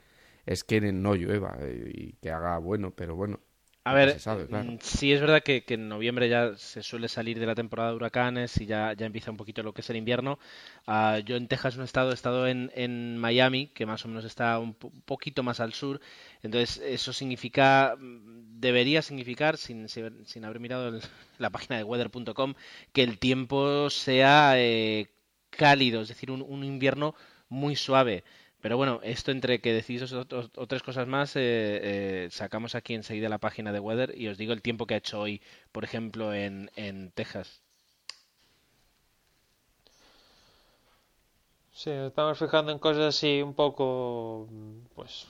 es 0.47 0.63
que 0.65 0.81
no 0.81 1.15
llueva 1.15 1.59
y 1.93 2.13
que 2.23 2.31
haga 2.31 2.59
bueno, 2.59 2.93
pero 2.95 3.17
bueno. 3.17 3.41
A 3.85 3.95
ver, 3.95 4.21
sabe, 4.21 4.47
claro. 4.47 4.73
Mm, 4.73 4.79
sí 4.83 5.13
es 5.13 5.21
verdad 5.21 5.43
que, 5.43 5.65
que, 5.65 5.75
en 5.75 5.89
noviembre 5.89 6.29
ya 6.29 6.55
se 6.57 6.83
suele 6.83 7.09
salir 7.09 7.41
de 7.41 7.47
la 7.47 7.55
temporada 7.55 7.91
de 7.91 7.97
huracanes 7.97 8.61
y 8.61 8.67
ya, 8.67 8.93
ya 8.93 9.07
empieza 9.07 9.31
un 9.31 9.39
poquito 9.39 9.63
lo 9.63 9.73
que 9.73 9.81
es 9.81 9.89
el 9.89 9.97
invierno. 9.97 10.39
Uh, 10.87 11.19
yo 11.25 11.37
en 11.37 11.49
Texas 11.49 11.77
no 11.77 11.83
he 11.83 11.87
estado, 11.87 12.11
he 12.11 12.15
estado 12.15 12.47
en, 12.47 12.71
en 12.75 13.17
Miami, 13.17 13.69
que 13.69 13.87
más 13.87 14.05
o 14.05 14.09
menos 14.09 14.25
está 14.27 14.59
un 14.59 14.75
poquito 14.75 15.43
más 15.43 15.61
al 15.61 15.73
sur. 15.73 16.01
Entonces 16.43 16.77
eso 16.85 17.13
significa, 17.15 17.97
mm, 17.99 18.61
debería 18.61 19.01
significar, 19.01 19.57
sin, 19.57 19.89
sin 19.89 20.45
haber 20.45 20.61
mirado 20.61 20.89
el, 20.89 21.01
la 21.39 21.51
página 21.51 21.79
de 21.79 21.85
weather.com, 21.85 22.55
que 22.93 23.03
el 23.03 23.19
tiempo 23.19 23.89
sea... 23.91 24.55
Eh, 24.57 25.09
cálido, 25.51 26.01
es 26.03 26.09
decir, 26.09 26.31
un, 26.31 26.43
un 26.43 26.65
invierno 26.65 27.15
muy 27.49 27.77
suave. 27.77 28.25
Pero 28.61 28.77
bueno, 28.77 29.01
esto 29.03 29.31
entre 29.31 29.61
que 29.61 29.73
decís 29.73 30.01
dos 30.01 30.13
o, 30.13 30.67
tres 30.67 30.83
cosas 30.83 31.07
más, 31.07 31.35
eh, 31.37 31.41
eh, 31.43 32.29
sacamos 32.31 32.75
aquí 32.75 32.95
enseguida 32.95 33.29
la 33.29 33.39
página 33.39 33.73
de 33.73 33.81
Weather 33.81 34.17
y 34.17 34.29
os 34.29 34.37
digo 34.39 34.53
el 34.53 34.63
tiempo 34.63 34.87
que 34.87 34.95
ha 34.95 34.99
hecho 34.99 35.21
hoy, 35.21 35.41
por 35.73 35.85
ejemplo, 35.85 36.35
en, 36.35 36.71
en 36.77 37.11
Texas. 37.13 37.63
Sí, 41.73 41.91
estamos 41.91 42.39
fijando 42.39 42.73
en 42.73 42.79
cosas 42.79 43.15
así 43.17 43.41
un 43.41 43.55
poco, 43.55 44.47
pues, 44.95 45.27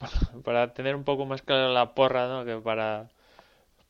para, 0.44 0.74
tener 0.74 0.96
un 0.96 1.04
poco 1.04 1.26
más 1.26 1.42
clara 1.42 1.68
la 1.68 1.94
porra, 1.94 2.26
¿no? 2.26 2.44
Que 2.44 2.56
para, 2.56 3.08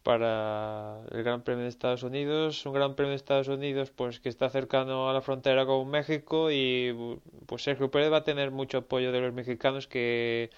para 0.03 1.01
el 1.11 1.23
Gran 1.23 1.43
Premio 1.43 1.65
de 1.65 1.69
Estados 1.69 2.03
Unidos, 2.03 2.65
un 2.67 2.73
Gran 2.75 2.95
Premio 2.95 3.11
de 3.11 3.17
Estados 3.17 3.49
Unidos, 3.49 3.91
pues, 3.91 4.21
que 4.21 4.29
está 4.29 4.51
cercano 4.51 5.09
a 5.09 5.13
la 5.13 5.21
frontera 5.23 5.67
con 5.67 5.89
México 5.89 6.51
y, 6.51 7.21
pues, 7.47 7.63
Sergio 7.63 7.91
Pérez 7.91 8.13
va 8.13 8.19
a 8.19 8.25
tener 8.25 8.51
mucho 8.51 8.79
apoyo 8.79 9.13
de 9.13 9.21
los 9.21 9.33
mexicanos 9.33 9.87
que 9.87 10.51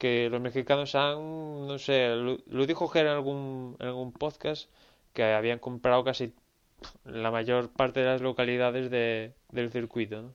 que 0.00 0.30
los 0.30 0.40
mexicanos 0.40 0.94
han, 0.94 1.66
no 1.66 1.78
sé, 1.78 2.08
lo, 2.16 2.66
dijo 2.66 2.88
Ger 2.88 3.04
en 3.04 3.12
algún, 3.12 3.76
en 3.80 3.88
algún 3.88 4.12
podcast, 4.12 4.70
que 5.12 5.22
habían 5.22 5.58
comprado 5.58 6.02
casi 6.04 6.32
la 7.04 7.30
mayor 7.30 7.70
parte 7.70 8.00
de 8.00 8.06
las 8.06 8.22
localidades 8.22 8.90
de, 8.90 9.34
del 9.50 9.70
circuito, 9.70 10.22
¿no? 10.22 10.34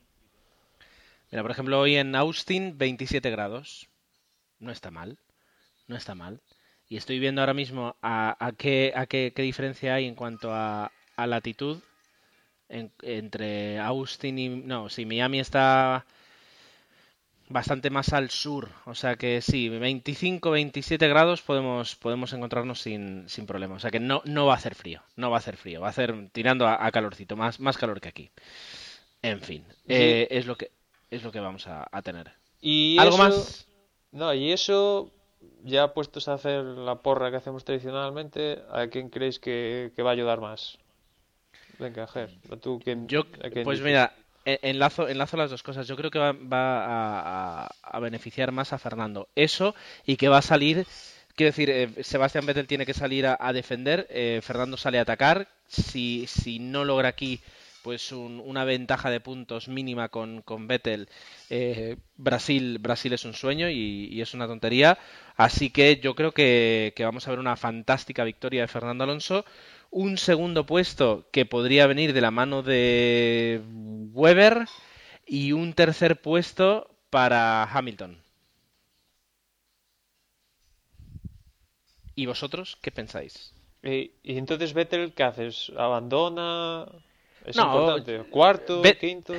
Mira, 1.32 1.42
por 1.42 1.50
ejemplo, 1.50 1.80
hoy 1.80 1.96
en 1.96 2.16
Austin 2.16 2.78
27 2.78 3.32
grados. 3.32 3.90
No 4.60 4.72
está 4.72 4.92
mal. 4.92 5.18
No 5.88 5.96
está 5.96 6.14
mal. 6.14 6.42
Y 6.88 6.98
estoy 6.98 7.20
viendo 7.20 7.42
ahora 7.42 7.54
mismo 7.54 7.96
a, 8.02 8.52
qué, 8.58 8.94
a 8.96 9.06
qué, 9.06 9.32
diferencia 9.38 9.96
hay 9.96 10.06
en 10.06 10.16
cuanto 10.16 10.54
a, 10.54 10.92
latitud 11.18 11.80
entre 12.70 13.80
Austin 13.80 14.40
y... 14.40 14.50
No, 14.50 14.90
sí, 14.90 15.06
Miami 15.06 15.40
está 15.40 16.06
bastante 17.48 17.90
más 17.90 18.14
al 18.14 18.30
sur. 18.30 18.70
O 18.86 18.96
sea 18.96 19.16
que 19.16 19.42
sí, 19.42 19.70
25, 19.70 20.52
27 20.52 21.08
grados 21.08 21.42
podemos, 21.42 21.96
podemos 21.96 22.34
encontrarnos 22.34 22.82
sin, 22.82 23.28
sin 23.30 23.46
problema. 23.46 23.76
O 23.76 23.80
sea 23.80 23.92
que 23.92 24.00
no, 24.00 24.22
no 24.26 24.46
va 24.46 24.54
a 24.54 24.58
hacer 24.58 24.76
frío. 24.76 25.02
No 25.16 25.30
va 25.30 25.38
a 25.38 25.40
hacer 25.40 25.58
frío. 25.58 25.82
Va 25.82 25.88
a 25.88 25.92
hacer 25.92 26.30
tirando 26.32 26.68
a, 26.68 26.92
calorcito. 26.92 27.36
Más, 27.36 27.60
más 27.60 27.78
calor 27.78 28.02
que 28.02 28.10
aquí. 28.10 28.32
En 29.22 29.42
fin. 29.42 29.66
Eh, 29.88 30.28
es 30.30 30.46
lo 30.46 30.56
que 30.56 30.72
es 31.10 31.24
lo 31.24 31.32
que 31.32 31.40
vamos 31.40 31.68
a, 31.68 32.02
tener. 32.02 32.32
¿Y 32.62 32.98
¿Algo 33.00 33.18
más? 33.18 33.68
No, 34.12 34.34
y 34.34 34.52
eso, 34.52 35.12
ya 35.66 35.94
puestos 35.94 36.28
a 36.28 36.36
hacer 36.36 36.64
la 36.64 36.96
porra 36.96 37.32
que 37.32 37.38
hacemos 37.38 37.66
tradicionalmente, 37.66 38.60
¿a 38.72 38.88
quién 38.88 39.10
creéis 39.10 39.40
que, 39.40 39.92
va 40.00 40.12
a 40.12 40.14
ayudar 40.14 40.40
más? 40.40 40.78
Venga, 41.80 42.08
Ger, 42.08 42.30
tú 42.62 42.80
quién, 42.82 43.08
Yo, 43.08 43.26
pues 43.64 43.82
mira, 43.82 44.14
e, 44.46 44.60
enlazo, 44.62 45.08
enlazo 45.08 45.38
las 45.38 45.50
dos 45.50 45.64
cosas. 45.64 45.88
Yo 45.88 45.98
creo 45.98 46.12
que 46.12 46.20
va, 46.20 47.68
a, 47.68 48.00
beneficiar 48.00 48.52
más 48.52 48.72
a 48.72 48.78
Fernando. 48.78 49.28
Eso 49.36 49.76
y 50.06 50.16
que 50.16 50.30
va 50.30 50.38
a 50.38 50.44
salir. 50.44 50.86
Quiero 51.36 51.50
decir, 51.50 51.70
eh, 51.70 52.04
Sebastián 52.04 52.46
Vettel 52.46 52.68
tiene 52.68 52.86
que 52.86 52.94
salir 52.94 53.26
a, 53.28 53.54
defender, 53.54 54.08
eh, 54.10 54.40
Fernando 54.42 54.78
sale 54.78 55.00
a 55.00 55.02
atacar. 55.02 55.50
Si, 55.68 56.28
si 56.28 56.60
no 56.60 56.86
logra 56.86 57.10
aquí 57.10 57.42
pues 57.86 58.12
una 58.12 58.64
ventaja 58.66 59.12
de 59.12 59.20
puntos 59.20 59.68
mínima 59.68 60.10
con, 60.10 60.42
con 60.42 60.68
Vettel, 60.68 61.08
eh, 61.52 61.98
Brasil, 62.18 62.80
Brasil 62.80 63.14
es 63.14 63.26
un 63.26 63.36
sueño 63.36 63.70
y, 63.70 64.20
es 64.20 64.34
una 64.34 64.48
tontería. 64.48 64.98
Así 65.38 65.70
que 65.70 65.98
yo 65.98 66.16
creo 66.16 66.32
que, 66.32 66.96
vamos 66.98 67.28
a 67.28 67.30
ver 67.30 67.38
una 67.38 67.56
fantástica 67.56 68.24
victoria 68.24 68.62
de 68.62 68.68
Fernando 68.68 69.04
Alonso. 69.04 69.46
Un 69.92 70.18
segundo 70.18 70.66
puesto 70.66 71.30
que 71.32 71.46
podría 71.46 71.86
venir 71.86 72.14
de 72.14 72.22
la 72.22 72.32
mano 72.32 72.64
de 72.64 73.62
Weber 74.14 74.66
y 75.28 75.52
un 75.52 75.74
tercer 75.74 76.20
puesto 76.24 76.90
para 77.12 77.66
Hamilton. 77.66 78.18
¿Y 82.16 82.26
vosotros 82.26 82.80
qué 82.82 82.90
pensáis? 82.90 83.54
¿Y, 83.84 84.12
y 84.24 84.40
entonces 84.40 84.74
Vettel 84.74 85.14
qué 85.14 85.22
haces? 85.22 85.72
¿Abandona? 85.78 87.05
Es 87.46 87.58
importante. 87.58 88.24
Cuarto, 88.30 88.82
quinto. 89.00 89.34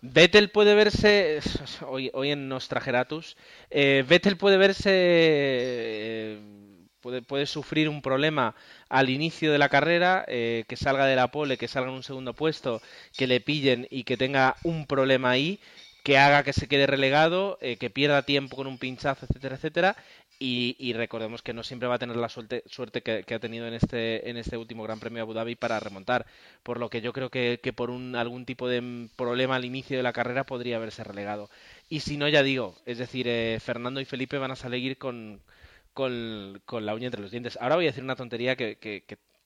Vettel 0.00 0.50
puede 0.50 0.74
verse, 0.74 1.40
hoy, 1.88 2.10
hoy 2.12 2.30
en 2.30 2.48
Nostrageratus, 2.48 3.36
eh, 3.70 4.04
Vettel 4.06 4.36
puede 4.36 4.58
verse, 4.58 4.90
eh, 4.92 6.38
puede, 7.00 7.22
puede, 7.22 7.46
sufrir 7.46 7.88
un 7.88 8.02
problema 8.02 8.54
al 8.90 9.08
inicio 9.08 9.50
de 9.50 9.58
la 9.58 9.70
carrera, 9.70 10.24
eh, 10.28 10.64
que 10.68 10.76
salga 10.76 11.06
de 11.06 11.16
la 11.16 11.28
pole, 11.28 11.56
que 11.56 11.68
salga 11.68 11.88
en 11.88 11.96
un 11.96 12.02
segundo 12.02 12.34
puesto, 12.34 12.82
que 13.16 13.26
le 13.26 13.40
pillen 13.40 13.86
y 13.90 14.04
que 14.04 14.18
tenga 14.18 14.56
un 14.62 14.86
problema 14.86 15.30
ahí, 15.30 15.58
que 16.04 16.18
haga 16.18 16.42
que 16.42 16.52
se 16.52 16.68
quede 16.68 16.86
relegado, 16.86 17.56
eh, 17.62 17.76
que 17.76 17.88
pierda 17.88 18.22
tiempo 18.22 18.56
con 18.56 18.66
un 18.66 18.76
pinchazo, 18.76 19.24
etcétera, 19.24 19.56
etcétera, 19.56 19.96
y, 20.38 20.92
recordemos 20.94 21.42
que 21.42 21.52
no 21.52 21.62
siempre 21.62 21.88
va 21.88 21.96
a 21.96 21.98
tener 21.98 22.16
la 22.16 22.28
suerte, 22.28 22.62
suerte 22.66 23.02
que, 23.02 23.34
ha 23.34 23.38
tenido 23.38 23.66
en 23.66 23.74
este, 23.74 24.28
en 24.28 24.36
este 24.36 24.56
último 24.56 24.82
Gran 24.82 25.00
Premio 25.00 25.18
de 25.18 25.22
Abu 25.22 25.34
Dhabi 25.34 25.54
para 25.54 25.80
remontar. 25.80 26.26
Por 26.62 26.78
lo 26.78 26.90
que 26.90 27.00
yo 27.00 27.12
creo 27.12 27.30
que, 27.30 27.58
por 27.74 27.90
un, 27.90 28.16
algún 28.16 28.44
tipo 28.44 28.68
de 28.68 29.08
problema 29.16 29.56
al 29.56 29.64
inicio 29.64 29.96
de 29.96 30.02
la 30.02 30.12
carrera 30.12 30.44
podría 30.44 30.76
haberse 30.76 31.04
relegado. 31.04 31.50
Y 31.88 32.00
si 32.00 32.16
no, 32.16 32.28
ya 32.28 32.42
digo, 32.42 32.76
es 32.86 32.98
decir, 32.98 33.26
eh, 33.28 33.58
Fernando 33.60 34.00
y 34.00 34.04
Felipe 34.04 34.38
van 34.38 34.50
a 34.50 34.56
salir 34.56 34.98
con, 34.98 35.40
con, 35.92 36.60
la 36.70 36.94
uña 36.94 37.06
entre 37.06 37.22
los 37.22 37.30
dientes. 37.30 37.58
Ahora 37.60 37.76
voy 37.76 37.86
a 37.86 37.90
decir 37.90 38.04
una 38.04 38.16
tontería 38.16 38.56
que, 38.56 38.76
que, 38.76 39.04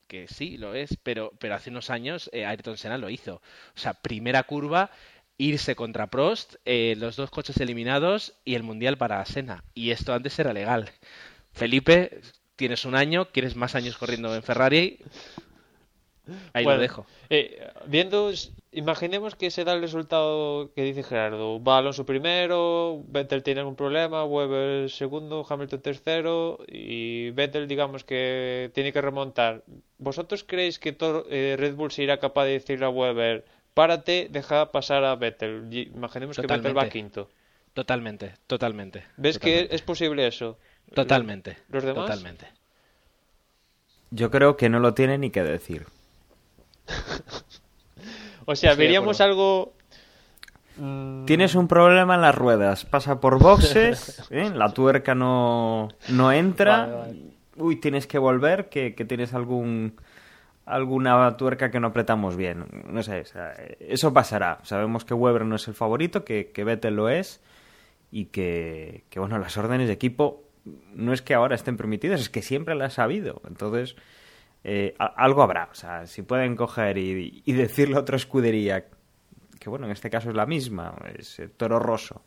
que 0.08 0.26
sí 0.26 0.56
lo 0.56 0.74
es, 0.74 0.96
pero, 1.02 1.32
pero 1.38 1.54
hace 1.54 1.70
unos 1.70 1.90
años 1.90 2.28
eh, 2.32 2.46
Ayrton 2.46 2.76
Senna 2.76 2.98
lo 2.98 3.10
hizo. 3.10 3.36
O 3.36 3.78
sea, 3.78 3.94
primera 3.94 4.42
curva 4.42 4.90
irse 5.38 5.76
contra 5.76 6.08
Prost, 6.08 6.56
eh, 6.64 6.94
los 6.98 7.16
dos 7.16 7.30
coches 7.30 7.56
eliminados 7.58 8.34
y 8.44 8.56
el 8.56 8.64
mundial 8.64 8.98
para 8.98 9.24
Senna. 9.24 9.64
Y 9.72 9.92
esto 9.92 10.12
antes 10.12 10.38
era 10.38 10.52
legal. 10.52 10.90
Felipe, 11.52 12.20
tienes 12.56 12.84
un 12.84 12.96
año, 12.96 13.28
quieres 13.30 13.56
más 13.56 13.74
años 13.74 13.96
corriendo 13.96 14.34
en 14.34 14.42
Ferrari. 14.42 14.98
Ahí 16.52 16.64
lo 16.64 16.76
dejo. 16.76 17.06
Eh, 17.30 17.66
viendo, 17.86 18.30
imaginemos 18.72 19.34
que 19.34 19.50
se 19.50 19.64
da 19.64 19.72
el 19.74 19.80
resultado 19.80 20.72
que 20.74 20.82
dice 20.82 21.02
Gerardo. 21.02 21.62
Va 21.62 21.78
Alonso 21.78 22.04
primero, 22.04 23.02
Vettel 23.08 23.42
tiene 23.42 23.60
algún 23.60 23.76
problema, 23.76 24.24
Weber 24.24 24.90
segundo, 24.90 25.46
Hamilton 25.48 25.80
tercero 25.80 26.58
y 26.66 27.30
Vettel 27.30 27.68
digamos 27.68 28.04
que 28.04 28.70
tiene 28.74 28.92
que 28.92 29.00
remontar. 29.00 29.64
¿Vosotros 29.98 30.44
creéis 30.44 30.78
que 30.78 30.96
eh, 31.30 31.56
Red 31.58 31.74
Bull 31.76 31.92
se 31.92 32.02
irá 32.02 32.18
capaz 32.18 32.44
de 32.44 32.52
decirle 32.52 32.84
a 32.84 32.90
Weber 32.90 33.44
párate, 33.78 34.26
deja 34.28 34.72
pasar 34.72 35.04
a 35.04 35.14
Vettel. 35.14 35.72
Imaginemos 35.94 36.36
que 36.36 36.48
Vettel 36.48 36.76
va 36.76 36.88
quinto. 36.88 37.30
Totalmente, 37.74 38.34
totalmente. 38.48 39.04
¿Ves 39.16 39.38
que 39.38 39.68
es 39.70 39.82
posible 39.82 40.26
eso? 40.26 40.58
Totalmente. 40.92 41.58
¿Los 41.68 41.84
demás? 41.84 42.06
Totalmente. 42.06 42.48
Yo 44.10 44.32
creo 44.32 44.56
que 44.56 44.68
no 44.68 44.80
lo 44.80 44.94
tiene 44.94 45.16
ni 45.16 45.30
que 45.30 45.44
decir. 45.44 45.86
o 48.46 48.56
sea, 48.56 48.74
veríamos 48.74 49.20
algo... 49.20 49.74
Mm, 50.76 51.26
Tienes 51.26 51.54
un 51.54 51.68
problema 51.68 52.16
en 52.16 52.22
las 52.22 52.34
ruedas, 52.34 52.84
pasa 52.84 53.20
por 53.20 53.38
boxes, 53.38 54.26
¿eh? 54.32 54.50
la 54.52 54.72
tuerca 54.72 55.14
no, 55.14 55.88
no 56.08 56.32
entra, 56.32 57.06
uy, 57.56 57.76
tienes 57.76 58.08
que 58.08 58.18
volver, 58.18 58.70
que 58.70 58.90
tienes 58.90 59.34
algún 59.34 59.94
alguna 60.68 61.36
tuerca 61.36 61.70
que 61.70 61.80
no 61.80 61.88
apretamos 61.88 62.36
bien. 62.36 62.66
No 62.88 63.02
sé, 63.02 63.24
eso 63.80 64.12
pasará. 64.12 64.58
Sabemos 64.62 65.04
que 65.04 65.14
Weber 65.14 65.44
no 65.44 65.56
es 65.56 65.66
el 65.68 65.74
favorito, 65.74 66.24
que, 66.24 66.50
que 66.52 66.64
Vettel 66.64 66.96
lo 66.96 67.08
es 67.08 67.40
y 68.10 68.26
que, 68.26 69.04
que, 69.10 69.20
bueno, 69.20 69.38
las 69.38 69.56
órdenes 69.56 69.88
de 69.88 69.94
equipo 69.94 70.44
no 70.94 71.12
es 71.12 71.22
que 71.22 71.34
ahora 71.34 71.54
estén 71.54 71.76
permitidas, 71.76 72.20
es 72.20 72.28
que 72.28 72.42
siempre 72.42 72.74
las 72.74 72.98
ha 72.98 73.04
habido. 73.04 73.40
Entonces, 73.48 73.96
eh, 74.64 74.94
algo 74.98 75.42
habrá. 75.42 75.68
O 75.70 75.74
sea, 75.74 76.06
si 76.06 76.22
pueden 76.22 76.56
coger 76.56 76.98
y, 76.98 77.42
y, 77.44 77.52
decirle 77.52 77.96
a 77.96 78.00
otra 78.00 78.16
escudería, 78.16 78.86
que 79.58 79.70
bueno, 79.70 79.86
en 79.86 79.92
este 79.92 80.10
caso 80.10 80.28
es 80.30 80.36
la 80.36 80.46
misma, 80.46 80.94
es 81.16 81.40
Toro 81.56 81.78
Rosso, 81.78 82.22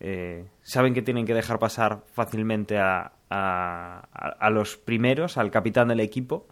eh, 0.00 0.46
saben 0.62 0.92
que 0.94 1.02
tienen 1.02 1.24
que 1.24 1.34
dejar 1.34 1.58
pasar 1.58 2.02
fácilmente 2.12 2.78
a, 2.78 3.12
a, 3.30 4.00
a 4.38 4.50
los 4.50 4.76
primeros, 4.76 5.38
al 5.38 5.50
capitán 5.50 5.88
del 5.88 6.00
equipo, 6.00 6.48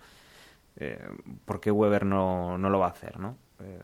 eh, 0.77 0.99
¿por 1.45 1.61
qué 1.61 1.71
Weber 1.71 2.05
no, 2.05 2.59
no, 2.59 2.71
lo 2.71 2.79
va 2.79 2.87
a 2.87 2.91
hacer, 2.91 3.19
no? 3.19 3.37
Eh, 3.61 3.79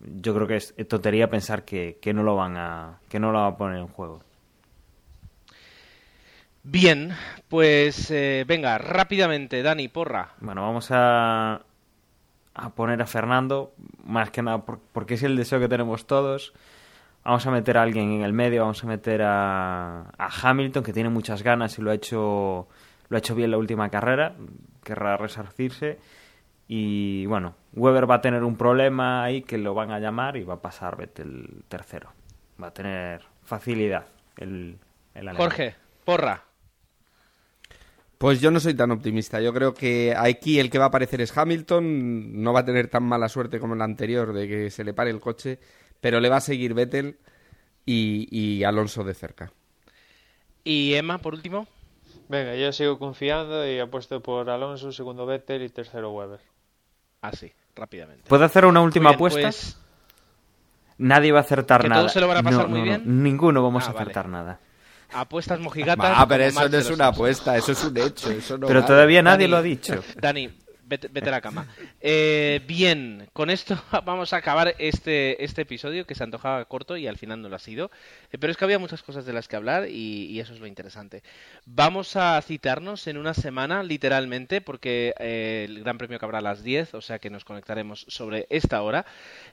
yo 0.00 0.34
creo 0.34 0.46
que 0.46 0.56
es 0.56 0.74
tontería 0.88 1.28
pensar 1.28 1.64
que, 1.64 1.98
que, 2.00 2.12
no 2.12 2.22
lo 2.22 2.36
van 2.36 2.56
a 2.56 2.98
que 3.08 3.18
no 3.18 3.32
lo 3.32 3.40
van 3.40 3.54
a 3.54 3.56
poner 3.56 3.78
en 3.78 3.88
juego. 3.88 4.20
Bien, 6.62 7.12
pues 7.48 8.10
eh, 8.10 8.44
venga, 8.46 8.76
rápidamente, 8.78 9.62
Dani, 9.62 9.88
porra. 9.88 10.30
Bueno, 10.40 10.62
vamos 10.62 10.88
a, 10.90 11.62
a 12.54 12.70
poner 12.70 13.00
a 13.00 13.06
Fernando, 13.06 13.72
más 14.04 14.30
que 14.30 14.42
nada 14.42 14.64
porque 14.64 15.14
es 15.14 15.22
el 15.22 15.36
deseo 15.36 15.60
que 15.60 15.68
tenemos 15.68 16.06
todos. 16.06 16.52
Vamos 17.24 17.46
a 17.46 17.50
meter 17.50 17.78
a 17.78 17.82
alguien 17.82 18.12
en 18.12 18.22
el 18.22 18.32
medio, 18.32 18.62
vamos 18.62 18.82
a 18.84 18.86
meter 18.86 19.22
a, 19.22 20.10
a 20.16 20.28
Hamilton, 20.42 20.84
que 20.84 20.92
tiene 20.92 21.08
muchas 21.08 21.42
ganas 21.42 21.78
y 21.78 21.82
lo 21.82 21.90
ha 21.90 21.94
hecho, 21.94 22.68
lo 23.08 23.16
ha 23.16 23.18
hecho 23.18 23.34
bien 23.34 23.50
la 23.50 23.58
última 23.58 23.88
carrera, 23.88 24.34
querrá 24.84 25.16
resarcirse. 25.16 25.98
Y 26.68 27.26
bueno, 27.26 27.54
Weber 27.74 28.10
va 28.10 28.16
a 28.16 28.20
tener 28.20 28.42
un 28.42 28.56
problema 28.56 29.22
ahí 29.22 29.42
que 29.42 29.58
lo 29.58 29.74
van 29.74 29.92
a 29.92 30.00
llamar 30.00 30.36
y 30.36 30.42
va 30.42 30.54
a 30.54 30.60
pasar 30.60 30.96
Vettel 30.96 31.62
tercero. 31.68 32.10
Va 32.60 32.68
a 32.68 32.74
tener 32.74 33.22
facilidad 33.44 34.06
el, 34.36 34.78
el. 35.14 35.36
Jorge, 35.36 35.74
porra. 36.04 36.42
Pues 38.18 38.40
yo 38.40 38.50
no 38.50 38.60
soy 38.60 38.74
tan 38.74 38.90
optimista. 38.90 39.40
Yo 39.40 39.52
creo 39.52 39.74
que 39.74 40.14
aquí 40.16 40.58
el 40.58 40.70
que 40.70 40.78
va 40.78 40.86
a 40.86 40.88
aparecer 40.88 41.20
es 41.20 41.36
Hamilton. 41.36 42.42
No 42.42 42.52
va 42.52 42.60
a 42.60 42.64
tener 42.64 42.88
tan 42.88 43.02
mala 43.02 43.28
suerte 43.28 43.60
como 43.60 43.74
el 43.74 43.82
anterior 43.82 44.32
de 44.32 44.48
que 44.48 44.70
se 44.70 44.84
le 44.84 44.94
pare 44.94 45.10
el 45.10 45.20
coche, 45.20 45.58
pero 46.00 46.18
le 46.18 46.30
va 46.30 46.36
a 46.36 46.40
seguir 46.40 46.72
Vettel 46.72 47.18
y, 47.84 48.26
y 48.30 48.64
Alonso 48.64 49.04
de 49.04 49.14
cerca. 49.14 49.52
Y 50.64 50.94
Emma, 50.94 51.18
por 51.18 51.34
último. 51.34 51.68
Venga, 52.28 52.56
yo 52.56 52.72
sigo 52.72 52.98
confiando 52.98 53.70
y 53.70 53.78
apuesto 53.78 54.20
por 54.20 54.50
Alonso, 54.50 54.90
segundo 54.90 55.26
Vettel 55.26 55.62
y 55.62 55.68
tercero 55.68 56.10
Weber. 56.10 56.40
Así, 57.26 57.52
rápidamente. 57.74 58.24
¿Puedo 58.28 58.44
hacer 58.44 58.64
una 58.66 58.80
última 58.80 59.10
bien, 59.10 59.14
apuesta? 59.16 59.40
pues, 59.42 59.76
Nadie 60.98 61.30
va 61.32 61.40
a 61.40 61.42
acertar 61.42 61.82
¿Que 61.82 61.88
nada. 61.88 62.00
todos 62.02 62.12
se 62.12 62.20
lo 62.20 62.28
van 62.28 62.38
a 62.38 62.42
pasar 62.42 62.62
No, 62.62 62.68
muy 62.68 62.78
no, 62.80 62.84
no. 62.86 62.90
bien? 62.90 63.22
Ninguno 63.22 63.62
vamos 63.62 63.84
Ah, 63.84 63.90
a 63.90 63.92
vale. 63.92 64.02
acertar 64.04 64.28
nada. 64.28 64.60
apuestas 65.12 65.60
mojigatas. 65.60 66.12
Ah, 66.16 66.26
pero 66.26 66.44
eso 66.44 66.68
no 66.68 66.76
es 66.78 66.90
una 66.90 67.06
apuesta, 67.08 67.56
eso 67.56 67.72
es 67.72 67.84
un 67.84 67.96
hecho. 67.98 68.30
Eso 68.30 68.56
no 68.58 68.66
Pero 68.66 68.80
vale. 68.80 68.86
todavía 68.92 69.22
nadie 69.22 69.44
Dani. 69.46 69.50
lo 69.50 69.56
ha 69.58 69.62
dicho. 69.62 70.02
Dani, 70.20 70.50
vete, 70.86 71.28
a 71.28 71.32
la 71.32 71.40
cama. 71.40 71.66
Eh, 72.00 72.60
bien, 72.66 73.28
con 73.32 73.50
esto 73.50 73.80
vamos 74.04 74.32
a 74.32 74.36
acabar 74.36 74.74
este, 74.78 75.42
este 75.44 75.62
episodio 75.62 76.06
que 76.06 76.14
se 76.14 76.22
antojaba 76.22 76.64
corto 76.66 76.96
y 76.96 77.06
al 77.06 77.18
final 77.18 77.42
no 77.42 77.48
lo 77.48 77.56
ha 77.56 77.60
sido. 77.60 77.90
Eh, 78.32 78.38
pero 78.38 78.50
es 78.50 78.56
que 78.56 78.64
había 78.64 78.78
muchas 78.78 79.02
cosas 79.02 79.26
de 79.26 79.32
las 79.32 79.48
que 79.48 79.56
hablar 79.56 79.88
y, 79.88 80.38
eso 80.40 80.52
es 80.52 80.60
lo 80.60 80.66
interesante. 80.66 81.22
Vamos 81.64 82.14
a 82.14 82.40
citarnos 82.42 83.06
en 83.06 83.16
una 83.16 83.34
semana, 83.34 83.82
literalmente, 83.82 84.60
porque 84.60 85.14
eh, 85.18 85.64
el 85.68 85.80
Gran 85.80 85.98
Premio 85.98 86.16
acabará 86.18 86.38
a 86.38 86.42
las 86.42 86.62
10, 86.62 86.94
o 86.94 87.00
sea 87.00 87.18
que 87.18 87.30
nos 87.30 87.44
conectaremos 87.44 88.04
sobre 88.08 88.46
esta 88.50 88.82
hora 88.82 89.06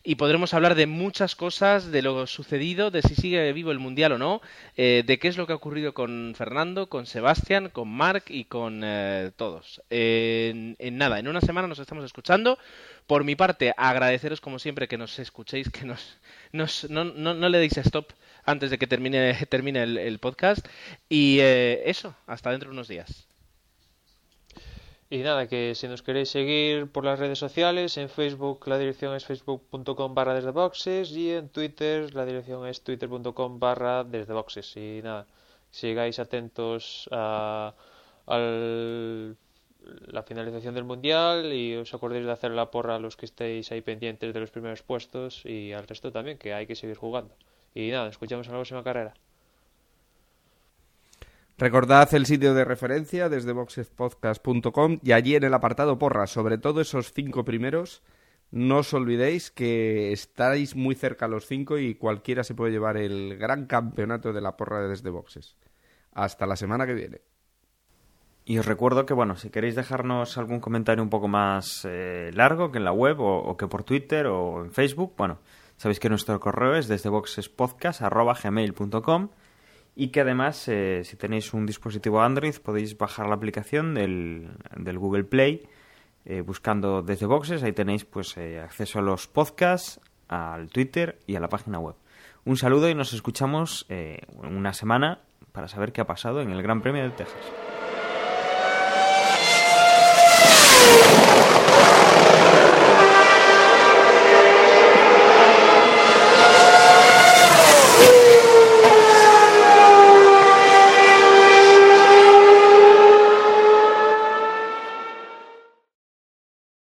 y 0.03 0.15
podremos 0.15 0.53
hablar 0.53 0.75
de 0.75 0.85
muchas 0.85 1.35
cosas, 1.35 1.89
de 1.89 2.01
lo 2.01 2.27
sucedido, 2.27 2.91
de 2.91 3.01
si 3.01 3.15
sigue 3.15 3.53
vivo 3.53 3.71
el 3.71 3.79
Mundial 3.79 4.11
o 4.11 4.17
no, 4.17 4.41
eh, 4.75 5.03
de 5.05 5.19
qué 5.19 5.29
es 5.29 5.37
lo 5.37 5.47
que 5.47 5.53
ha 5.53 5.55
ocurrido 5.55 5.93
con 5.93 6.33
Fernando, 6.37 6.89
con 6.89 7.05
Sebastián, 7.05 7.69
con 7.69 7.89
Marc 7.89 8.29
y 8.29 8.43
con 8.43 8.83
todos. 9.37 9.81
En 9.89 10.97
nada, 10.97 11.22
en 11.23 11.29
una 11.29 11.41
semana 11.41 11.67
nos 11.67 11.79
estamos 11.79 12.05
escuchando. 12.05 12.57
Por 13.07 13.23
mi 13.23 13.35
parte, 13.35 13.73
agradeceros 13.77 14.41
como 14.41 14.59
siempre 14.59 14.87
que 14.87 14.97
nos 14.97 15.17
escuchéis, 15.19 15.69
que 15.69 15.85
nos, 15.85 16.17
nos- 16.51 16.89
no, 16.89 17.03
no- 17.05 17.33
no 17.33 17.49
le 17.49 17.57
deis 17.57 17.77
stop 17.77 18.11
antes 18.45 18.69
de 18.71 18.77
que 18.77 18.87
termine, 18.87 19.33
termine 19.49 19.83
el, 19.83 20.19
podcast. 20.19 20.65
Y 21.09 21.39
eh, 21.39 21.83
eso, 21.89 22.15
hasta 22.27 22.51
dentro 22.51 22.69
de 22.69 22.73
unos 22.73 22.87
días. 22.87 23.27
Y 25.09 25.19
nada, 25.19 25.47
que 25.47 25.75
si 25.75 25.87
nos 25.87 26.01
queréis 26.01 26.29
seguir 26.29 26.87
por 26.91 27.05
las 27.05 27.19
redes 27.19 27.37
sociales, 27.37 27.97
en 27.97 28.09
Facebook 28.09 28.67
la 28.67 28.79
dirección 28.79 29.15
es 29.15 29.25
facebook.com 29.25 30.15
barra 30.15 30.33
desde 30.33 30.49
boxes 30.51 31.11
y 31.11 31.31
en 31.31 31.49
Twitter 31.49 32.13
la 32.15 32.25
dirección 32.25 32.65
es 32.67 32.83
twitter.com 32.83 33.59
barra 33.59 34.03
desde 34.03 34.33
boxes. 34.33 34.75
Y 34.75 35.01
nada, 35.03 35.27
sigáis 35.69 36.17
atentos 36.17 37.07
a, 37.11 37.75
al- 38.25 39.37
la 40.07 40.23
finalización 40.23 40.75
del 40.75 40.83
mundial 40.83 41.51
y 41.53 41.75
os 41.75 41.93
acordéis 41.93 42.25
de 42.25 42.31
hacer 42.31 42.51
la 42.51 42.71
porra 42.71 42.95
a 42.95 42.99
los 42.99 43.17
que 43.17 43.25
estéis 43.25 43.71
ahí 43.71 43.81
pendientes 43.81 44.33
de 44.33 44.39
los 44.39 44.51
primeros 44.51 44.83
puestos 44.83 45.45
y 45.45 45.73
al 45.73 45.87
resto 45.87 46.11
también, 46.11 46.37
que 46.37 46.53
hay 46.53 46.65
que 46.65 46.75
seguir 46.75 46.97
jugando. 46.97 47.35
Y 47.73 47.89
nada, 47.91 48.09
escuchamos 48.09 48.47
en 48.47 48.53
la 48.53 48.59
próxima 48.59 48.83
carrera. 48.83 49.13
Recordad 51.57 52.13
el 52.13 52.25
sitio 52.25 52.53
de 52.53 52.65
referencia 52.65 53.29
desde 53.29 53.51
boxespodcast.com 53.53 54.99
y 55.03 55.11
allí 55.11 55.35
en 55.35 55.43
el 55.43 55.53
apartado 55.53 55.99
porra, 55.99 56.27
sobre 56.27 56.57
todo 56.57 56.81
esos 56.81 57.13
cinco 57.13 57.45
primeros, 57.45 58.01
no 58.51 58.79
os 58.79 58.93
olvidéis 58.93 59.51
que 59.51 60.11
estáis 60.11 60.75
muy 60.75 60.95
cerca 60.95 61.25
a 61.25 61.29
los 61.29 61.45
cinco 61.45 61.77
y 61.77 61.95
cualquiera 61.95 62.43
se 62.43 62.55
puede 62.55 62.71
llevar 62.71 62.97
el 62.97 63.37
gran 63.37 63.65
campeonato 63.65 64.33
de 64.33 64.41
la 64.41 64.57
porra 64.57 64.81
de 64.81 64.89
desde 64.89 65.09
boxes. 65.09 65.57
Hasta 66.11 66.45
la 66.45 66.55
semana 66.55 66.85
que 66.85 66.93
viene. 66.93 67.32
Y 68.45 68.57
os 68.57 68.65
recuerdo 68.65 69.05
que, 69.05 69.13
bueno, 69.13 69.37
si 69.37 69.49
queréis 69.49 69.75
dejarnos 69.75 70.37
algún 70.37 70.59
comentario 70.59 71.01
un 71.01 71.09
poco 71.09 71.29
más 71.29 71.87
eh, 71.89 72.29
largo 72.33 72.71
que 72.71 72.77
en 72.77 72.83
la 72.83 72.91
web 72.91 73.17
o, 73.19 73.55
que 73.55 73.67
por 73.67 73.83
Twitter 73.83 74.27
o 74.27 74.65
en 74.65 74.71
Facebook, 74.71 75.13
bueno, 75.17 75.39
sabéis 75.77 75.99
que 75.99 76.09
nuestro 76.09 76.37
correo 76.41 76.75
es 76.75 76.89
desde 76.89 77.09
y 79.95 80.07
que 80.07 80.21
además, 80.21 80.67
eh, 80.67 81.01
si 81.05 81.15
tenéis 81.15 81.53
un 81.53 81.65
dispositivo 81.65 82.21
Android, 82.21 82.55
podéis 82.55 82.97
bajar 82.97 83.27
la 83.27 83.35
aplicación 83.35 83.93
del, 83.93 84.49
del 84.75 84.97
Google 84.97 85.23
Play 85.23 85.65
eh, 86.25 86.41
buscando 86.41 87.01
desde 87.01 87.27
boxes. 87.27 87.63
Ahí 87.63 87.73
tenéis 87.73 88.03
pues 88.03 88.35
acceso 88.37 88.99
a 88.99 89.01
los 89.03 89.27
podcasts, 89.27 90.01
al 90.27 90.67
Twitter 90.67 91.19
y 91.27 91.35
a 91.35 91.39
la 91.39 91.47
página 91.47 91.79
web. 91.79 91.95
Un 92.43 92.57
saludo 92.57 92.89
y 92.89 92.95
nos 92.95 93.13
escuchamos 93.13 93.85
en 93.87 94.19
una 94.53 94.73
semana 94.73 95.19
para 95.53 95.69
saber 95.69 95.93
qué 95.93 96.01
ha 96.01 96.07
pasado 96.07 96.41
en 96.41 96.49
el 96.49 96.61
Gran 96.61 96.81
Premio 96.81 97.03
de 97.03 97.11
Texas. 97.11 97.72